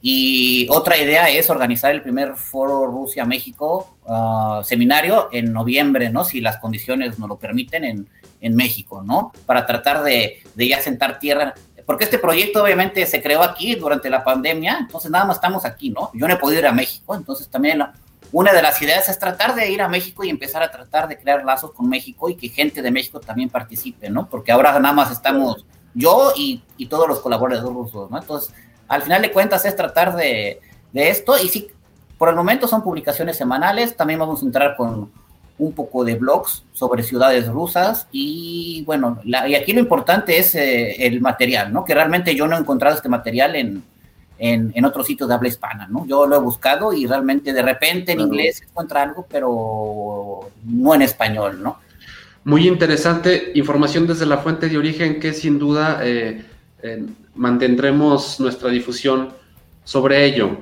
Y 0.00 0.66
otra 0.68 0.98
idea 0.98 1.30
es 1.30 1.48
organizar 1.48 1.90
el 1.92 2.02
primer 2.02 2.34
foro 2.34 2.86
Rusia-México 2.86 3.96
ah, 4.06 4.60
seminario 4.62 5.28
en 5.32 5.52
noviembre, 5.52 6.10
¿no? 6.10 6.24
Si 6.24 6.40
las 6.42 6.58
condiciones 6.58 7.18
nos 7.18 7.28
lo 7.28 7.36
permiten 7.36 7.84
en, 7.84 8.08
en 8.40 8.54
México, 8.54 9.02
¿no? 9.02 9.32
Para 9.46 9.64
tratar 9.64 10.02
de, 10.02 10.42
de, 10.54 10.68
ya 10.68 10.82
sentar 10.82 11.18
tierra. 11.18 11.54
Porque 11.86 12.04
este 12.04 12.18
proyecto 12.18 12.62
obviamente 12.62 13.06
se 13.06 13.22
creó 13.22 13.42
aquí 13.42 13.74
durante 13.76 14.10
la 14.10 14.22
pandemia, 14.22 14.76
entonces 14.80 15.10
nada 15.10 15.24
más 15.24 15.36
estamos 15.36 15.64
aquí, 15.64 15.90
¿no? 15.90 16.10
Yo 16.12 16.28
no 16.28 16.34
he 16.34 16.38
podido 16.38 16.60
ir 16.60 16.66
a 16.66 16.72
México, 16.72 17.14
entonces 17.14 17.48
también 17.48 17.82
una 18.32 18.52
de 18.52 18.62
las 18.62 18.82
ideas 18.82 19.08
es 19.08 19.18
tratar 19.18 19.54
de 19.54 19.70
ir 19.70 19.80
a 19.80 19.88
México 19.88 20.24
y 20.24 20.28
empezar 20.28 20.62
a 20.62 20.70
tratar 20.70 21.08
de 21.08 21.16
crear 21.16 21.44
lazos 21.44 21.72
con 21.72 21.88
México 21.88 22.28
y 22.28 22.34
que 22.34 22.48
gente 22.48 22.82
de 22.82 22.90
México 22.90 23.20
también 23.20 23.48
participe, 23.48 24.10
¿no? 24.10 24.28
Porque 24.28 24.52
ahora 24.52 24.78
nada 24.80 24.92
más 24.92 25.10
estamos 25.10 25.64
yo 25.94 26.32
y, 26.36 26.62
todos 26.88 27.08
los 27.08 27.20
colaboradores 27.20 27.72
rusos, 27.72 28.10
¿no? 28.10 28.18
Entonces, 28.18 28.54
al 28.88 29.02
final 29.02 29.22
de 29.22 29.32
cuentas 29.32 29.64
es 29.64 29.74
tratar 29.74 30.14
de, 30.14 30.60
esto 30.92 31.34
y 31.42 31.48
sí, 31.48 31.68
por 32.18 32.28
el 32.28 32.36
momento 32.36 32.68
son 32.68 32.82
publicaciones 32.82 33.36
semanales, 33.36 33.96
también 33.96 34.20
vamos 34.20 34.42
a 34.42 34.46
entrar 34.46 34.76
con 34.76 35.10
un 35.56 35.72
poco 35.72 36.04
de 36.04 36.16
blogs 36.16 36.64
sobre 36.72 37.02
ciudades 37.02 37.46
rusas 37.48 38.08
y 38.12 38.82
bueno, 38.86 39.20
y 39.24 39.54
aquí 39.54 39.72
lo 39.72 39.80
importante 39.80 40.38
es 40.38 40.54
eh, 40.54 41.06
el 41.06 41.20
material, 41.20 41.72
¿no? 41.72 41.84
Que 41.84 41.94
realmente 41.94 42.34
yo 42.34 42.46
no 42.46 42.56
he 42.56 42.60
encontrado 42.60 42.96
este 42.96 43.08
material 43.08 43.54
en, 43.56 43.84
en, 44.38 44.72
en 44.74 44.84
otros 44.84 45.06
sitios 45.06 45.28
de 45.28 45.34
habla 45.34 45.48
hispana, 45.48 45.86
¿no? 45.88 46.06
Yo 46.06 46.26
lo 46.26 46.36
he 46.36 46.40
buscado 46.40 46.92
y 46.92 47.06
realmente 47.06 47.52
de 47.52 47.62
repente 47.62 48.12
en 48.12 48.20
inglés 48.20 48.62
encuentra 48.62 49.02
algo, 49.02 49.26
pero 49.28 50.50
no 50.64 50.94
en 50.94 51.02
español, 51.02 51.62
¿no? 51.62 51.78
Muy 52.44 52.68
interesante 52.68 53.52
información 53.54 54.06
desde 54.06 54.26
la 54.26 54.36
fuente 54.36 54.68
de 54.68 54.76
origen 54.76 55.18
que 55.18 55.32
sin 55.32 55.58
duda 55.58 56.00
eh, 56.02 56.44
eh, 56.82 57.02
mantendremos 57.34 58.38
nuestra 58.38 58.68
difusión 58.68 59.30
sobre 59.82 60.26
ello. 60.26 60.58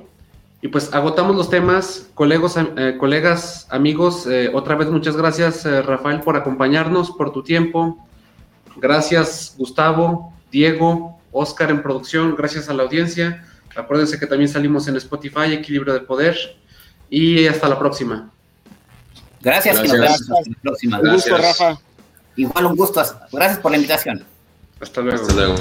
Y 0.60 0.68
pues 0.68 0.94
agotamos 0.94 1.34
los 1.34 1.50
temas, 1.50 2.08
colegos, 2.14 2.56
eh, 2.56 2.96
colegas, 3.00 3.66
amigos, 3.68 4.28
otra 4.52 4.76
vez 4.76 4.90
muchas 4.90 5.16
gracias 5.16 5.64
Rafael 5.64 6.20
por 6.20 6.36
acompañarnos, 6.36 7.10
por 7.10 7.32
tu 7.32 7.42
tiempo. 7.42 7.98
Gracias 8.76 9.56
Gustavo, 9.58 10.32
Diego, 10.52 11.18
Oscar 11.32 11.72
en 11.72 11.82
producción, 11.82 12.36
gracias 12.36 12.68
a 12.68 12.74
la 12.74 12.84
audiencia. 12.84 13.44
Acuérdense 13.74 14.20
que 14.20 14.28
también 14.28 14.48
salimos 14.48 14.86
en 14.86 14.94
Spotify, 14.96 15.52
Equilibrio 15.52 15.94
de 15.94 16.00
Poder. 16.00 16.36
Y 17.10 17.46
hasta 17.46 17.68
la 17.68 17.78
próxima. 17.78 18.30
Gracias, 19.42 19.76
Gracias. 19.82 20.20
hasta 20.22 20.34
la 20.34 20.56
próxima. 20.62 21.00
Un 21.00 21.12
gusto, 21.12 21.36
Rafa. 21.36 21.78
Igual 22.36 22.66
un 22.66 22.76
gusto. 22.76 23.02
Gracias 23.32 23.58
por 23.58 23.70
la 23.72 23.76
invitación. 23.76 24.24
Hasta 24.80 25.00
luego. 25.00 25.20
Hasta 25.20 25.34
luego. 25.34 25.54